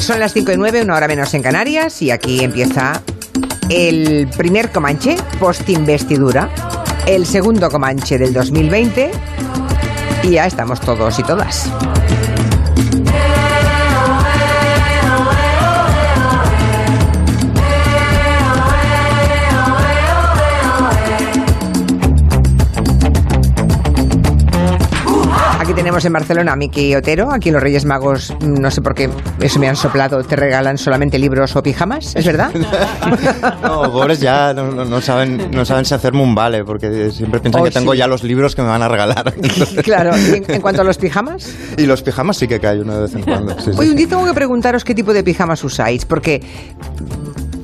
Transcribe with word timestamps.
Son 0.00 0.18
las 0.18 0.32
5 0.32 0.52
y 0.52 0.56
9, 0.56 0.82
una 0.82 0.96
hora 0.96 1.06
menos 1.06 1.32
en 1.34 1.42
Canarias, 1.42 2.00
y 2.00 2.10
aquí 2.10 2.42
empieza 2.42 3.02
el 3.68 4.28
primer 4.36 4.72
Comanche 4.72 5.16
post-investidura, 5.38 6.48
el 7.06 7.26
segundo 7.26 7.70
Comanche 7.70 8.18
del 8.18 8.32
2020, 8.32 9.10
y 10.22 10.30
ya 10.30 10.46
estamos 10.46 10.80
todos 10.80 11.18
y 11.18 11.22
todas. 11.22 11.70
Tenemos 25.90 26.04
en 26.04 26.12
Barcelona 26.12 26.52
a 26.52 26.56
Miki 26.56 26.94
Otero. 26.94 27.32
Aquí 27.32 27.50
los 27.50 27.60
Reyes 27.60 27.84
Magos, 27.84 28.32
no 28.42 28.70
sé 28.70 28.80
por 28.80 28.94
qué, 28.94 29.10
eso 29.40 29.58
me 29.58 29.68
han 29.68 29.74
soplado, 29.74 30.22
te 30.22 30.36
regalan 30.36 30.78
solamente 30.78 31.18
libros 31.18 31.56
o 31.56 31.64
pijamas, 31.64 32.14
¿es 32.14 32.24
verdad? 32.24 32.52
no, 33.62 33.90
pobres 33.90 34.20
ya 34.20 34.54
no, 34.54 34.70
no, 34.70 34.84
no, 34.84 35.00
saben, 35.00 35.50
no 35.50 35.64
saben 35.64 35.84
si 35.84 35.92
hacerme 35.92 36.22
un 36.22 36.32
vale, 36.32 36.62
porque 36.64 37.10
siempre 37.10 37.40
piensan 37.40 37.60
Oh, 37.62 37.64
que 37.64 37.72
tengo 37.72 37.90
sí. 37.90 37.98
ya 37.98 38.06
los 38.06 38.22
libros 38.22 38.54
que 38.54 38.62
me 38.62 38.68
van 38.68 38.82
a 38.82 38.88
regalar. 38.88 39.34
claro, 39.82 40.16
y 40.16 40.36
en, 40.36 40.44
en 40.48 40.60
cuanto 40.60 40.82
a 40.82 40.84
los 40.84 40.96
pijamas. 40.96 41.52
y 41.76 41.86
los 41.86 42.02
pijamas 42.02 42.36
sí 42.36 42.46
que 42.46 42.60
cae 42.60 42.80
uno 42.80 42.94
de 42.94 43.00
vez 43.02 43.14
en 43.16 43.22
cuando. 43.22 43.58
sí, 43.58 43.72
sí, 43.72 43.76
Hoy 43.76 43.86
un 43.86 43.92
sí. 43.92 43.96
día 43.96 44.08
tengo 44.10 44.24
que 44.26 44.32
preguntaros 44.34 44.84
qué 44.84 44.94
tipo 44.94 45.12
de 45.12 45.24
pijamas 45.24 45.64
usáis, 45.64 46.04
porque 46.04 46.40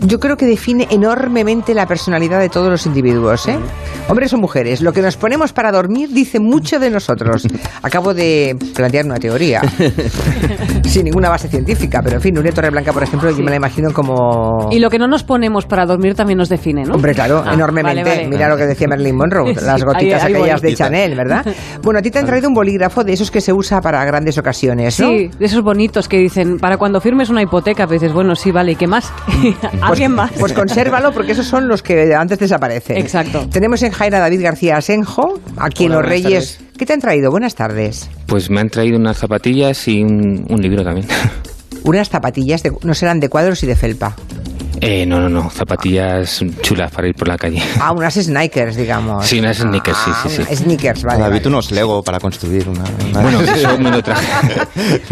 yo 0.06 0.20
creo 0.20 0.37
que 0.37 0.46
define 0.46 0.87
enormemente 0.91 1.74
la 1.74 1.87
personalidad 1.87 2.38
de 2.41 2.48
todos 2.48 2.69
los 2.69 2.87
individuos, 2.87 3.48
¿eh? 3.48 3.59
Hombres 4.09 4.32
o 4.32 4.38
mujeres, 4.38 4.80
lo 4.80 4.92
que 4.92 5.02
nos 5.02 5.16
ponemos 5.16 5.52
para 5.52 5.73
dormir 5.73 6.10
dice 6.10 6.38
mucho 6.38 6.79
de 6.79 6.91
nosotros. 6.91 7.46
Acabo 7.82 8.15
de 8.15 8.56
plantear 8.74 9.05
una 9.05 9.16
teoría, 9.16 9.62
sin 10.84 11.05
ninguna 11.05 11.29
base 11.29 11.48
científica, 11.48 12.01
pero 12.02 12.16
en 12.16 12.23
fin, 12.23 12.35
Nuria 12.35 12.52
Torreblanca, 12.52 12.93
por 12.93 13.02
ejemplo, 13.02 13.30
yo 13.30 13.43
me 13.43 13.51
la 13.51 13.57
imagino 13.57 13.93
como... 13.93 14.68
Y 14.71 14.79
lo 14.79 14.90
que 14.90 14.98
no 14.98 15.09
nos 15.09 15.24
ponemos 15.24 15.66
para 15.66 15.85
dormir 15.87 16.15
también 16.15 16.38
nos 16.38 16.48
define, 16.48 16.85
¿no? 16.85 16.95
Hombre, 16.95 17.13
claro, 17.15 17.43
Ah, 17.45 17.54
enormemente. 17.54 18.02
vale, 18.02 18.16
vale. 18.16 18.29
Mira 18.29 18.48
lo 18.48 18.57
que 18.57 18.66
decía 18.66 18.87
Marilyn 18.88 19.16
Monroe, 19.16 19.54
Sí, 19.59 19.65
las 19.65 19.85
gotitas 19.85 20.24
aquellas 20.24 20.60
de 20.63 20.74
Chanel, 20.74 21.15
¿verdad? 21.16 21.45
Bueno, 21.82 21.98
a 21.98 22.02
ti 22.02 22.10
te 22.10 22.18
han 22.18 22.26
traído 22.26 22.48
un 22.48 22.54
bolígrafo 22.54 23.04
de 23.04 23.13
esos 23.13 23.30
que 23.30 23.41
se 23.41 23.52
usa 23.52 23.80
para 23.80 24.04
grandes 24.04 24.38
ocasiones, 24.38 24.98
¿no? 25.01 25.09
Sí, 25.09 25.30
de 25.38 25.45
esos 25.46 25.63
bonitos 25.63 26.09
que 26.09 26.18
dicen, 26.18 26.59
para 26.59 26.76
cuando 26.76 27.01
firmes 27.01 27.29
una 27.29 27.43
hipoteca, 27.43 27.87
pues 27.87 28.01
dices, 28.01 28.15
bueno, 28.15 28.35
sí, 28.35 28.51
vale, 28.51 28.73
¿y 28.73 28.76
qué 28.76 28.87
más? 28.87 29.13
¿Alguien 29.96 30.12
más? 30.12 30.30
Pues 30.38 30.52
consérvalo 30.52 31.12
porque 31.12 31.32
esos 31.32 31.46
son 31.46 31.68
los 31.68 31.82
que 31.82 32.14
antes 32.14 32.38
desaparecen. 32.38 32.96
Exacto. 32.98 33.48
Tenemos 33.50 33.82
en 33.82 33.92
Jaén 33.92 34.14
a 34.14 34.18
David 34.20 34.42
García 34.42 34.76
Asenjo, 34.76 35.40
aquí 35.56 35.86
en 35.86 35.92
Los 35.92 36.04
Reyes. 36.04 36.60
¿Qué 36.78 36.84
te 36.84 36.92
han 36.92 37.00
traído? 37.00 37.30
Buenas 37.30 37.54
tardes. 37.54 38.08
Pues 38.26 38.50
me 38.50 38.60
han 38.60 38.68
traído 38.68 38.98
unas 38.98 39.16
zapatillas 39.16 39.88
y 39.88 40.02
un, 40.02 40.44
un 40.48 40.60
libro 40.60 40.84
también. 40.84 41.06
Unas 41.84 42.08
zapatillas, 42.10 42.62
de- 42.62 42.72
no 42.82 42.94
serán 42.94 43.20
de 43.20 43.28
cuadros 43.28 43.62
y 43.62 43.66
de 43.66 43.76
felpa. 43.76 44.14
Eh, 44.80 45.07
no, 45.07 45.21
no, 45.21 45.29
no, 45.29 45.51
zapatillas 45.51 46.41
chulas 46.63 46.91
para 46.93 47.09
ir 47.09 47.15
por 47.15 47.29
la 47.29 47.38
calle. 47.38 47.63
Ah, 47.80 47.93
unas 47.93 48.15
sneakers, 48.15 48.77
digamos. 48.77 49.27
Sí, 49.27 49.38
unas 49.41 49.57
sneakers, 49.59 49.96
sí, 50.05 50.10
sí, 50.23 50.29
sí. 50.37 50.43
Ah, 50.51 50.55
Sneakers, 50.57 51.02
vale. 51.02 51.21
David, 51.21 51.37
vale. 51.38 51.49
unos 51.49 51.71
Lego 51.71 52.02
para 52.02 52.21
construir 52.21 52.69
una. 52.69 52.85
una- 53.09 53.21
Bueno, 53.23 53.41
eso 53.54 53.79
me 53.79 53.91
lo 53.91 54.02
traje. 54.02 54.27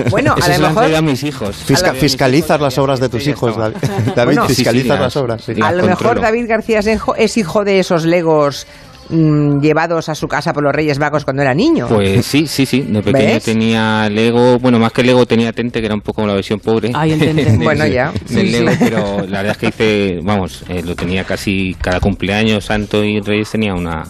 Bueno, 0.11 0.35
eso 0.37 0.53
a 0.53 0.59
lo 0.59 0.69
mejor... 0.69 0.95
a 0.95 1.01
mis 1.03 1.23
hijos. 1.23 1.57
Fisca- 1.57 1.95
fiscalizas 1.95 2.61
las 2.61 2.77
obras 2.79 3.01
de 3.01 3.09
tus 3.09 3.27
hijos, 3.27 3.57
David. 3.57 3.77
David, 4.15 4.25
Bueno, 4.25 4.43
sí, 4.49 4.55
sí, 4.55 4.55
fiscalizas 4.57 5.01
las- 5.01 5.17
obras. 5.17 5.43
sí. 5.45 5.53
A 5.63 5.73
lo 5.73 5.85
mejor. 5.85 6.21
David 6.21 6.47
García 6.49 6.81
es 6.81 7.37
hijo 7.37 7.65
de 7.65 7.79
esos 7.81 8.05
legos 8.05 8.67
mm, 9.15 9.61
llevados 9.61 10.09
a 10.09 10.15
su 10.15 10.27
casa 10.29 10.53
por 10.53 10.63
los 10.63 10.73
Reyes 10.75 10.99
Magos 10.99 11.25
cuando 11.25 11.43
era 11.43 11.55
niño. 11.55 11.87
Pues 11.89 12.27
sí, 12.27 12.47
sí, 12.47 12.67
sí. 12.67 12.81
De 12.83 13.03
pequeño 13.03 13.35
¿Ves? 13.35 13.45
tenía 13.45 14.09
Lego, 14.11 14.59
bueno, 14.59 14.79
más 14.79 14.93
que 14.93 15.03
Lego 15.05 15.25
tenía 15.27 15.53
Tente, 15.53 15.81
que 15.81 15.87
era 15.87 15.95
un 15.95 16.01
poco 16.01 16.27
la 16.27 16.35
versión 16.35 16.61
pobre. 16.61 16.91
Ay, 16.95 17.19
Tente. 17.19 17.45
del- 17.45 17.59
Bueno, 17.65 17.87
ya. 17.87 18.13
Del 18.29 18.47
Sí, 18.47 18.51
Lego, 18.53 18.71
sí. 18.71 18.77
pero 18.81 19.19
la 19.27 19.43
verdad 19.43 19.53
es 19.53 19.59
que 19.59 19.67
hice, 19.69 20.21
vamos, 20.23 20.65
eh, 20.69 20.83
lo 20.85 20.95
tenía 20.97 21.25
casi 21.25 21.77
cada 21.81 22.01
cumpleaños, 22.01 22.65
Santo 22.65 23.05
y 23.05 23.21
Reyes 23.21 23.51
tenía 23.51 23.75
una 23.75 24.05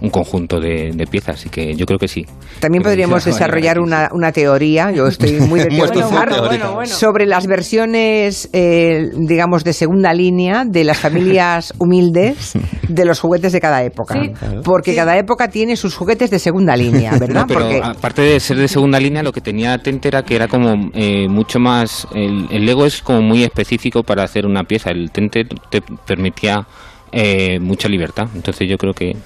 un 0.00 0.10
conjunto 0.10 0.60
de, 0.60 0.92
de 0.94 1.06
piezas, 1.06 1.36
así 1.40 1.48
que 1.48 1.74
yo 1.74 1.86
creo 1.86 1.98
que 1.98 2.08
sí. 2.08 2.24
También 2.60 2.82
podríamos 2.82 3.24
desarrollar 3.24 3.80
una, 3.80 4.08
una 4.12 4.32
teoría, 4.32 4.90
yo 4.92 5.06
estoy 5.06 5.32
muy 5.40 5.60
de 5.60 5.76
bueno, 5.76 6.08
bueno, 6.08 6.72
bueno. 6.74 6.86
sobre 6.86 7.26
las 7.26 7.46
versiones, 7.46 8.48
eh, 8.52 9.10
digamos, 9.16 9.64
de 9.64 9.72
segunda 9.72 10.12
línea 10.14 10.64
de 10.64 10.84
las 10.84 10.98
familias 10.98 11.74
humildes 11.78 12.52
de 12.88 13.04
los 13.04 13.20
juguetes 13.20 13.52
de 13.52 13.60
cada 13.60 13.82
época. 13.82 14.14
Sí. 14.14 14.32
Porque 14.64 14.94
cada 14.94 15.16
época 15.18 15.48
tiene 15.48 15.76
sus 15.76 15.94
juguetes 15.94 16.30
de 16.30 16.38
segunda 16.38 16.76
línea, 16.76 17.12
¿verdad? 17.18 17.42
No, 17.42 17.46
pero 17.46 17.60
Porque 17.60 17.80
aparte 17.82 18.22
de 18.22 18.40
ser 18.40 18.56
de 18.56 18.68
segunda 18.68 19.00
línea, 19.00 19.22
lo 19.22 19.32
que 19.32 19.40
tenía 19.40 19.78
Tente 19.78 20.08
era 20.08 20.22
que 20.22 20.36
era 20.36 20.48
como 20.48 20.90
eh, 20.94 21.28
mucho 21.28 21.58
más. 21.58 22.06
El, 22.14 22.46
el 22.50 22.64
Lego 22.64 22.86
es 22.86 23.02
como 23.02 23.22
muy 23.22 23.42
específico 23.42 24.02
para 24.02 24.24
hacer 24.24 24.46
una 24.46 24.64
pieza. 24.64 24.90
El 24.90 25.10
Tente 25.10 25.44
te 25.70 25.82
permitía 26.06 26.66
eh, 27.12 27.58
mucha 27.60 27.88
libertad. 27.88 28.28
Entonces 28.34 28.68
yo 28.68 28.76
creo 28.76 28.92
que 28.92 29.16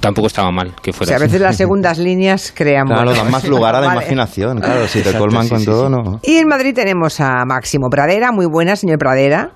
tampoco 0.00 0.26
estaba 0.26 0.50
mal 0.50 0.74
que 0.82 0.90
o 0.90 0.92
fuera 0.92 1.08
sea, 1.08 1.16
a 1.16 1.18
así. 1.18 1.26
veces 1.26 1.40
las 1.40 1.56
segundas 1.62 1.98
líneas 1.98 2.52
crean... 2.54 2.86
Claro, 2.86 3.04
bueno, 3.04 3.18
dan 3.18 3.30
más 3.30 3.44
lugar 3.46 3.74
a 3.76 3.80
la 3.80 3.86
vale. 3.88 4.00
imaginación. 4.00 4.60
Claro, 4.60 4.86
si 4.86 4.94
te 5.00 5.10
Exacto, 5.10 5.18
colman 5.20 5.44
sí, 5.44 5.50
con 5.50 5.60
sí, 5.60 5.66
todo, 5.66 5.86
sí. 5.86 5.92
no. 5.92 6.20
Y 6.22 6.36
en 6.38 6.48
Madrid 6.48 6.74
tenemos 6.74 7.20
a 7.20 7.44
Máximo 7.44 7.88
Pradera, 7.90 8.32
muy 8.32 8.46
buena, 8.46 8.76
señor 8.76 8.98
Pradera. 8.98 9.50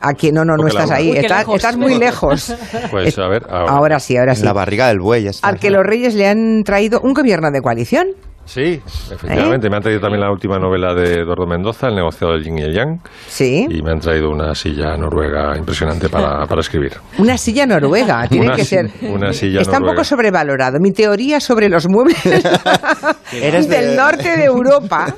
Aquí 0.00 0.30
no, 0.30 0.44
no, 0.44 0.52
no 0.56 0.62
Porque 0.62 0.76
estás 0.76 0.90
ahí, 0.92 1.10
estás, 1.10 1.38
lejos. 1.40 1.56
estás 1.56 1.76
muy 1.76 1.98
lejos. 1.98 2.54
Pues 2.92 3.18
a 3.18 3.26
ver, 3.26 3.44
ahora. 3.50 3.72
Ahora 3.72 3.98
sí, 4.00 4.16
ahora 4.16 4.34
sí. 4.34 4.42
En 4.42 4.46
la 4.46 4.52
barriga 4.52 4.86
del 4.88 5.00
buey. 5.00 5.26
está. 5.26 5.48
Al 5.48 5.58
que 5.58 5.70
los 5.70 5.84
reyes 5.84 6.14
le 6.14 6.28
han 6.28 6.62
traído 6.64 7.00
un 7.02 7.14
gobierno 7.14 7.50
de 7.50 7.60
coalición. 7.60 8.06
Sí, 8.48 8.80
efectivamente. 9.12 9.68
Me 9.68 9.76
han 9.76 9.82
traído 9.82 10.00
también 10.00 10.22
la 10.22 10.30
última 10.30 10.58
novela 10.58 10.94
de 10.94 11.20
Eduardo 11.20 11.46
Mendoza, 11.46 11.88
El 11.88 11.96
negociado 11.96 12.32
del 12.32 12.44
yin 12.44 12.56
y 12.58 12.62
el 12.62 12.72
yang. 12.74 12.98
Sí. 13.26 13.66
Y 13.68 13.82
me 13.82 13.90
han 13.92 14.00
traído 14.00 14.30
una 14.30 14.54
silla 14.54 14.96
noruega 14.96 15.54
impresionante 15.58 16.08
para, 16.08 16.46
para 16.48 16.60
escribir. 16.62 16.92
Una 17.18 17.36
silla 17.36 17.66
noruega, 17.66 18.26
tiene 18.26 18.46
Una 18.46 18.56
que 18.56 18.64
ser. 18.64 18.90
una 19.02 19.34
silla 19.34 19.60
Está 19.60 19.78
un 19.78 19.84
poco 19.84 20.02
sobrevalorado. 20.02 20.78
Mi 20.80 20.92
teoría 20.92 21.40
sobre 21.40 21.68
los 21.68 21.86
muebles 21.88 22.16
Eres 23.34 23.68
de- 23.68 23.76
del 23.82 23.96
norte 23.96 24.36
de 24.38 24.44
Europa 24.46 25.14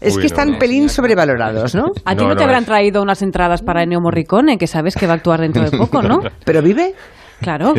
es 0.00 0.16
Uy, 0.16 0.22
que 0.22 0.26
no, 0.28 0.34
están 0.34 0.50
no. 0.52 0.58
pelín 0.58 0.88
sobrevalorados, 0.88 1.76
¿no? 1.76 1.84
A 2.04 2.16
ti 2.16 2.22
No, 2.24 2.30
no, 2.30 2.34
te 2.34 2.40
no 2.40 2.44
habrán 2.46 2.62
es. 2.62 2.66
traído 2.66 3.00
unas 3.00 3.22
entradas 3.22 3.62
para 3.62 3.84
Ennio 3.84 4.00
Morricone, 4.00 4.58
que 4.58 4.66
sabes 4.66 4.96
que 4.96 5.06
va 5.06 5.12
a 5.12 5.16
actuar 5.16 5.40
dentro 5.40 5.62
de 5.62 5.78
poco, 5.78 6.02
¿no? 6.02 6.18
¿Pero 6.44 6.62
vive? 6.62 6.94
Claro. 7.42 7.74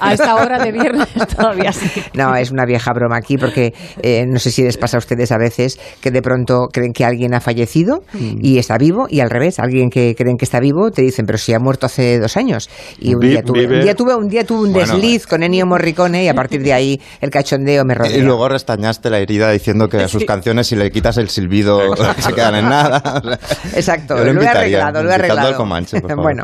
A 0.00 0.12
esta 0.12 0.34
hora 0.36 0.58
de 0.62 0.72
viernes 0.72 1.08
todavía 1.36 1.72
sí. 1.72 1.88
No, 2.14 2.34
es 2.36 2.50
una 2.50 2.64
vieja 2.64 2.92
broma 2.92 3.16
aquí 3.16 3.36
porque 3.36 3.72
eh, 4.02 4.24
no 4.26 4.38
sé 4.38 4.50
si 4.50 4.62
les 4.62 4.76
pasa 4.76 4.96
a 4.96 4.98
ustedes 4.98 5.32
a 5.32 5.38
veces 5.38 5.78
que 6.00 6.10
de 6.10 6.22
pronto 6.22 6.68
creen 6.72 6.92
que 6.92 7.04
alguien 7.04 7.34
ha 7.34 7.40
fallecido 7.40 8.02
y 8.14 8.58
está 8.58 8.76
vivo 8.78 9.06
y 9.08 9.20
al 9.20 9.30
revés, 9.30 9.58
alguien 9.58 9.90
que 9.90 10.14
creen 10.16 10.36
que 10.36 10.44
está 10.44 10.60
vivo 10.60 10.90
te 10.90 11.02
dicen, 11.02 11.26
pero 11.26 11.38
si 11.38 11.52
ha 11.54 11.58
muerto 11.58 11.86
hace 11.86 12.18
dos 12.18 12.36
años. 12.36 12.68
Y 12.98 13.14
un 13.14 13.20
Vi- 13.20 13.28
día 13.30 13.42
tuve, 13.42 13.66
un 13.66 13.80
día 13.82 13.94
tuve, 13.94 14.14
un 14.14 14.28
día 14.28 14.44
tuve 14.44 14.66
un 14.68 14.72
Bueno, 14.72 14.92
desliz 14.94 15.26
con 15.26 15.42
Ennio 15.42 15.66
Morricone 15.66 16.24
y 16.24 16.28
a 16.28 16.34
partir 16.34 16.62
de 16.62 16.72
ahí 16.72 17.00
el 17.20 17.30
cachondeo 17.30 17.84
me 17.84 17.94
rodea. 17.94 18.16
Y 18.16 18.22
luego 18.22 18.48
restañaste 18.48 19.08
la 19.10 19.18
herida 19.18 19.50
diciendo 19.50 19.88
que 19.88 19.98
a 19.98 20.08
sus 20.08 20.24
canciones 20.24 20.66
si 20.66 20.76
le 20.76 20.90
quitas 20.90 21.16
el 21.16 21.28
silbido 21.28 21.80
se 22.18 22.32
quedan 22.32 22.56
en 22.56 22.64
nada. 22.68 23.20
Exacto, 23.74 24.16
lo, 24.22 24.42
he 24.42 24.46
arreglado, 24.48 25.02
lo 25.02 25.10
he 25.10 25.14
arreglado. 25.14 25.56
Comanche, 25.56 26.00
bueno, 26.16 26.42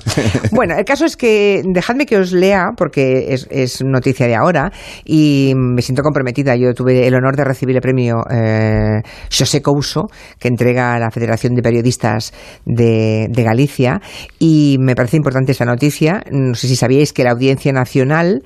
bueno, 0.53 0.75
el 0.77 0.85
caso 0.85 1.05
es 1.05 1.17
que 1.17 1.63
dejadme 1.65 2.07
que 2.07 2.17
os 2.19 2.33
lea, 2.33 2.46
porque 2.77 3.33
es, 3.35 3.47
es 3.51 3.83
noticia 3.85 4.27
de 4.27 4.35
ahora, 4.35 4.71
y 5.05 5.53
me 5.57 5.83
siento 5.83 6.03
comprometida. 6.03 6.55
Yo 6.57 6.73
tuve 6.75 7.07
el 7.07 7.15
honor 7.15 7.37
de 7.37 7.45
recibir 7.45 7.75
el 7.77 7.83
premio 7.83 8.17
eh, 8.31 9.03
José 9.37 9.63
Couso, 9.63 10.07
que 10.39 10.49
entrega 10.49 10.99
la 10.99 11.11
Federación 11.11 11.55
de 11.55 11.63
Periodistas 11.63 12.33
de, 12.65 13.27
de 13.31 13.43
Galicia, 13.43 14.01
y 14.39 14.77
me 14.81 14.95
parece 14.95 15.17
importante 15.17 15.53
esta 15.53 15.65
noticia. 15.65 16.23
No 16.31 16.55
sé 16.55 16.69
si 16.69 16.77
sabíais 16.77 17.13
que 17.13 17.25
la 17.25 17.33
Audiencia 17.33 17.73
Nacional 17.73 18.43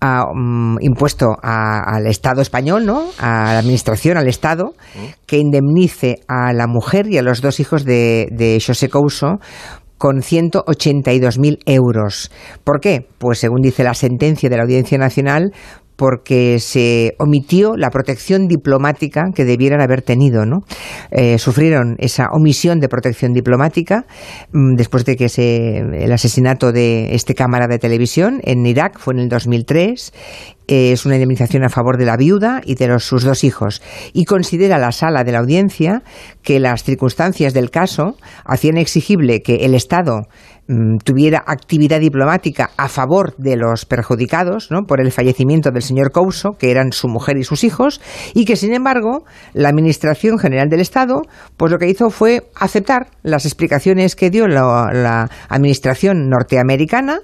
ha 0.00 0.24
mm, 0.34 0.76
impuesto 0.80 1.36
a- 1.42 1.80
al 1.96 2.06
Estado 2.06 2.42
español, 2.42 2.84
¿no? 2.84 3.04
a 3.18 3.52
la 3.54 3.58
Administración, 3.58 4.18
al 4.18 4.28
Estado, 4.28 4.74
que 5.26 5.38
indemnice 5.38 6.20
a 6.28 6.52
la 6.52 6.66
mujer 6.66 7.06
y 7.08 7.16
a 7.18 7.22
los 7.22 7.40
dos 7.40 7.60
hijos 7.60 7.84
de, 7.84 8.28
de 8.30 8.62
José 8.64 8.88
Couso 8.88 9.38
con 9.98 10.22
182.000 10.22 11.58
euros. 11.66 12.30
¿Por 12.64 12.80
qué? 12.80 13.06
Pues 13.18 13.38
según 13.38 13.62
dice 13.62 13.84
la 13.84 13.94
sentencia 13.94 14.48
de 14.48 14.56
la 14.56 14.62
Audiencia 14.64 14.98
Nacional, 14.98 15.52
porque 15.96 16.58
se 16.58 17.14
omitió 17.18 17.76
la 17.76 17.90
protección 17.90 18.46
diplomática 18.48 19.30
que 19.34 19.44
debieran 19.44 19.80
haber 19.80 20.02
tenido, 20.02 20.44
¿no? 20.44 20.60
Eh, 21.10 21.38
sufrieron 21.38 21.96
esa 21.98 22.28
omisión 22.32 22.80
de 22.80 22.88
protección 22.88 23.32
diplomática 23.32 24.06
mm, 24.52 24.74
después 24.74 25.04
de 25.04 25.16
que 25.16 25.28
se, 25.28 25.78
el 25.78 26.12
asesinato 26.12 26.72
de 26.72 27.14
este 27.14 27.34
cámara 27.34 27.66
de 27.66 27.78
televisión 27.78 28.40
en 28.44 28.64
Irak 28.66 28.98
fue 28.98 29.14
en 29.14 29.20
el 29.20 29.28
2003 29.28 30.12
es 30.66 31.04
una 31.04 31.16
indemnización 31.16 31.64
a 31.64 31.68
favor 31.68 31.98
de 31.98 32.06
la 32.06 32.16
viuda 32.16 32.60
y 32.64 32.74
de 32.74 32.98
sus 32.98 33.24
dos 33.24 33.44
hijos. 33.44 33.82
Y 34.12 34.24
considera 34.24 34.78
la 34.78 34.92
sala 34.92 35.24
de 35.24 35.32
la 35.32 35.40
audiencia 35.40 36.02
que 36.42 36.60
las 36.60 36.84
circunstancias 36.84 37.52
del 37.52 37.70
caso 37.70 38.16
hacían 38.44 38.78
exigible 38.78 39.42
que 39.42 39.66
el 39.66 39.74
Estado 39.74 40.28
tuviera 41.04 41.44
actividad 41.46 42.00
diplomática 42.00 42.70
a 42.76 42.88
favor 42.88 43.34
de 43.36 43.56
los 43.56 43.84
perjudicados 43.84 44.70
¿no? 44.70 44.84
por 44.86 45.00
el 45.00 45.12
fallecimiento 45.12 45.70
del 45.70 45.82
señor 45.82 46.10
Couso, 46.10 46.52
que 46.58 46.70
eran 46.70 46.92
su 46.92 47.08
mujer 47.08 47.36
y 47.36 47.44
sus 47.44 47.64
hijos, 47.64 48.00
y 48.32 48.44
que 48.46 48.56
sin 48.56 48.72
embargo 48.72 49.24
la 49.52 49.68
Administración 49.68 50.38
General 50.38 50.68
del 50.68 50.80
Estado, 50.80 51.22
pues 51.56 51.70
lo 51.70 51.78
que 51.78 51.88
hizo 51.88 52.08
fue 52.10 52.44
aceptar 52.54 53.08
las 53.22 53.44
explicaciones 53.44 54.16
que 54.16 54.30
dio 54.30 54.46
la, 54.46 55.28
Administración 55.48 56.28
norteamericana 56.28 57.18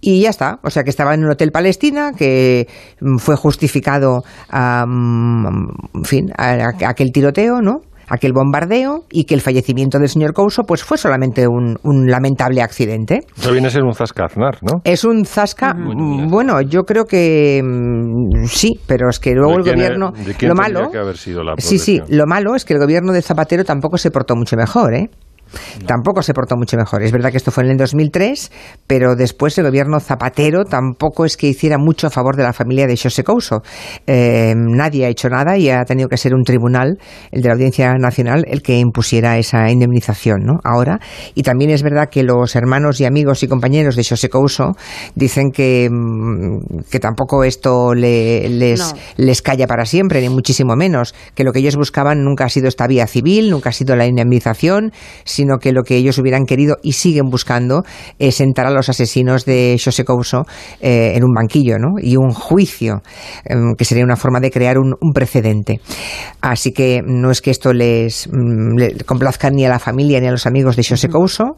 y 0.00 0.22
ya 0.22 0.30
está. 0.30 0.58
O 0.62 0.70
sea 0.70 0.84
que 0.84 0.90
estaba 0.90 1.14
en 1.14 1.24
un 1.24 1.30
hotel 1.30 1.50
Palestina, 1.50 2.12
que 2.16 2.68
mm, 3.00 3.18
fue 3.18 3.36
justificado, 3.36 4.22
en 4.52 6.04
fin, 6.04 6.30
aquel 6.36 7.12
tiroteo, 7.12 7.60
¿no? 7.60 7.80
Aquel 8.08 8.32
bombardeo 8.32 9.04
y 9.10 9.24
que 9.24 9.34
el 9.34 9.40
fallecimiento 9.40 9.98
del 9.98 10.08
señor 10.08 10.32
Couso 10.32 10.62
pues 10.62 10.82
fue 10.82 10.98
solamente 10.98 11.46
un, 11.46 11.76
lamentable 12.06 12.62
accidente. 12.62 13.20
Eso 13.36 13.52
viene 13.52 13.68
a 13.68 13.70
ser 13.70 13.82
un 13.82 13.94
zasca 13.94 14.26
Aznar, 14.26 14.58
¿no? 14.62 14.80
Es 14.84 15.04
un 15.04 15.24
zasca, 15.24 15.74
mm, 15.74 16.28
bueno, 16.28 16.60
yo 16.60 16.82
creo 16.82 17.04
que 17.04 17.60
mm, 17.62 18.44
sí, 18.46 18.78
pero 18.86 19.08
es 19.08 19.18
que 19.18 19.32
luego 19.32 19.56
el 19.56 19.64
gobierno... 19.64 20.12
lo 20.40 20.54
malo... 20.54 20.90
sí, 21.58 21.78
sí, 21.78 22.00
lo 22.08 22.26
malo 22.26 22.54
es 22.54 22.64
que 22.64 22.74
el 22.74 22.80
gobierno 22.80 23.12
de 23.12 23.22
Zapatero 23.22 23.64
tampoco 23.64 23.98
se 23.98 24.10
portó 24.10 24.36
mucho 24.36 24.56
mejor, 24.56 24.94
¿eh? 24.94 25.10
Tampoco 25.86 26.22
se 26.22 26.34
portó 26.34 26.56
mucho 26.56 26.76
mejor. 26.76 27.02
Es 27.02 27.12
verdad 27.12 27.30
que 27.30 27.36
esto 27.36 27.50
fue 27.50 27.64
en 27.64 27.70
el 27.70 27.76
2003, 27.76 28.50
pero 28.86 29.14
después 29.16 29.56
el 29.58 29.64
gobierno 29.64 30.00
Zapatero 30.00 30.64
tampoco 30.64 31.24
es 31.24 31.36
que 31.36 31.48
hiciera 31.48 31.78
mucho 31.78 32.06
a 32.06 32.10
favor 32.10 32.36
de 32.36 32.42
la 32.42 32.52
familia 32.52 32.86
de 32.86 32.96
José 32.96 33.24
Couso. 33.24 33.62
Eh, 34.06 34.54
nadie 34.56 35.06
ha 35.06 35.08
hecho 35.08 35.28
nada 35.28 35.56
y 35.56 35.70
ha 35.70 35.84
tenido 35.84 36.08
que 36.08 36.16
ser 36.16 36.34
un 36.34 36.42
tribunal, 36.42 36.98
el 37.30 37.42
de 37.42 37.48
la 37.48 37.54
Audiencia 37.54 37.94
Nacional, 37.94 38.44
el 38.48 38.62
que 38.62 38.78
impusiera 38.78 39.38
esa 39.38 39.70
indemnización 39.70 40.44
¿no? 40.44 40.60
ahora. 40.64 40.98
Y 41.34 41.42
también 41.42 41.70
es 41.70 41.82
verdad 41.82 42.08
que 42.10 42.22
los 42.22 42.56
hermanos 42.56 43.00
y 43.00 43.04
amigos 43.04 43.42
y 43.42 43.48
compañeros 43.48 43.96
de 43.96 44.04
José 44.04 44.28
Couso 44.28 44.72
dicen 45.14 45.50
que, 45.50 45.88
mm, 45.90 46.90
que 46.90 47.00
tampoco 47.00 47.44
esto 47.44 47.94
les, 47.94 48.94
les 49.16 49.42
calla 49.42 49.66
para 49.66 49.84
siempre, 49.84 50.20
ni 50.20 50.28
muchísimo 50.28 50.76
menos, 50.76 51.14
que 51.34 51.44
lo 51.44 51.52
que 51.52 51.60
ellos 51.60 51.76
buscaban 51.76 52.24
nunca 52.24 52.44
ha 52.44 52.48
sido 52.48 52.68
esta 52.68 52.86
vía 52.86 53.06
civil, 53.06 53.50
nunca 53.50 53.70
ha 53.70 53.72
sido 53.72 53.96
la 53.96 54.06
indemnización, 54.06 54.92
sino 55.24 55.43
que 55.60 55.72
lo 55.72 55.82
que 55.82 55.96
ellos 55.96 56.18
hubieran 56.18 56.44
querido 56.44 56.76
y 56.82 56.92
siguen 56.92 57.28
buscando 57.30 57.82
es 58.18 58.36
sentar 58.36 58.66
a 58.66 58.70
los 58.70 58.88
asesinos 58.88 59.44
de 59.44 59.80
José 59.82 60.04
Couso 60.04 60.46
eh, 60.80 61.12
en 61.14 61.24
un 61.24 61.32
banquillo 61.34 61.78
¿no? 61.78 61.94
y 62.00 62.16
un 62.16 62.32
juicio, 62.32 63.02
em, 63.44 63.74
que 63.76 63.84
sería 63.84 64.04
una 64.04 64.16
forma 64.16 64.40
de 64.40 64.50
crear 64.50 64.78
un, 64.78 64.94
precedente. 65.12 65.80
Así 66.40 66.72
que 66.72 67.00
no 67.06 67.30
es 67.30 67.40
que 67.40 67.50
esto 67.50 67.72
les, 67.72 68.28
mm, 68.30 69.04
complazca 69.06 69.50
ni 69.50 69.64
a 69.64 69.68
la 69.68 69.78
familia 69.78 70.20
ni 70.20 70.26
a 70.26 70.32
los 70.32 70.46
amigos 70.46 70.76
de 70.76 70.84
José 70.84 71.08
Couso, 71.08 71.56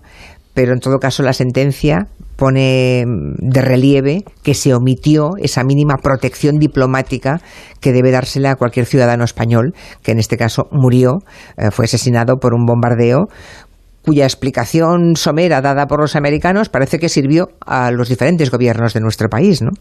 pero 0.56 0.72
en 0.72 0.80
todo 0.80 0.98
caso 0.98 1.22
la 1.22 1.34
sentencia 1.34 2.06
pone 2.36 3.04
de 3.06 3.60
relieve 3.60 4.24
que 4.42 4.54
se 4.54 4.74
omitió 4.74 5.32
esa 5.38 5.64
mínima 5.64 5.96
protección 5.96 6.58
diplomática 6.58 7.40
que 7.80 7.92
debe 7.92 8.10
dársela 8.10 8.52
a 8.52 8.56
cualquier 8.56 8.86
ciudadano 8.86 9.24
español, 9.24 9.74
que 10.02 10.12
en 10.12 10.18
este 10.18 10.36
caso 10.36 10.68
murió, 10.70 11.18
eh, 11.56 11.70
fue 11.70 11.86
asesinado 11.86 12.36
por 12.36 12.54
un 12.54 12.64
bombardeo 12.64 13.26
cuya 14.06 14.24
explicación 14.24 15.16
somera 15.16 15.60
dada 15.60 15.86
por 15.86 16.00
los 16.00 16.14
americanos 16.14 16.68
parece 16.68 17.00
que 17.00 17.08
sirvió 17.08 17.48
a 17.66 17.90
los 17.90 18.08
diferentes 18.08 18.52
gobiernos 18.52 18.94
de 18.94 19.00
nuestro 19.00 19.28
país, 19.28 19.62
¿no? 19.62 19.72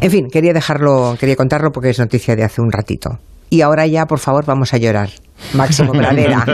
En 0.00 0.10
fin, 0.12 0.28
quería 0.30 0.52
dejarlo, 0.52 1.16
quería 1.18 1.34
contarlo 1.34 1.72
porque 1.72 1.90
es 1.90 1.98
noticia 1.98 2.36
de 2.36 2.44
hace 2.44 2.62
un 2.62 2.70
ratito. 2.70 3.18
Y 3.50 3.62
ahora 3.62 3.86
ya, 3.88 4.06
por 4.06 4.20
favor, 4.20 4.46
vamos 4.46 4.72
a 4.74 4.78
llorar. 4.78 5.10
Máximo 5.54 5.92
Pradera. 5.92 6.44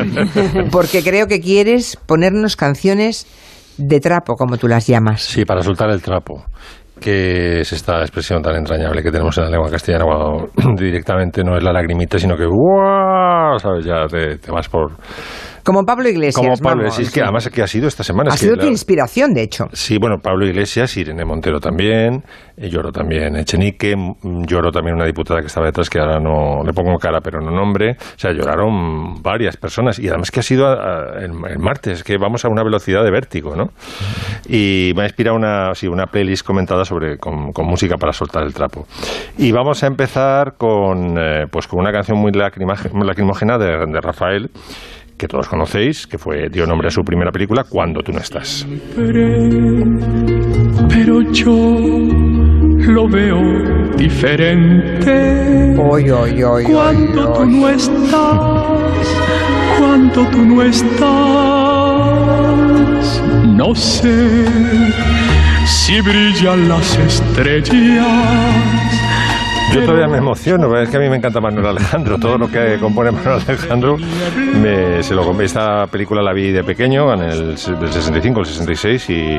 Porque 0.73 1.03
creo 1.03 1.27
que 1.27 1.41
quieres 1.41 1.99
ponernos 2.07 2.57
canciones 2.57 3.27
de 3.77 4.01
trapo, 4.01 4.35
como 4.35 4.57
tú 4.57 4.67
las 4.67 4.87
llamas. 4.87 5.21
Sí, 5.21 5.45
para 5.45 5.63
soltar 5.63 5.91
el 5.91 6.01
trapo 6.01 6.45
que 7.01 7.61
es 7.61 7.73
esta 7.73 8.01
expresión 8.03 8.43
tan 8.43 8.57
entrañable 8.57 9.03
que 9.03 9.11
tenemos 9.11 9.37
en 9.39 9.45
la 9.45 9.51
lengua 9.51 9.71
castellana 9.71 10.05
cuando 10.05 10.51
directamente 10.77 11.43
no 11.43 11.57
es 11.57 11.63
la 11.63 11.73
lagrimita, 11.73 12.19
sino 12.19 12.37
que 12.37 12.45
¡guau! 12.45 13.59
¿sabes? 13.59 13.87
Ya 13.87 14.07
te 14.07 14.51
vas 14.51 14.69
por 14.69 14.93
como 15.65 15.85
Pablo 15.85 16.09
Iglesias. 16.09 16.37
Como 16.37 16.57
Pablo 16.57 16.83
Iglesias, 16.83 17.11
que 17.13 17.23
además 17.23 17.49
que 17.49 17.63
ha 17.63 17.67
sido 17.67 17.89
esta 17.89 18.03
semana. 18.03 18.33
Ha 18.33 18.37
sido 18.37 18.57
tu 18.57 18.67
inspiración, 18.67 19.35
de 19.35 19.43
hecho. 19.43 19.69
Sí, 19.73 19.99
bueno, 19.99 20.19
Pablo 20.19 20.47
Iglesias, 20.47 20.97
Irene 20.97 21.25
Montero 21.25 21.61
también, 21.61 22.23
eh, 22.57 22.69
lloró 22.69 22.93
también 22.93 23.37
Echenique, 23.37 23.95
lloró 24.23 24.71
también 24.71 24.97
una 24.97 25.07
diputada 25.07 25.41
que 25.41 25.47
estaba 25.47 25.67
detrás, 25.67 25.89
que 25.89 25.99
ahora 25.99 26.21
no 26.21 26.63
le 26.65 26.73
pongo 26.73 26.99
cara, 26.99 27.21
pero 27.21 27.41
no 27.41 27.51
nombre. 27.51 27.93
O 27.93 28.19
sea, 28.19 28.33
lloraron 28.33 29.23
varias 29.23 29.57
personas. 29.57 29.99
Y 29.99 30.09
además 30.09 30.31
que 30.31 30.41
ha 30.41 30.43
sido 30.43 30.67
el, 31.19 31.33
martes, 31.59 32.05
que 32.05 32.17
vamos 32.19 32.45
a 32.45 32.49
una 32.49 32.63
velocidad 32.63 33.05
de 33.05 33.11
vértigo, 33.11 33.57
¿no? 33.57 33.71
Y 34.49 34.93
me 34.97 35.03
ha 35.03 35.05
inspirado 35.07 35.37
una, 35.37 35.75
sí, 35.75 35.87
una 35.87 36.07
playlist 36.07 36.45
comentada 36.45 36.85
sobre 36.85 37.19
con, 37.19 37.53
música 37.65 37.97
para 37.97 38.13
soltar 38.13 38.43
el 38.43 38.55
trapo. 38.55 38.87
Y 39.39 39.53
vamos 39.53 39.83
a 39.83 39.87
empezar 39.87 40.55
con, 40.57 41.17
eh, 41.19 41.47
pues 41.51 41.67
con 41.67 41.81
una 41.81 41.93
canción 41.93 42.19
muy 42.19 42.33
lacrimógena 42.33 43.59
de, 43.59 43.87
de 43.87 44.01
Rafael 44.01 44.51
que 45.21 45.29
todos 45.29 45.49
conocéis, 45.49 46.07
que 46.07 46.17
fue 46.17 46.49
dio 46.49 46.65
nombre 46.65 46.89
a 46.89 46.91
su 46.91 47.03
primera 47.03 47.31
película, 47.31 47.65
Cuando 47.65 48.01
tú 48.01 48.11
no 48.11 48.21
estás. 48.21 48.67
Pero 50.89 51.21
yo 51.31 51.53
lo 52.95 53.07
veo 53.07 53.39
diferente. 53.99 55.75
cuando 55.77 57.33
tú 57.35 57.45
no 57.45 57.69
estás, 57.69 58.17
cuando 59.79 60.27
tú 60.31 60.39
no 60.39 60.63
estás, 60.63 61.01
no 63.47 63.75
sé 63.75 64.47
si 65.67 66.01
brillan 66.01 66.67
las 66.67 66.97
estrellas 66.99 68.07
yo 69.73 69.85
todavía 69.85 70.09
me 70.09 70.19
emociono, 70.19 70.77
es 70.79 70.89
que 70.89 70.97
a 70.97 71.01
mí 71.01 71.09
me 71.09 71.17
encanta 71.17 71.41
Manuel 71.41 71.67
Alejandro, 71.67 72.19
todo 72.19 72.39
lo 72.39 72.49
que 72.49 72.79
compone 72.81 73.11
Manuel 73.11 73.41
Alejandro, 73.47 73.97
me, 73.97 75.03
se 75.03 75.15
lo 75.15 75.31
Esta 75.41 75.87
película 75.87 76.23
la 76.23 76.33
vi 76.33 76.51
de 76.51 76.63
pequeño, 76.65 77.13
en 77.15 77.23
el, 77.23 77.47
del 77.57 77.93
65, 77.93 78.41
el 78.41 78.47
66, 78.47 79.11
y, 79.11 79.39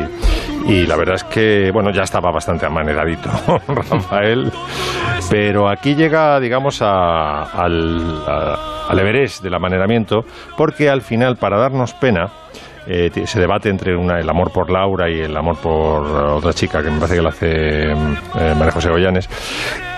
y 0.68 0.86
la 0.88 0.96
verdad 0.96 1.16
es 1.16 1.24
que, 1.26 1.70
bueno, 1.72 1.92
ya 1.92 2.04
estaba 2.04 2.32
bastante 2.32 2.66
amaneradito 2.66 3.30
Rafael, 3.68 4.52
pero 5.30 5.70
aquí 5.70 5.96
llega, 5.96 6.40
digamos, 6.40 6.82
al, 6.82 8.24
al 8.26 9.00
Everest 9.00 9.44
del 9.44 9.54
amaneramiento, 9.54 10.26
porque 10.58 10.90
al 10.90 11.02
final, 11.02 11.36
para 11.38 11.58
darnos 11.58 11.94
pena, 11.94 12.30
eh, 12.88 13.12
se 13.26 13.40
debate 13.40 13.70
entre 13.70 13.94
el 13.94 14.30
amor 14.30 14.52
por 14.52 14.70
Laura 14.70 15.10
y 15.10 15.20
el 15.20 15.36
amor 15.36 15.58
por 15.58 16.06
otra 16.06 16.54
chica 16.54 16.82
que 16.82 16.90
me 16.90 17.00
parece 17.00 17.16
que 17.16 17.22
lo 17.22 17.30
hace 17.30 17.92
eh, 17.92 18.56
María 18.58 18.72
José 18.72 18.90
Goyanes 18.90 19.30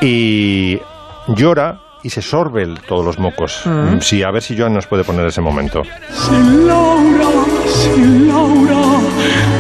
y 0.02 0.80
llora 1.28 1.80
y 2.04 2.10
se 2.10 2.22
sorbe 2.22 2.68
todos 2.88 3.06
los 3.06 3.18
mocos. 3.18 3.62
Mm. 3.66 4.00
Sí, 4.02 4.24
a 4.24 4.32
ver 4.32 4.42
si 4.42 4.58
Joan 4.58 4.74
nos 4.74 4.88
puede 4.88 5.04
poner 5.06 5.26
ese 5.26 5.40
momento. 5.40 5.84
Sin 6.12 6.68
Laura, 6.68 7.30
sin 7.66 8.28
Laura, 8.28 8.82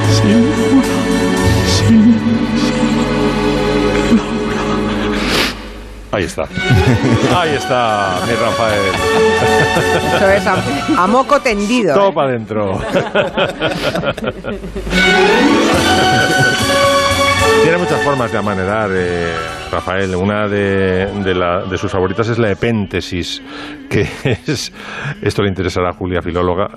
sin 0.10 0.53
Ahí 6.14 6.26
está. 6.26 6.44
Ahí 7.36 7.56
está, 7.56 8.20
mi 8.28 8.34
Rafael. 8.36 8.94
Eso 10.16 10.30
es 10.30 10.46
a, 10.96 11.08
moco 11.08 11.40
tendido. 11.40 11.96
Todo 11.96 12.10
¿eh? 12.10 12.14
para 12.14 12.30
adentro. 12.30 12.80
Tiene 17.64 17.78
muchas 17.78 18.04
formas 18.04 18.32
de 18.32 18.38
amanerar, 18.38 18.92
eh, 18.94 19.34
Rafael. 19.72 20.16
Una 20.16 20.48
de, 20.48 21.08
de, 21.08 21.78
sus 21.80 21.92
favoritas 21.92 22.30
es 22.30 22.38
la 22.38 22.52
epéntesis, 22.52 23.42
que 23.90 24.02
es, 24.46 24.72
esto 25.24 25.42
le 25.42 25.50
interesará 25.50 25.90
a 25.90 25.94
Julia, 25.94 26.22
filóloga, 26.22 26.68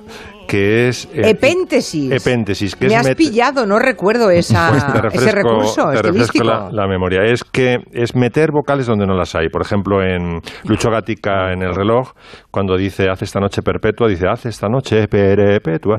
que 0.46 0.88
es... 0.88 1.06
Eh, 1.12 1.30
epéntesis. 1.30 2.10
Epéntesis. 2.10 2.76
Que 2.76 2.88
Me 2.88 2.96
has 2.96 3.14
pillado, 3.14 3.66
no 3.66 3.78
recuerdo 3.78 4.30
esa, 4.30 4.70
pues 4.70 5.14
ese 5.14 5.32
recurso 5.32 5.90
te 5.90 6.02
refresco 6.02 6.44
la, 6.44 6.86
memoria. 6.86 7.22
Es 7.24 7.44
que 7.44 7.78
es 7.92 8.14
meter 8.14 8.50
vocales 8.52 8.86
donde 8.86 9.06
no 9.06 9.14
las 9.14 9.34
hay. 9.34 9.48
Por 9.48 9.62
ejemplo, 9.62 10.02
en 10.02 10.40
Lucho 10.64 10.90
Gatica 10.90 11.52
en 11.52 11.62
El 11.62 11.74
reloj, 11.74 12.12
cuando 12.50 12.76
dice 12.76 13.08
hace 13.08 13.24
esta 13.24 13.40
noche 13.40 13.62
perpetua, 13.62 14.08
dice 14.08 14.26
hace 14.28 14.48
esta 14.48 14.68
noche 14.68 15.08
perpetua. 15.08 15.98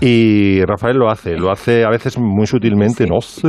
Y 0.00 0.62
Rafael 0.64 0.96
lo 0.96 1.10
hace, 1.10 1.36
lo 1.36 1.50
hace 1.50 1.84
a 1.84 1.90
veces 1.90 2.18
muy 2.18 2.46
sutilmente, 2.46 3.06
no 3.06 3.20
sé, 3.20 3.48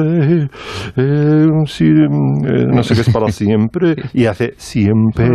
eh, 0.98 1.48
si, 1.66 1.86
eh, 1.86 2.66
no 2.68 2.84
sé 2.84 2.96
qué 2.96 3.02
es 3.02 3.10
para 3.10 3.28
siempre, 3.32 3.96
y 4.14 4.26
hace 4.26 4.54
siempre. 4.58 5.30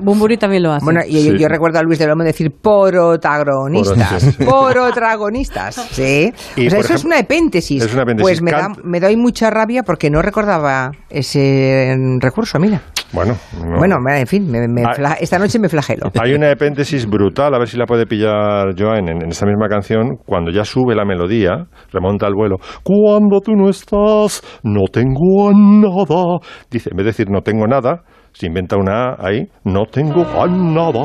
Bumburi 0.00 0.36
también 0.36 0.62
lo 0.62 0.72
hace. 0.72 0.84
Bueno, 0.84 1.00
y 1.06 1.38
yo, 1.38 1.48
recuerdo 1.48 1.78
a 1.78 1.82
Luis 1.82 1.98
de 1.98 2.06
Lomo 2.06 2.24
decir 2.24 2.50
porotagonista 2.60 3.89
protagonistas. 3.94 4.36
protagonistas, 4.36 5.74
sí. 5.90 6.32
Y, 6.56 6.66
o 6.66 6.70
sea, 6.70 6.78
eso 6.78 6.78
es 6.78 6.84
ejemplo, 6.90 7.06
una 7.08 7.18
epéntesis. 7.18 7.82
es 7.82 7.92
una 7.92 8.02
epéntesis. 8.02 8.22
Pues 8.28 8.42
me, 8.42 8.50
da, 8.52 8.68
me 8.84 9.00
doy 9.00 9.16
mucha 9.16 9.50
rabia 9.50 9.82
porque 9.82 10.10
no 10.10 10.22
recordaba 10.22 10.90
ese 11.08 11.94
mm, 11.98 12.18
recurso, 12.20 12.58
mira. 12.58 12.80
Bueno, 13.12 13.36
no. 13.60 13.76
Bueno, 13.78 13.96
en 14.08 14.26
fin, 14.26 14.48
me- 14.48 14.68
me 14.68 14.84
Ah. 14.84 15.16
esta 15.20 15.36
noche 15.38 15.58
me 15.58 15.68
flagelo. 15.68 16.12
Hay 16.22 16.32
una 16.32 16.50
epéntesis 16.52 17.06
brutal, 17.06 17.52
a 17.54 17.58
ver 17.58 17.66
si 17.66 17.76
la 17.76 17.84
puede 17.86 18.06
pillar 18.06 18.72
Joan 18.78 19.08
en, 19.08 19.22
en 19.24 19.28
esta 19.30 19.46
misma 19.46 19.68
canción, 19.68 20.16
cuando 20.24 20.52
ya 20.52 20.64
sube 20.64 20.94
la 20.94 21.04
melodía, 21.04 21.66
remonta 21.92 22.26
al 22.26 22.34
vuelo. 22.34 22.56
Cuando 22.84 23.40
tú 23.40 23.52
no 23.56 23.68
estás, 23.68 24.42
no 24.62 24.82
tengo 24.92 25.50
nada. 25.52 26.38
Dice, 26.70 26.90
en 26.92 26.96
vez 26.98 27.04
de 27.04 27.10
decir 27.10 27.26
no 27.30 27.40
tengo 27.42 27.66
nada, 27.66 28.02
se 28.32 28.46
inventa 28.46 28.76
una 28.76 29.10
A 29.10 29.26
ahí, 29.26 29.46
no 29.64 29.84
tengo 29.86 30.22
a 30.22 30.46
nada. 30.46 31.04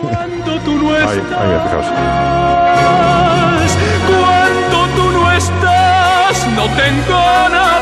Cuando 0.00 0.58
tú 0.64 0.72
no 0.82 0.90
Ahí, 0.90 1.04
ahí, 1.06 1.48
mira, 1.48 1.60
fijaos. 1.64 1.86
estás, 3.64 4.00
cuando 4.08 4.86
tú 4.96 5.10
no 5.12 5.32
estás, 5.32 6.48
no 6.56 6.64
tengo 6.76 7.48
nada. 7.50 7.74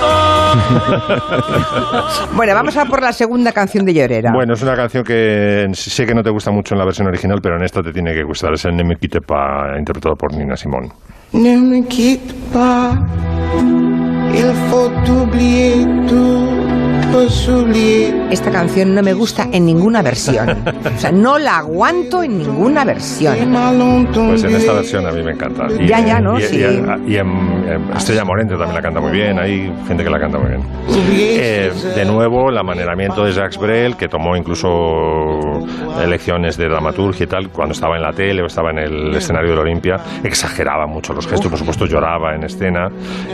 Bueno, 2.34 2.54
vamos 2.54 2.76
a 2.76 2.84
por 2.86 3.02
la 3.02 3.12
segunda 3.12 3.52
canción 3.52 3.84
de 3.84 3.94
Llorera. 3.94 4.32
Bueno, 4.34 4.54
es 4.54 4.62
una 4.62 4.74
canción 4.74 5.04
que 5.04 5.66
sé 5.72 6.06
que 6.06 6.14
no 6.14 6.22
te 6.22 6.30
gusta 6.30 6.50
mucho 6.50 6.74
en 6.74 6.78
la 6.78 6.84
versión 6.84 7.06
original, 7.08 7.38
pero 7.42 7.56
en 7.56 7.64
esta 7.64 7.82
te 7.82 7.92
tiene 7.92 8.12
que 8.14 8.22
gustar. 8.22 8.52
Es 8.54 8.64
el 8.64 8.76
Ne 8.76 8.84
me 8.84 8.96
quitte 8.96 9.20
pas, 9.20 9.78
interpretado 9.78 10.14
por 10.16 10.32
Nina 10.34 10.56
Simone. 10.56 10.88
Ne 11.32 11.56
me 11.56 11.86
quitte 11.86 12.34
pas, 12.52 12.94
il 14.34 14.52
faut 14.70 14.92
oublier 15.10 15.86
tout. 16.08 16.81
Esta 18.30 18.50
canción 18.50 18.94
no 18.94 19.02
me 19.02 19.12
gusta 19.12 19.46
en 19.52 19.66
ninguna 19.66 20.00
versión. 20.02 20.48
O 20.94 20.98
sea, 20.98 21.12
no 21.12 21.38
la 21.38 21.58
aguanto 21.58 22.22
en 22.22 22.38
ninguna 22.38 22.84
versión. 22.84 23.34
Pues 24.30 24.44
en 24.44 24.54
esta 24.56 24.72
versión 24.72 25.06
a 25.06 25.12
mí 25.12 25.22
me 25.22 25.32
encanta. 25.32 25.66
Y, 25.78 25.86
Ya, 25.86 26.00
ya, 26.00 26.20
¿no? 26.20 26.38
Y, 26.38 26.42
Sí. 26.42 26.56
y 26.60 26.64
en, 26.64 27.04
y 27.06 27.16
en- 27.16 27.62
Estrella 27.96 28.24
Morente 28.24 28.54
también 28.54 28.74
la 28.74 28.82
canta 28.82 29.00
muy 29.00 29.12
bien. 29.12 29.38
Hay 29.38 29.70
gente 29.86 30.02
que 30.04 30.10
la 30.10 30.18
canta 30.18 30.38
muy 30.38 30.48
bien. 30.48 30.62
Eh, 31.14 31.70
de 31.94 32.04
nuevo, 32.06 32.48
el 32.50 32.56
amaneramiento 32.58 33.24
de 33.24 33.32
Jacques 33.32 33.58
Brel, 33.58 33.96
que 33.96 34.08
tomó 34.08 34.34
incluso 34.36 34.68
elecciones 36.02 36.56
de 36.56 36.68
dramaturgia 36.68 37.24
y 37.24 37.26
tal, 37.26 37.50
cuando 37.50 37.72
estaba 37.72 37.96
en 37.96 38.02
la 38.02 38.12
tele 38.12 38.42
o 38.42 38.46
estaba 38.46 38.70
en 38.70 38.78
el 38.78 39.14
escenario 39.14 39.50
del 39.50 39.58
Olimpia, 39.60 39.96
exageraba 40.24 40.86
mucho 40.86 41.12
los 41.12 41.26
gestos, 41.26 41.48
por 41.50 41.58
supuesto 41.58 41.84
lloraba 41.86 42.34
en 42.34 42.44
escena 42.44 42.88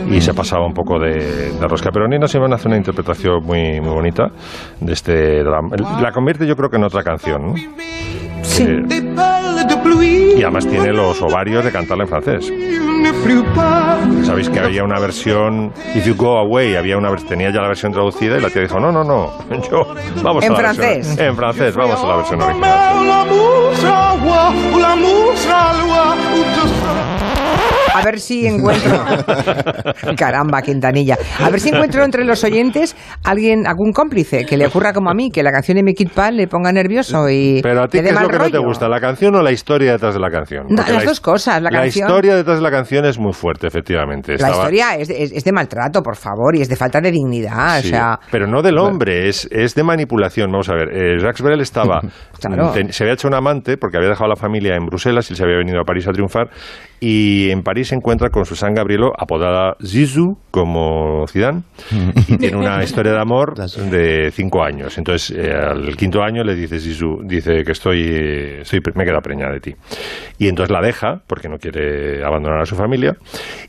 y 0.09 0.19
se 0.21 0.33
pasaba 0.33 0.65
un 0.65 0.73
poco 0.73 0.99
de, 0.99 1.51
de 1.53 1.67
rosca. 1.67 1.89
Pero 1.91 2.07
Nina 2.07 2.27
Simone 2.27 2.55
hace 2.55 2.67
una 2.67 2.77
interpretación 2.77 3.43
muy, 3.43 3.68
muy 3.81 3.89
bonita 3.93 4.29
de 4.79 4.93
este 4.93 5.43
drama. 5.43 5.75
La 6.01 6.11
convierte 6.11 6.45
yo 6.47 6.55
creo 6.55 6.69
que 6.69 6.77
en 6.77 6.83
otra 6.83 7.03
canción, 7.03 7.47
¿no? 7.47 7.53
Sí. 8.43 8.63
Eh, 8.63 10.35
y 10.37 10.41
además 10.41 10.65
tiene 10.67 10.93
los 10.93 11.21
ovarios 11.21 11.63
de 11.65 11.71
cantarla 11.71 12.03
en 12.05 12.09
francés. 12.09 12.51
Sabéis 14.23 14.49
que 14.49 14.59
había 14.59 14.83
una 14.83 14.99
versión, 14.99 15.71
If 15.95 16.05
You 16.05 16.15
Go 16.15 16.37
Away, 16.39 16.75
había 16.75 16.97
una, 16.97 17.13
tenía 17.15 17.49
ya 17.51 17.61
la 17.61 17.67
versión 17.67 17.91
traducida 17.91 18.37
y 18.37 18.41
la 18.41 18.49
tía 18.49 18.61
dijo, 18.61 18.79
no, 18.79 18.91
no, 18.91 19.03
no, 19.03 19.31
yo, 19.71 19.93
vamos 20.23 20.43
En 20.43 20.51
a 20.51 20.53
la 20.53 20.59
francés. 20.59 21.07
versión. 21.07 21.27
En 21.27 21.35
francés, 21.35 21.75
vamos 21.75 22.03
a 22.03 22.07
la 22.07 22.15
versión 22.17 22.41
original. 22.41 22.99
A 27.99 28.03
ver 28.05 28.19
si 28.19 28.47
encuentro. 28.47 28.99
Caramba, 30.17 30.61
Quintanilla. 30.61 31.17
A 31.39 31.49
ver 31.49 31.59
si 31.59 31.69
encuentro 31.69 32.03
entre 32.03 32.23
los 32.25 32.43
oyentes 32.43 32.95
alguien, 33.23 33.67
algún 33.67 33.91
cómplice 33.91 34.45
que 34.45 34.57
le 34.57 34.67
ocurra 34.67 34.93
como 34.93 35.09
a 35.09 35.13
mí, 35.13 35.29
que 35.31 35.43
la 35.43 35.51
canción 35.51 35.77
de 35.77 35.83
Mickey 35.83 36.05
Pal 36.07 36.37
le 36.37 36.47
ponga 36.47 36.71
nervioso 36.71 37.29
y. 37.29 37.59
Pero 37.61 37.83
a 37.83 37.87
ti, 37.87 37.99
¿qué 38.01 38.09
es 38.09 38.21
lo 38.21 38.27
que 38.27 38.37
no 38.37 38.49
te 38.49 38.57
gusta? 38.59 38.87
¿La 38.87 38.99
canción 38.99 39.35
o 39.35 39.41
la 39.41 39.51
historia 39.51 39.93
detrás 39.93 40.13
de 40.13 40.19
la 40.19 40.29
canción? 40.29 40.65
No, 40.69 40.77
las 40.81 40.89
la 40.91 41.03
dos 41.03 41.19
cosas, 41.19 41.61
la 41.61 41.69
canción- 41.69 42.07
historia 42.07 42.35
detrás 42.35 42.57
de 42.57 42.63
la 42.63 42.71
canción 42.71 43.05
es 43.05 43.17
muy 43.19 43.33
fuerte, 43.33 43.67
efectivamente. 43.67 44.35
La 44.37 44.51
historia 44.51 44.95
es 44.95 45.07
de, 45.07 45.23
es- 45.23 45.31
es 45.31 45.43
de 45.43 45.51
maltrato, 45.51 46.01
por 46.01 46.15
favor, 46.15 46.55
y 46.55 46.61
es 46.61 46.69
de 46.69 46.75
falta 46.75 47.01
de 47.01 47.11
dignidad. 47.11 47.81
Sí, 47.81 47.87
o 47.87 47.91
sea, 47.91 48.19
pero 48.31 48.47
no 48.47 48.61
del 48.61 48.77
hombre, 48.77 49.27
es, 49.29 49.47
es 49.51 49.75
de 49.75 49.83
manipulación. 49.83 50.51
Vamos 50.51 50.69
a 50.69 50.73
ver, 50.73 50.89
eh, 50.95 51.17
Jacques 51.21 51.41
Brel 51.41 51.61
estaba. 51.61 52.01
Claro. 52.39 52.71
ten- 52.71 52.93
se 52.93 53.03
había 53.03 53.15
hecho 53.15 53.27
un 53.27 53.33
amante 53.33 53.75
porque 53.77 53.97
había 53.97 54.07
dejado 54.09 54.27
a 54.27 54.29
la 54.29 54.35
familia 54.37 54.75
en 54.75 54.85
Bruselas 54.85 55.29
y 55.29 55.35
se 55.35 55.43
había 55.43 55.57
venido 55.57 55.81
a 55.81 55.83
París 55.83 56.07
a 56.07 56.11
triunfar. 56.11 56.47
Y 56.99 57.49
en 57.49 57.63
París 57.63 57.89
se 57.89 57.95
encuentra 57.95 58.29
con 58.29 58.45
Susan 58.45 58.73
Gabrielo, 58.73 59.13
apodada 59.17 59.75
Zizou, 59.85 60.37
como 60.51 61.25
Zidane, 61.27 61.63
y 62.27 62.37
tiene 62.37 62.57
una 62.57 62.83
historia 62.83 63.13
de 63.13 63.19
amor 63.19 63.55
de 63.55 64.31
cinco 64.31 64.63
años. 64.63 64.97
Entonces, 64.97 65.37
eh, 65.37 65.53
al 65.53 65.95
quinto 65.95 66.21
año 66.21 66.43
le 66.43 66.55
dice 66.55 66.79
Zizou, 66.79 67.21
dice 67.23 67.63
que 67.63 67.71
estoy, 67.71 68.01
eh, 68.01 68.61
estoy 68.61 68.81
me 68.95 69.05
queda 69.05 69.21
preñada 69.21 69.53
de 69.53 69.59
ti. 69.61 69.75
Y 70.37 70.47
entonces 70.47 70.71
la 70.71 70.81
deja, 70.81 71.21
porque 71.27 71.47
no 71.47 71.57
quiere 71.57 72.23
abandonar 72.23 72.61
a 72.61 72.65
su 72.65 72.75
familia. 72.75 73.15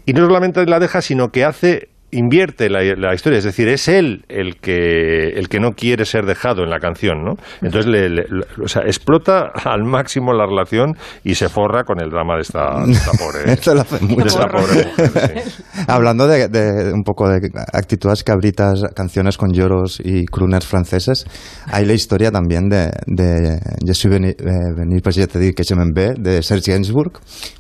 Y 0.06 0.12
no 0.12 0.26
solamente 0.26 0.64
la 0.66 0.80
deja, 0.80 1.00
sino 1.00 1.28
que 1.28 1.44
hace 1.44 1.88
invierte 2.12 2.69
la, 2.69 2.81
la 2.97 3.14
historia, 3.14 3.38
es 3.38 3.45
decir, 3.45 3.69
es 3.69 3.88
él 3.88 4.25
el 4.29 4.57
que 4.57 5.29
el 5.31 5.49
que 5.49 5.61
no 5.61 5.73
quiere 5.73 6.05
ser 6.05 6.26
dejado 6.26 6.62
en 6.64 6.71
la 6.71 6.79
canción, 6.79 7.23
¿no? 7.25 7.35
Entonces, 7.62 7.87
le, 7.90 8.09
le- 8.09 8.25
o 8.62 8.69
sea, 8.69 8.83
explota 8.83 9.52
al 9.64 9.85
máximo 9.85 10.33
la 10.33 10.47
relación 10.47 10.97
y 11.25 11.35
se 11.35 11.49
forra 11.49 11.85
con 11.85 12.00
el 12.00 12.11
drama 12.11 12.35
de 12.37 12.43
esta, 12.43 12.85
de 12.85 12.93
esta 12.93 13.11
pobre, 13.12 13.52
Esto 13.52 13.75
lo 13.75 13.81
hace 13.83 13.99
de 13.99 14.07
mucho. 14.07 14.26
esta 14.26 14.47
pobre 14.49 14.85
mujer, 14.97 15.43
sí. 15.45 15.62
Hablando 15.87 16.26
de, 16.26 16.49
de 16.49 16.93
un 16.93 17.02
poco 17.02 17.29
de 17.29 17.38
actitudes 17.73 18.25
cabritas, 18.25 18.83
canciones 18.95 19.37
con 19.37 19.52
lloros 19.52 20.00
y 20.05 20.25
crooners 20.26 20.67
franceses, 20.67 21.26
hay 21.67 21.85
la 21.87 21.93
historia 21.95 22.31
también 22.31 22.69
de, 22.69 22.90
de 23.07 23.59
Je 23.87 23.95
suis 23.95 24.11
venu, 24.11 24.29
eh, 24.29 24.35
venir 24.76 25.02
parce 25.02 25.21
que 25.21 25.26
te 25.26 25.38
dic 25.38 25.57
que 25.57 25.64
je 25.64 25.75
m'en 25.75 25.93
vais, 25.95 26.14
de 26.19 26.43
Serge 26.43 26.71
Gainsbourg. 26.73 27.12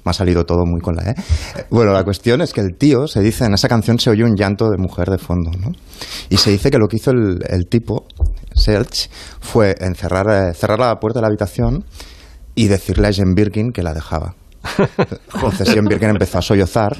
Me 0.04 0.10
ha 0.10 0.12
salido 0.12 0.44
todo 0.44 0.64
muy 0.64 0.80
con 0.80 0.94
la 0.96 1.10
E. 1.10 1.14
Bueno, 1.70 1.92
la 1.92 2.04
cuestión 2.04 2.40
es 2.40 2.52
que 2.52 2.60
el 2.60 2.76
tío, 2.76 3.06
se 3.06 3.20
dice, 3.20 3.44
en 3.44 3.54
esa 3.54 3.68
canción 3.68 3.98
se 3.98 4.10
oye 4.10 4.24
un 4.24 4.34
llanto 4.40 4.70
de 4.70 4.78
mujer 4.78 5.08
de 5.08 5.18
fondo, 5.18 5.50
¿no? 5.50 5.72
Y 6.30 6.38
se 6.38 6.50
dice 6.50 6.70
que 6.70 6.78
lo 6.78 6.88
que 6.88 6.96
hizo 6.96 7.10
el, 7.10 7.66
tipo, 7.68 8.06
Serge, 8.54 9.10
fue 9.40 9.74
encerrar, 9.80 10.26
eh, 10.30 10.54
cerrar 10.54 10.78
la 10.78 10.98
puerta 10.98 11.18
de 11.18 11.22
la 11.22 11.28
habitación 11.28 11.84
y 12.54 12.68
decirle 12.68 13.08
a 13.08 13.12
Jen 13.12 13.34
Birkin 13.34 13.72
que 13.72 13.82
la 13.82 13.92
dejaba. 13.92 14.34
Jen 15.64 15.84
Birkin 15.84 16.10
empezó 16.10 16.38
a 16.38 16.42
sollozar 16.42 16.96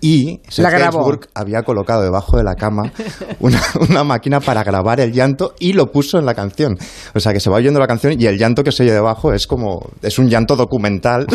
y 0.00 0.40
La 0.44 0.50
Serge 0.50 0.70
grabó. 0.78 0.98
Gainsbourg 0.98 1.20
había 1.34 1.62
colocado 1.62 2.02
debajo 2.02 2.36
de 2.36 2.44
la 2.44 2.54
cama 2.54 2.92
una, 3.40 3.60
una 3.88 4.04
máquina 4.04 4.40
para 4.40 4.62
grabar 4.64 5.00
el 5.00 5.12
llanto 5.12 5.54
y 5.58 5.72
lo 5.72 5.90
puso 5.92 6.18
en 6.18 6.26
la 6.26 6.34
canción. 6.34 6.78
O 7.14 7.20
sea 7.20 7.32
que 7.32 7.40
se 7.40 7.50
va 7.50 7.56
oyendo 7.56 7.80
la 7.80 7.86
canción 7.86 8.14
y 8.20 8.26
el 8.26 8.38
llanto 8.38 8.62
que 8.64 8.72
se 8.72 8.82
oye 8.84 8.92
debajo 8.92 9.32
es 9.32 9.46
como 9.46 9.90
es 10.02 10.18
un 10.18 10.28
llanto 10.28 10.56
documental 10.56 11.26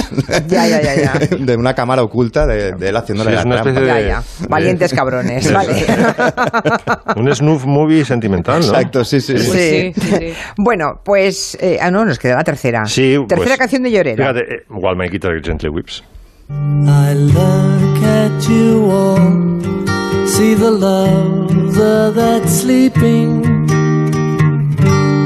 Ya, 0.47 0.67
ya, 0.67 0.81
ya, 0.81 0.95
ya. 0.95 1.13
de 1.39 1.55
una 1.55 1.73
cámara 1.73 2.03
oculta 2.03 2.45
de, 2.47 2.73
de 2.73 2.89
él 2.89 2.95
haciéndole 2.97 3.31
Sí, 3.31 3.35
la 3.35 3.61
trampa. 3.61 3.81
de- 3.81 4.03
de- 4.03 4.15
Valientes 4.49 4.93
cabrones, 4.93 5.51
vale. 5.53 5.85
Un 7.15 7.33
snuff 7.35 7.65
movie 7.65 8.05
sentimental, 8.05 8.59
¿no? 8.61 8.67
Exacto, 8.67 9.03
sí, 9.03 9.19
sí. 9.21 9.37
sí. 9.37 9.51
Sí. 9.51 9.93
Sí, 10.01 10.11
sí. 10.19 10.33
Bueno, 10.57 10.99
pues. 11.03 11.57
eh, 11.61 11.77
ah, 11.81 11.91
no, 11.91 12.05
nos 12.05 12.19
queda 12.19 12.35
la 12.35 12.43
tercera. 12.43 12.85
Sí, 12.85 13.15
tercera 13.27 13.49
pues, 13.49 13.57
canción 13.57 13.83
de 13.83 13.91
Llorera. 13.91 14.33
Fíjate, 14.33 14.55
eh, 14.55 14.63
While 14.69 14.95
My 14.95 15.09
Guitar 15.09 15.33
Gently 15.43 15.69
Whips. 15.73 16.03
I 16.51 17.13
look 17.13 17.97
at 18.03 18.47
you 18.47 18.91
all, 18.91 19.17
see 20.27 20.53
the 20.53 20.69
lover 20.69 22.11
that's 22.11 22.51
sleeping, 22.61 23.41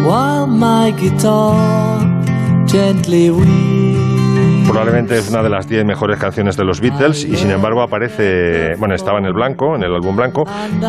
while 0.06 0.48
my 0.48 0.92
guitar 0.92 2.00
gently 2.66 3.30
weeps. 3.30 3.87
Probablemente 4.68 5.18
es 5.18 5.30
una 5.30 5.42
de 5.42 5.50
las 5.50 5.68
10 5.68 5.86
mejores 5.86 6.20
canciones 6.20 6.58
de 6.58 6.66
los 6.66 6.82
Beatles 6.82 7.24
y 7.24 7.36
sin 7.38 7.52
embargo 7.52 7.82
aparece, 7.82 8.76
bueno, 8.78 8.96
estaba 8.96 9.18
en 9.20 9.26
el 9.26 9.34
blanco, 9.34 9.76
en 9.76 9.84
el 9.84 9.94
álbum 9.94 10.16
blanco, 10.16 10.44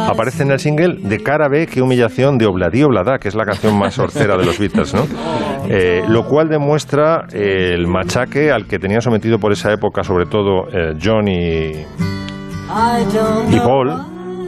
aparece 0.08 0.42
en 0.42 0.50
el 0.50 0.58
single 0.58 0.96
De 1.02 1.22
cara 1.22 1.48
B, 1.48 1.66
qué 1.66 1.80
humillación 1.80 2.38
de 2.38 2.46
Obladi 2.46 2.82
Oblada, 2.82 3.18
que 3.18 3.28
es 3.28 3.34
la 3.34 3.44
canción 3.44 3.78
más 3.78 3.98
hortera 3.98 4.36
de 4.36 4.44
los 4.44 4.58
Beatles, 4.58 4.94
¿no? 4.94 5.06
Eh, 5.68 6.02
lo 6.08 6.24
cual 6.24 6.48
demuestra 6.48 7.26
el 7.32 7.86
machaque 7.86 8.50
al 8.50 8.66
que 8.66 8.78
tenían 8.78 9.00
sometido 9.00 9.38
por 9.38 9.52
esa 9.52 9.72
época, 9.72 10.02
sobre 10.02 10.26
todo 10.26 10.68
eh, 10.72 10.94
John 11.02 11.28
y, 11.28 11.84
y 13.50 13.60
Paul 13.60 13.92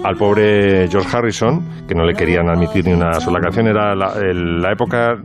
al 0.05 0.17
pobre 0.17 0.89
George 0.89 1.17
Harrison, 1.17 1.87
que 1.87 1.95
no 1.95 2.05
le 2.05 2.15
querían 2.15 2.49
admitir 2.49 2.87
ni 2.87 2.93
una 2.93 3.21
sola 3.21 3.39
canción. 3.41 3.67
Era 3.69 3.95
la 3.95 4.73
época. 4.73 5.17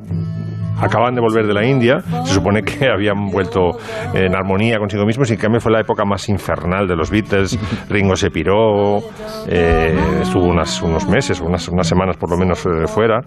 Acaban 0.77 1.15
de 1.15 1.21
volver 1.21 1.47
de 1.47 1.53
la 1.53 1.65
India, 1.65 1.99
se 2.25 2.33
supone 2.33 2.61
que 2.63 2.87
habían 2.93 3.27
vuelto 3.27 3.71
en 4.13 4.35
armonía 4.35 4.77
consigo 4.77 5.05
mismos 5.05 5.29
y 5.29 5.33
en 5.33 5.39
cambio 5.39 5.59
fue 5.59 5.71
la 5.71 5.79
época 5.79 6.05
más 6.05 6.27
infernal 6.29 6.87
de 6.87 6.95
los 6.95 7.09
Beatles. 7.09 7.57
Ringo 7.89 8.15
se 8.15 8.29
piró, 8.29 8.99
eh, 9.47 9.95
estuvo 10.21 10.45
unas, 10.45 10.81
unos 10.81 11.07
meses, 11.07 11.39
unas, 11.41 11.67
unas 11.69 11.87
semanas 11.87 12.17
por 12.17 12.29
lo 12.29 12.37
menos 12.37 12.65
eh, 12.65 12.87
fuera. 12.87 13.21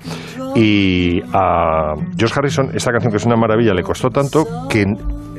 Y 0.54 1.20
a 1.32 1.94
George 2.16 2.34
Harrison, 2.38 2.70
esta 2.74 2.90
canción 2.90 3.10
que 3.10 3.16
es 3.16 3.26
una 3.26 3.36
maravilla, 3.36 3.72
le 3.74 3.82
costó 3.82 4.10
tanto 4.10 4.44
que 4.68 4.84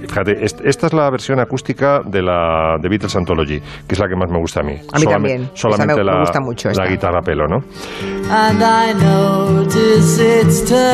fíjate, 0.09 0.43
est- 0.43 0.61
esta 0.65 0.87
es 0.87 0.93
la 0.93 1.09
versión 1.09 1.39
acústica 1.39 2.01
de 2.05 2.21
la 2.21 2.75
de 2.81 2.89
Beatles 2.89 3.15
Anthology, 3.15 3.59
que 3.59 3.93
es 3.95 3.99
la 3.99 4.07
que 4.07 4.15
más 4.15 4.29
me 4.29 4.39
gusta 4.39 4.59
a 4.59 4.63
mí. 4.63 4.73
A 4.73 4.97
mí 4.99 5.05
Solame- 5.05 5.11
también. 5.11 5.49
Solamente 5.53 5.93
me- 5.95 6.03
me 6.03 6.11
la, 6.11 6.19
gusta 6.19 6.39
mucho 6.41 6.69
la 6.71 6.87
guitarra 6.87 7.19
a 7.19 7.21
pelo, 7.21 7.45
¿no? 7.47 7.59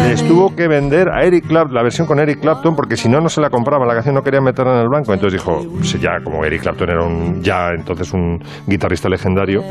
Les 0.10 0.24
tuvo 0.27 0.55
que 0.55 0.67
vender 0.67 1.10
a 1.10 1.24
Eric 1.24 1.48
Clapton, 1.48 1.74
la 1.74 1.84
versión 1.84 2.07
con 2.07 2.19
Eric 2.19 2.39
Clapton, 2.41 2.75
porque 2.75 2.95
si 2.95 3.10
no, 3.10 3.19
no 3.19 3.29
se 3.29 3.41
la 3.41 3.50
compraba. 3.50 3.86
La 3.86 3.93
canción 3.93 4.15
no 4.15 4.22
querían 4.22 4.43
meterla 4.43 4.74
en 4.75 4.79
el 4.81 4.89
banco. 4.89 5.13
Entonces 5.13 5.39
dijo, 5.41 5.62
ya 6.00 6.19
como 6.24 6.43
Eric 6.45 6.62
Clapton 6.62 6.89
era 6.89 7.03
un, 7.03 7.41
ya 7.41 7.69
entonces 7.69 8.12
un 8.13 8.39
guitarrista 8.67 9.10
legendario, 9.10 9.62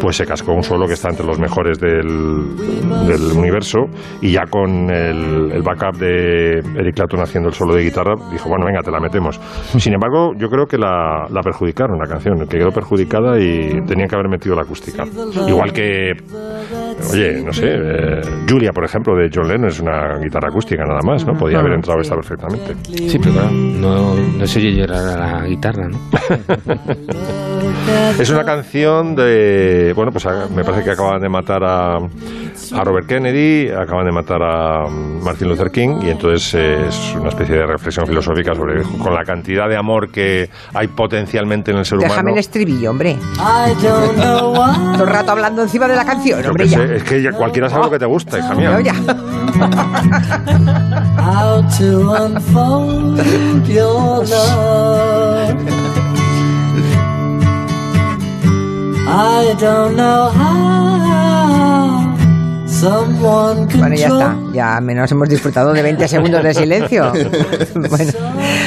pues 0.00 0.16
se 0.16 0.26
cascó 0.26 0.52
un 0.52 0.62
solo 0.62 0.86
que 0.86 0.92
está 0.94 1.08
entre 1.10 1.26
los 1.26 1.38
mejores 1.38 1.78
del, 1.78 2.56
del 3.06 3.32
universo. 3.36 3.78
Y 4.20 4.32
ya 4.32 4.44
con 4.50 4.90
el, 4.90 5.52
el 5.52 5.62
backup 5.62 5.96
de 5.98 6.58
Eric 6.58 6.96
Clapton 6.96 7.20
haciendo 7.20 7.48
el 7.48 7.54
solo 7.54 7.74
de 7.74 7.82
guitarra, 7.84 8.14
dijo, 8.30 8.48
bueno, 8.48 8.66
venga, 8.66 8.75
te 8.82 8.90
la 8.90 9.00
metemos. 9.00 9.38
Sin 9.78 9.92
embargo, 9.94 10.32
yo 10.36 10.48
creo 10.48 10.66
que 10.66 10.78
la, 10.78 11.26
la 11.30 11.40
perjudicaron 11.42 11.98
la 11.98 12.06
canción, 12.06 12.38
que 12.46 12.58
quedó 12.58 12.70
perjudicada 12.70 13.38
y 13.38 13.80
tenían 13.86 14.08
que 14.08 14.14
haber 14.16 14.28
metido 14.28 14.54
la 14.54 14.62
acústica. 14.62 15.04
Igual 15.46 15.72
que 15.72 16.12
Oye, 17.12 17.42
no 17.44 17.52
sé, 17.52 17.66
eh, 17.68 18.20
Julia, 18.48 18.72
por 18.72 18.84
ejemplo, 18.84 19.14
de 19.14 19.28
John 19.32 19.48
Lennon 19.48 19.68
es 19.68 19.80
una 19.80 20.18
guitarra 20.18 20.48
acústica 20.48 20.82
nada 20.84 21.00
más, 21.04 21.26
¿no? 21.26 21.34
Podía 21.34 21.58
haber 21.58 21.72
entrado 21.74 22.00
esta 22.00 22.14
perfectamente. 22.14 22.74
Sí, 22.84 23.18
pero 23.18 23.32
claro, 23.32 23.50
no, 23.50 24.14
no 24.14 24.46
se 24.46 24.58
oye 24.58 24.72
llorar 24.74 25.04
a 25.20 25.40
la 25.40 25.46
guitarra, 25.46 25.88
¿no? 25.88 25.98
Es 28.18 28.30
una 28.30 28.44
canción 28.44 29.14
de. 29.14 29.92
Bueno, 29.94 30.10
pues 30.10 30.26
a- 30.26 30.48
me 30.48 30.64
parece 30.64 30.82
que 30.84 30.90
acaban 30.92 31.20
de 31.20 31.28
matar 31.28 31.62
a, 31.62 31.96
a 31.96 32.84
Robert 32.84 33.06
Kennedy, 33.06 33.68
acaban 33.70 34.06
de 34.06 34.12
matar 34.12 34.42
a 34.42 34.88
mm, 34.88 35.22
Martin 35.22 35.48
Luther 35.48 35.70
King, 35.70 36.00
y 36.02 36.10
entonces 36.10 36.54
eh, 36.54 36.86
es 36.88 37.14
una 37.14 37.28
especie 37.28 37.54
de 37.56 37.66
reflexión 37.66 38.06
filosófica 38.06 38.54
sobre 38.54 38.65
con 39.02 39.14
la 39.14 39.24
cantidad 39.24 39.68
de 39.68 39.76
amor 39.76 40.10
que 40.10 40.50
hay 40.74 40.88
potencialmente 40.88 41.70
en 41.70 41.78
el 41.78 41.84
ser 41.84 41.98
Déjame 41.98 42.20
humano. 42.20 42.32
el 42.34 42.38
estribillo, 42.38 42.90
hombre. 42.90 43.10
I 43.36 43.74
don't 43.82 44.16
know 44.16 44.52
why. 44.52 44.92
Todo 44.94 45.04
el 45.04 45.10
rato 45.10 45.32
hablando 45.32 45.62
encima 45.62 45.86
de 45.88 45.96
la 45.96 46.04
canción, 46.04 46.42
Yo 46.42 46.48
hombre, 46.50 46.64
qué 46.64 46.70
ya. 46.70 46.78
sé, 46.78 46.96
es 46.96 47.02
que 47.04 47.22
ya 47.22 47.32
cualquiera 47.32 47.68
sabe 47.70 47.84
lo 47.84 47.90
que 47.90 47.98
te 47.98 48.06
gusta, 48.06 48.38
hija 48.38 48.54
mía. 48.54 48.80
Ya. 48.80 48.94
How 51.18 51.62
to 51.78 52.12
unfold 52.24 53.18
your 53.68 54.24
love. 54.26 55.56
I 59.08 59.54
don't 59.58 59.96
know 59.96 60.28
how 60.30 61.25
Bueno, 62.82 63.94
ya 63.94 64.06
está. 64.08 64.36
Ya 64.52 64.80
menos 64.82 65.10
hemos 65.10 65.28
disfrutado 65.28 65.72
de 65.72 65.82
20 65.82 66.08
segundos 66.08 66.42
de 66.42 66.54
silencio. 66.54 67.12
Bueno, 67.88 68.12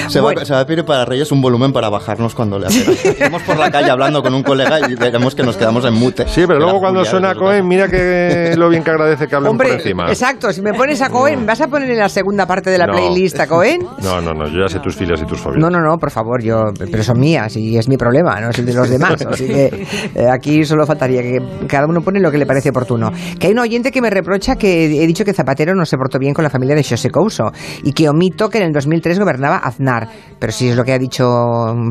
Se, 0.09 0.21
bueno. 0.21 0.39
va, 0.39 0.45
se 0.45 0.53
va 0.53 0.61
a 0.61 0.65
pedir 0.65 0.83
para 0.85 1.05
Reyes 1.05 1.31
un 1.31 1.41
volumen 1.41 1.71
para 1.71 1.89
bajarnos 1.89 2.33
cuando 2.33 2.57
le 2.57 2.67
hacemos. 2.67 2.97
Vamos 3.19 3.43
por 3.43 3.57
la 3.57 3.69
calle 3.69 3.91
hablando 3.91 4.21
con 4.23 4.33
un 4.33 4.41
colega 4.43 4.79
y 4.89 4.95
veremos 4.95 5.35
que 5.35 5.43
nos 5.43 5.55
quedamos 5.57 5.85
en 5.85 5.93
mute. 5.93 6.25
Sí, 6.27 6.43
pero 6.47 6.59
luego 6.59 6.79
cuando 6.79 7.05
suena 7.05 7.35
Cohen, 7.35 7.67
mira 7.67 7.87
que 7.87 8.53
lo 8.57 8.69
bien 8.69 8.83
que 8.83 8.89
agradece 8.91 9.27
que 9.27 9.35
hablen 9.35 9.55
por 9.55 9.65
Hombre, 9.65 9.73
encima. 9.81 10.07
exacto, 10.09 10.51
si 10.51 10.61
me 10.63 10.73
pones 10.73 11.01
a 11.01 11.09
Cohen, 11.09 11.45
¿vas 11.45 11.61
a 11.61 11.67
poner 11.67 11.91
en 11.91 11.97
la 11.99 12.09
segunda 12.09 12.45
parte 12.47 12.69
de 12.71 12.77
la 12.79 12.87
No. 12.87 12.93
playlist 12.93 13.39
a 13.39 13.47
Cohen? 13.47 13.81
No, 14.01 14.21
no, 14.21 14.33
no, 14.33 14.47
yo 14.47 14.61
ya 14.61 14.67
sé 14.69 14.79
tus 14.79 14.95
filias 14.95 15.21
y 15.21 15.25
tus 15.25 15.39
fobias. 15.39 15.59
No, 15.59 15.69
no, 15.69 15.79
no, 15.79 15.97
por 15.97 16.09
favor, 16.11 16.41
yo, 16.41 16.71
pero 16.91 17.03
son 17.03 17.19
mías 17.19 17.55
y 17.57 17.77
es 17.77 17.87
mi 17.87 17.97
problema, 17.97 18.39
no 18.41 18.49
es 18.49 18.57
el 18.59 18.65
de 18.65 18.73
los 18.73 18.89
demás. 18.89 19.23
Así 19.29 19.45
que 19.47 19.85
eh, 20.15 20.27
aquí 20.31 20.63
solo 20.65 20.85
faltaría 20.87 21.21
que 21.21 21.39
cada 21.67 21.85
uno 21.85 22.01
pone 22.01 22.19
lo 22.19 22.31
que 22.31 22.37
le 22.39 22.45
parece 22.47 22.69
oportuno. 22.69 23.11
Que 23.39 23.47
hay 23.47 23.53
un 23.53 23.59
oyente 23.59 23.91
que 23.91 24.01
me 24.01 24.08
reprocha 24.09 24.55
que 24.55 25.03
he 25.03 25.07
dicho 25.07 25.23
que 25.23 25.33
Zapatero 25.33 25.75
no 25.75 25.85
se 25.85 25.97
portó 25.97 26.19
bien 26.19 26.33
con 26.33 26.43
la 26.43 26.49
familia 26.49 26.75
de 26.75 26.83
José 26.83 27.09
Couso 27.09 27.51
y 27.83 27.93
que 27.93 28.09
omito 28.09 28.49
que 28.49 28.59
en 28.59 28.65
el 28.65 28.73
2003 28.73 29.19
gobernaba 29.19 29.57
Aznar. 29.57 30.07
Pero 30.39 30.51
sí 30.51 30.69
es 30.69 30.75
lo 30.75 30.83
que 30.83 30.93
ha 30.93 30.99
dicho 30.99 31.25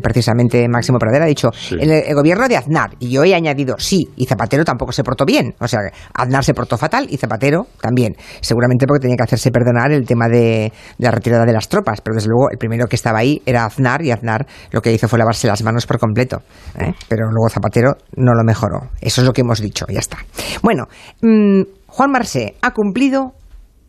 precisamente 0.02 0.68
Máximo 0.68 0.98
Pradera, 0.98 1.24
ha 1.24 1.28
dicho 1.28 1.50
el, 1.70 1.90
el 1.90 2.14
gobierno 2.14 2.48
de 2.48 2.56
Aznar. 2.56 2.90
Y 2.98 3.10
yo 3.10 3.24
he 3.24 3.34
añadido 3.34 3.76
sí, 3.78 4.08
y 4.16 4.26
Zapatero 4.26 4.64
tampoco 4.64 4.92
se 4.92 5.02
portó 5.02 5.24
bien. 5.24 5.54
O 5.60 5.68
sea, 5.68 5.80
Aznar 6.14 6.44
se 6.44 6.54
portó 6.54 6.76
fatal 6.76 7.06
y 7.08 7.16
Zapatero 7.16 7.66
también. 7.80 8.14
Seguramente 8.40 8.86
porque 8.86 9.02
tenía 9.02 9.16
que 9.16 9.24
hacerse 9.24 9.50
perdonar 9.50 9.92
el 9.92 10.06
tema 10.06 10.28
de, 10.28 10.72
de 10.98 11.04
la 11.04 11.10
retirada 11.10 11.44
de 11.44 11.52
las 11.52 11.68
tropas. 11.68 12.00
Pero 12.00 12.14
desde 12.14 12.28
luego 12.28 12.50
el 12.50 12.58
primero 12.58 12.86
que 12.86 12.96
estaba 12.96 13.18
ahí 13.18 13.42
era 13.46 13.64
Aznar 13.64 14.02
y 14.02 14.10
Aznar 14.10 14.46
lo 14.70 14.80
que 14.80 14.92
hizo 14.92 15.08
fue 15.08 15.18
lavarse 15.18 15.46
las 15.46 15.62
manos 15.62 15.86
por 15.86 15.98
completo. 15.98 16.42
¿eh? 16.78 16.92
Pero 17.08 17.26
luego 17.30 17.48
Zapatero 17.48 17.96
no 18.16 18.34
lo 18.34 18.44
mejoró. 18.44 18.90
Eso 19.00 19.20
es 19.20 19.26
lo 19.26 19.32
que 19.32 19.42
hemos 19.42 19.60
dicho, 19.60 19.86
ya 19.88 20.00
está. 20.00 20.18
Bueno, 20.62 20.84
mm, 21.22 21.77
Juan 21.98 22.12
Marsé 22.12 22.54
ha 22.62 22.70
cumplido 22.74 23.34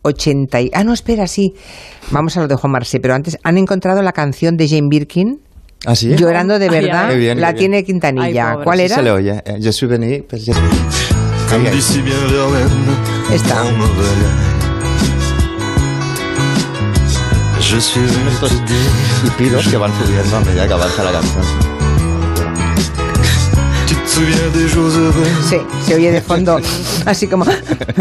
80 0.02 0.60
y... 0.62 0.70
Ah, 0.74 0.82
no, 0.82 0.92
espera, 0.92 1.28
sí. 1.28 1.54
Vamos 2.10 2.36
a 2.36 2.40
lo 2.40 2.48
de 2.48 2.56
Juan 2.56 2.72
Marsé, 2.72 2.98
pero 2.98 3.14
antes 3.14 3.38
han 3.44 3.56
encontrado 3.56 4.02
la 4.02 4.10
canción 4.10 4.56
de 4.56 4.68
Jane 4.68 4.88
Birkin. 4.88 5.40
¿Ah, 5.86 5.94
sí? 5.94 6.16
Llorando 6.16 6.58
de 6.58 6.64
Ay, 6.64 6.70
verdad, 6.72 7.04
ay. 7.04 7.10
Qué 7.14 7.18
bien, 7.20 7.40
la 7.40 7.54
tiene 7.54 7.84
Quintanilla. 7.84 8.50
Ay. 8.50 8.58
¿Cuál 8.64 8.78
Sí 8.80 8.84
era? 8.86 8.96
se 8.96 9.02
le 9.04 9.10
oye. 9.12 9.42
Je 9.60 9.70
suis 9.72 9.88
venu, 9.88 10.24
pues 10.28 10.44
je- 10.44 10.52
venu 10.52 10.68
Estos 18.28 18.52
hipidos 19.24 19.68
que 19.68 19.76
van 19.76 19.92
subiendo 19.96 20.36
a 20.36 20.40
medida 20.40 20.66
que 20.66 20.72
avanza 20.72 21.04
la 21.04 21.12
canción. 21.12 21.69
Sí, 25.48 25.56
se 25.86 25.94
oye 25.94 26.10
de 26.10 26.20
fondo, 26.30 26.58
así 27.06 27.28
como, 27.28 27.44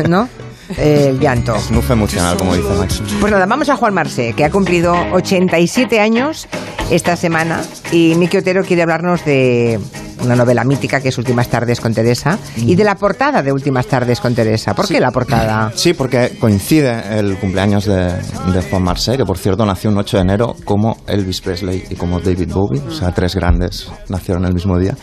¿no? 0.08 0.28
El 0.77 1.19
llanto. 1.19 1.55
Muy 1.71 1.84
emocional, 1.89 2.38
como 2.38 2.55
dice 2.55 2.69
Max. 2.77 3.01
Pues 3.19 3.32
nada, 3.32 3.45
vamos 3.45 3.69
a 3.69 3.75
Juan 3.75 3.93
Marse, 3.93 4.34
que 4.34 4.45
ha 4.45 4.51
cumplido 4.51 4.93
87 5.13 5.99
años 5.99 6.47
esta 6.89 7.15
semana 7.15 7.62
y 7.91 8.15
Miki 8.15 8.38
Otero 8.38 8.63
quiere 8.63 8.82
hablarnos 8.82 9.23
de 9.25 9.79
una 10.23 10.36
novela 10.36 10.63
mítica 10.63 11.01
que 11.01 11.10
es 11.10 11.17
Últimas 11.17 11.47
tardes 11.49 11.79
con 11.79 11.93
Teresa 11.93 12.38
y 12.58 12.75
de 12.75 12.84
la 12.84 12.95
portada 12.95 13.41
de 13.41 13.51
Últimas 13.51 13.88
tardes 13.88 14.19
con 14.19 14.36
Teresa. 14.36 14.73
¿Por 14.73 14.88
qué 14.88 14.99
la 14.99 15.12
portada? 15.12 15.71
Sí, 15.75 15.93
porque 15.93 16.36
coincide 16.39 17.19
el 17.19 17.38
cumpleaños 17.38 17.86
de, 17.86 18.13
de 18.53 18.62
Juan 18.69 18.84
Marsé, 18.84 19.17
que 19.17 19.25
por 19.25 19.38
cierto 19.38 19.65
nació 19.65 19.89
un 19.89 19.97
8 19.97 20.17
de 20.17 20.23
enero 20.23 20.55
como 20.65 20.97
Elvis 21.08 21.41
Presley 21.41 21.84
y 21.89 21.95
como 21.95 22.19
David 22.19 22.51
Bowie, 22.53 22.82
o 22.82 22.91
sea, 22.91 23.12
tres 23.13 23.36
grandes 23.36 23.89
nacieron 24.10 24.45
el 24.45 24.53
mismo 24.53 24.77
día. 24.77 24.95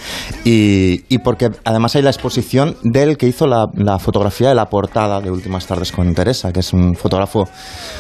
Y, 0.45 1.05
y 1.09 1.19
porque 1.19 1.51
además 1.65 1.97
hay 1.97 2.03
la 2.03 2.11
exposición 2.11 2.77
del 2.83 3.17
que 3.17 3.27
hizo 3.27 3.47
la, 3.47 3.67
la 3.75 3.99
fotografía 3.99 4.49
de 4.49 4.55
la 4.55 4.67
portada 4.67 5.21
de 5.21 5.31
Últimas 5.31 5.56
tardes 5.65 5.93
con 5.93 6.13
Teresa, 6.15 6.53
que 6.53 6.61
es 6.61 6.73
un 6.73 6.97
fotógrafo 6.97 7.49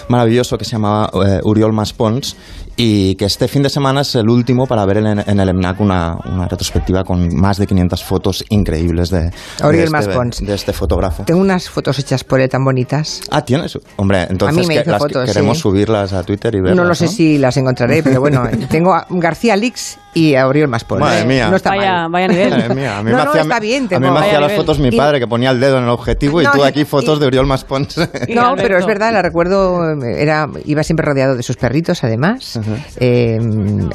maravilloso 0.09 0.59
que 0.59 0.64
se 0.64 0.73
llama 0.73 1.09
eh, 1.25 1.40
Uriol 1.45 1.73
Maspons 1.73 2.37
y 2.77 3.15
que 3.17 3.25
este 3.25 3.49
fin 3.49 3.62
de 3.62 3.71
semana 3.71 4.03
es 4.03 4.15
el 4.17 4.29
último 4.29 4.67
para 4.67 4.85
ver 4.85 4.99
en, 4.99 5.07
en 5.07 5.41
el 5.41 5.49
EMNAC 5.49 5.81
una, 5.81 6.17
una 6.27 6.47
retrospectiva 6.47 7.05
con 7.05 7.35
más 7.35 7.57
de 7.59 7.67
500 7.67 8.05
fotos 8.05 8.45
increíbles 8.51 9.11
de, 9.11 9.21
de, 9.23 9.31
este, 9.85 9.91
Maspons. 9.91 10.45
de 10.45 10.55
este 10.55 10.73
fotógrafo. 10.73 11.25
Tengo 11.25 11.41
unas 11.41 11.71
fotos 11.71 11.99
hechas 11.99 12.23
por 12.25 12.41
él 12.41 12.49
tan 12.49 12.65
bonitas. 12.65 13.23
Ah, 13.31 13.43
tienes. 13.45 13.79
Hombre, 13.97 14.27
entonces 14.29 14.67
me 14.67 14.83
que 14.83 14.91
las 14.91 14.99
fotos, 15.03 15.25
queremos 15.25 15.57
sí. 15.57 15.62
subirlas 15.62 16.12
a 16.12 16.23
Twitter 16.23 16.55
y 16.55 16.61
verlas. 16.61 16.77
no 16.77 16.85
lo 16.85 16.95
sé 16.95 17.09
si 17.09 17.39
las 17.39 17.57
encontraré, 17.57 18.03
pero 18.03 18.21
bueno, 18.21 18.43
tengo 18.71 18.95
a 18.95 19.07
García 19.09 19.57
Lix 19.57 19.99
y 20.12 20.35
a 20.35 20.47
Oriol 20.47 20.69
Maspons. 20.69 21.01
Madre 21.01 21.25
mía. 21.27 21.49
No 21.51 21.57
está 21.57 21.71
Vaya, 21.71 22.09
mal. 22.09 22.11
vaya 22.12 22.29
nivel. 22.29 22.51
Madre 22.51 22.75
mía, 22.75 22.99
a 22.99 23.03
mí 23.03 23.11
No, 23.11 23.17
me 23.19 23.25
no, 23.25 23.31
hacía, 23.31 23.43
está 23.43 23.61
bien, 23.61 23.83
a 23.83 23.83
mí 23.83 23.89
tengo- 23.89 24.12
me 24.12 24.21
hacía 24.21 24.41
las 24.41 24.53
fotos 24.53 24.79
mi 24.79 24.89
Y- 24.89 24.97
padre 24.97 25.19
que 25.21 25.27
ponía 25.27 25.51
el 25.51 25.61
dedo 25.61 25.79
en 25.79 25.85
el 25.85 25.91
objetivo 25.91 26.41
y 26.41 26.45
No, 26.45 26.53
tú 26.53 26.59
y- 26.59 26.62
aquí 26.62 26.85
fotos 26.85 27.19
y- 27.19 27.21
de 27.21 27.27
Oriol 27.27 27.47
Maspons. 27.47 27.97
No, 28.29 28.55
pero 28.57 28.79
es 28.79 28.87
verdad, 28.87 29.12
la 29.12 29.23
recuerdo, 29.23 29.93
era, 30.03 30.47
iba 30.65 30.83
siempre 30.83 31.05
rodeado 31.07 31.37
de 31.37 31.43
sus 31.43 31.57
perritos, 31.57 32.03
además. 32.05 32.59
Eh, 32.98 33.38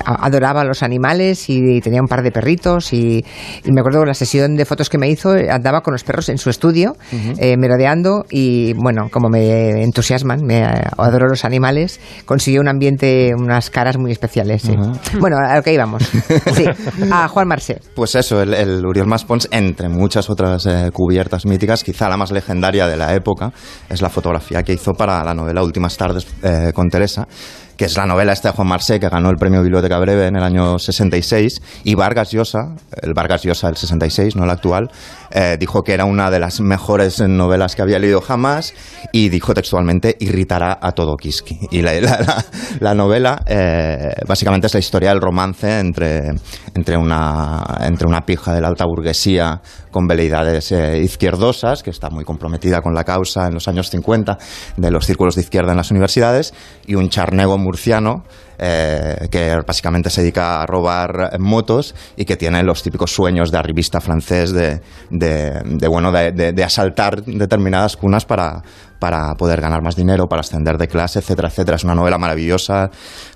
a- 0.06 0.26
adoraba 0.26 0.62
a 0.62 0.64
los 0.66 0.84
animales 0.84 1.50
y 1.50 1.80
tenía 1.82 2.02
un 2.02 2.08
par 2.08 2.24
de 2.24 2.32
perritos. 2.32 2.94
Y, 2.94 3.24
y 3.64 3.72
me 3.72 3.82
acuerdo 3.82 4.06
la 4.06 4.14
sesión 4.14 4.56
de 4.56 4.66
fotos 4.66 4.90
que 4.90 4.98
me 4.98 5.10
hizo, 5.10 5.36
eh, 5.36 5.50
andaba 5.50 5.82
con 5.82 5.94
los 5.94 6.04
perros 6.04 6.30
en 6.30 6.38
su 6.38 6.50
estudio, 6.50 6.96
eh, 7.38 7.58
merodeando. 7.58 8.26
Y 8.30 8.74
bueno, 8.74 9.10
como 9.12 9.30
me 9.30 9.84
entusiasman, 9.84 10.42
me 10.46 10.60
eh, 10.62 10.84
adoro 10.98 11.28
los 11.28 11.46
animales, 11.46 12.00
consiguió 12.26 12.62
un 12.62 12.68
ambiente, 12.68 13.32
unas 13.38 13.70
caras 13.70 13.98
muy 13.98 14.12
especiales. 14.12 14.62
sí. 14.64 14.74
Bueno, 15.20 15.38
a 15.38 15.56
lo 15.58 15.64
que 15.64 15.74
íbamos. 15.74 16.04
Sí, 16.56 16.66
a 17.12 17.28
Juan 17.28 17.48
Marsé. 17.48 17.80
Pues 17.96 18.16
eso, 18.16 18.42
el, 18.42 18.54
el 18.54 18.86
Uriol 18.86 19.08
Maspons, 19.08 19.48
entre 19.52 19.88
muchas 19.90 20.30
otras 20.30 20.66
eh, 20.66 20.90
cubiertas 20.92 21.46
míticas, 21.46 21.84
quizá 21.84 22.10
la 22.10 22.18
más 22.18 22.32
legendaria 22.32 22.88
de 22.88 22.98
la 22.98 23.14
época, 23.14 23.52
es 23.90 24.02
la 24.02 24.10
fotografía 24.10 24.64
que 24.64 24.74
hizo 24.74 24.94
para 24.94 25.24
la 25.24 25.34
novela 25.34 25.64
Últimas 25.64 25.96
tardes 25.98 26.26
con 26.74 26.90
Teresa, 26.90 27.28
que 27.82 27.86
es 27.86 27.98
la 27.98 28.06
novela 28.06 28.32
esta 28.32 28.50
de 28.50 28.56
Juan 28.56 28.68
Marsé, 28.68 29.00
que 29.00 29.10
ganó 29.10 29.32
el 29.32 29.38
premio 29.38 29.64
Biblioteca 29.64 29.98
Breve 29.98 30.28
en 30.28 30.36
el 30.36 30.44
año 30.44 30.78
66, 30.78 31.64
y 31.84 31.96
Vargas 31.96 32.30
Llosa, 32.30 32.76
el 33.02 33.16
Vargas 33.16 33.42
Llosa 33.42 33.70
del 33.70 33.78
66, 33.78 34.36
no 34.36 34.44
el 34.44 34.52
actual, 34.52 34.92
eh, 35.32 35.58
dijo 35.60 35.84
que 35.84 35.94
era 35.94 36.06
una 36.06 36.30
de 36.30 36.40
las 36.40 36.60
mejores 36.62 37.20
novelas 37.22 37.76
que 37.76 37.82
había 37.82 38.00
leído 38.00 38.22
jamás, 38.22 38.74
y 39.12 39.30
dijo 39.30 39.54
textualmente, 39.54 40.16
irritará 40.20 40.78
a 40.82 40.92
todo 40.92 41.16
Kiski. 41.18 41.60
Y 41.72 41.82
la, 41.82 41.94
la- 42.02 42.20
la- 42.20 42.46
la 42.80 42.94
novela, 42.94 43.42
eh, 43.46 44.14
básicamente 44.28 44.68
es 44.68 44.74
la 44.74 44.80
historia 44.80 45.10
del 45.10 45.22
romance 45.22 45.80
entre, 45.80 46.32
entre, 46.74 46.98
una, 46.98 47.64
entre 47.82 48.08
una 48.08 48.22
pija 48.22 48.54
de 48.54 48.62
la 48.62 48.68
alta 48.68 48.86
burguesía 48.86 49.62
con 49.92 50.08
veleidades 50.08 50.72
eh, 50.72 51.00
izquierdosas, 51.00 51.84
que 51.84 51.90
está 51.90 52.10
muy 52.10 52.24
comprometida 52.24 52.82
con 52.82 52.94
la 52.94 53.04
causa 53.04 53.48
en 53.48 53.54
los 53.54 53.68
años 53.68 53.90
50 53.90 54.38
de 54.78 54.92
los 54.92 55.06
círculos 55.06 55.36
de 55.36 55.42
izquierda 55.42 55.72
en 55.72 55.78
las 55.78 55.92
universidades, 55.92 56.54
y 56.86 56.96
un 56.96 57.10
charnego 57.10 57.58
murciano 57.58 58.24
eh, 58.64 59.28
que 59.32 59.58
básicamente 59.66 60.10
se 60.12 60.22
dedica 60.22 60.62
a 60.62 60.66
robar 60.68 61.38
motos 61.40 61.96
y 62.16 62.26
que 62.26 62.38
tiene 62.38 62.62
los 62.64 62.84
típicos 62.84 63.12
sueños 63.12 63.52
de 63.52 63.58
arribista 63.58 64.00
francés 64.00 64.54
de, 64.54 64.82
de, 65.22 65.88
bueno, 65.88 66.12
de, 66.12 66.64
asaltar 66.64 67.24
determinadas 67.24 67.96
cunas 67.96 68.26
para, 68.26 68.62
para 69.00 69.34
poder 69.36 69.62
ganar 69.62 69.82
más 69.82 69.96
dinero, 69.96 70.28
para 70.28 70.42
ascender 70.42 70.78
de 70.78 70.88
clase, 70.88 71.20
etcétera, 71.20 71.48
etcétera. 71.50 71.76
Es 71.78 71.84
una 71.84 71.96
novela 71.96 72.18
maravillosa, 72.18 72.90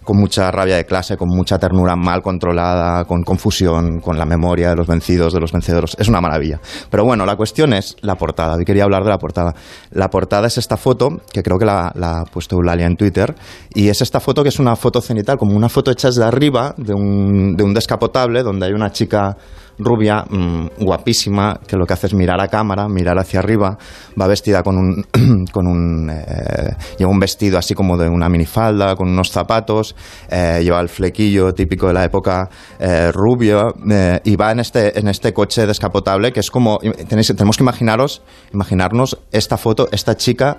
con 0.03 0.17
mucha 0.17 0.51
rabia 0.51 0.75
de 0.75 0.85
clase, 0.85 1.15
con 1.17 1.29
mucha 1.29 1.57
ternura 1.57 1.95
mal 1.95 2.21
controlada, 2.21 3.05
con 3.05 3.23
confusión, 3.23 3.99
con 3.99 4.17
la 4.17 4.25
memoria 4.25 4.69
de 4.69 4.75
los 4.75 4.87
vencidos, 4.87 5.33
de 5.33 5.39
los 5.39 5.51
vencedores. 5.51 5.95
Es 5.99 6.07
una 6.07 6.21
maravilla. 6.21 6.59
Pero 6.89 7.05
bueno, 7.05 7.25
la 7.25 7.35
cuestión 7.35 7.73
es 7.73 7.95
la 8.01 8.15
portada. 8.15 8.55
Hoy 8.55 8.65
quería 8.65 8.83
hablar 8.83 9.03
de 9.03 9.09
la 9.09 9.17
portada. 9.17 9.53
La 9.91 10.09
portada 10.09 10.47
es 10.47 10.57
esta 10.57 10.77
foto, 10.77 11.09
que 11.31 11.43
creo 11.43 11.57
que 11.57 11.65
la, 11.65 11.91
la 11.95 12.21
ha 12.21 12.25
puesto 12.25 12.55
Eulalia 12.55 12.87
en 12.87 12.95
Twitter, 12.95 13.35
y 13.73 13.89
es 13.89 14.01
esta 14.01 14.19
foto 14.19 14.43
que 14.43 14.49
es 14.49 14.59
una 14.59 14.75
foto 14.75 15.01
cenital, 15.01 15.37
como 15.37 15.55
una 15.55 15.69
foto 15.69 15.91
hecha 15.91 16.07
desde 16.07 16.23
arriba 16.23 16.73
de 16.77 16.93
un, 16.93 17.55
de 17.55 17.63
un 17.63 17.73
descapotable, 17.73 18.43
donde 18.43 18.65
hay 18.65 18.73
una 18.73 18.91
chica 18.91 19.37
rubia, 19.77 20.25
mm, 20.29 20.67
guapísima, 20.79 21.59
que 21.67 21.77
lo 21.77 21.85
que 21.85 21.93
hace 21.93 22.07
es 22.07 22.13
mirar 22.13 22.41
a 22.41 22.47
cámara, 22.47 22.87
mirar 22.87 23.17
hacia 23.17 23.39
arriba, 23.39 23.77
va 24.19 24.27
vestida 24.27 24.63
con 24.63 24.77
un, 24.77 25.45
con 25.51 25.67
un, 25.67 26.09
eh, 26.09 26.75
lleva 26.97 27.11
un 27.11 27.19
vestido 27.19 27.57
así 27.57 27.73
como 27.73 27.97
de 27.97 28.09
una 28.09 28.29
minifalda, 28.29 28.95
con 28.95 29.09
unos 29.09 29.31
zapatos, 29.31 29.95
eh, 30.29 30.61
lleva 30.63 30.79
el 30.79 30.89
flequillo 30.89 31.53
típico 31.53 31.87
de 31.87 31.93
la 31.93 32.03
época 32.03 32.49
eh, 32.79 33.11
rubio, 33.11 33.73
eh, 33.89 34.19
y 34.23 34.35
va 34.35 34.51
en 34.51 34.59
este, 34.59 34.97
en 34.99 35.07
este 35.07 35.33
coche 35.33 35.65
descapotable 35.65 36.31
que 36.31 36.39
es 36.39 36.51
como, 36.51 36.79
tenéis, 37.07 37.27
tenemos 37.35 37.57
que 37.57 37.63
imaginaros, 37.63 38.21
imaginarnos 38.53 39.17
esta 39.31 39.57
foto, 39.57 39.87
esta 39.91 40.15
chica 40.15 40.57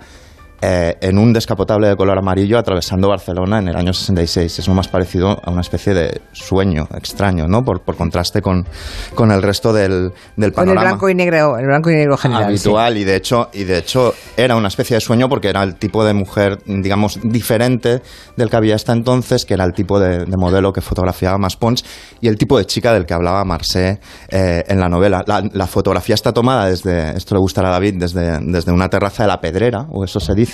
eh, 0.62 0.96
en 1.00 1.18
un 1.18 1.32
descapotable 1.32 1.88
de 1.88 1.96
color 1.96 2.18
amarillo 2.18 2.58
atravesando 2.58 3.08
Barcelona 3.08 3.58
en 3.58 3.68
el 3.68 3.76
año 3.76 3.92
66. 3.92 4.58
Es 4.58 4.68
lo 4.68 4.74
más 4.74 4.88
parecido 4.88 5.38
a 5.42 5.50
una 5.50 5.60
especie 5.60 5.92
de 5.92 6.20
sueño 6.32 6.88
extraño, 6.94 7.46
¿no? 7.46 7.62
Por, 7.62 7.82
por 7.82 7.96
contraste 7.96 8.40
con, 8.40 8.66
con 9.14 9.30
el 9.30 9.42
resto 9.42 9.72
del, 9.72 10.12
del 10.36 10.52
Con 10.52 10.68
el 10.68 10.74
panorama 10.74 10.82
blanco 10.90 11.10
y 11.10 11.14
negro, 11.14 11.58
el 11.58 11.66
blanco 11.66 11.90
y 11.90 11.94
negro 11.94 12.16
general. 12.16 12.44
sí. 12.44 12.68
habitual 12.68 12.96
y 12.96 13.04
de 13.04 13.16
hecho 13.16 13.50
y 13.52 13.64
de 13.64 13.78
hecho 13.78 14.14
era 14.36 14.56
una 14.56 14.68
especie 14.68 14.96
de 14.96 15.00
sueño 15.00 15.28
porque 15.28 15.48
era 15.48 15.62
el 15.62 15.74
tipo 15.76 16.04
de 16.04 16.14
mujer 16.14 16.58
digamos 16.64 17.18
diferente 17.22 18.00
del 18.36 18.48
que 18.48 18.56
había 18.56 18.76
hasta 18.76 18.92
entonces 18.92 19.44
que 19.44 19.54
era 19.54 19.64
el 19.64 19.74
tipo 19.74 20.00
de, 20.00 20.24
de 20.24 20.36
modelo 20.36 20.72
que 20.72 20.80
fotografiaba 20.80 21.36
más 21.38 21.56
Pons 21.56 21.84
y 22.20 22.28
el 22.28 22.38
tipo 22.38 22.56
de 22.56 22.64
chica 22.64 22.92
del 22.94 23.04
que 23.04 23.14
hablaba 23.14 23.44
Marcé 23.44 24.00
eh, 24.28 24.64
en 24.66 24.80
la 24.80 24.88
novela 24.88 25.22
la, 25.26 25.42
la 25.52 25.66
fotografía 25.66 26.14
está 26.14 26.32
tomada 26.32 26.66
desde 26.70 27.16
esto 27.16 27.34
le 27.34 27.40
gustará 27.40 27.68
a 27.68 27.72
David 27.72 27.96
desde, 27.98 28.38
desde 28.40 28.72
una 28.72 28.88
terraza 28.88 29.24
de 29.24 29.28
la 29.28 29.40
Pedrera 29.40 29.86
o 29.90 30.04
eso 30.04 30.18
se 30.18 30.34
dice 30.34 30.45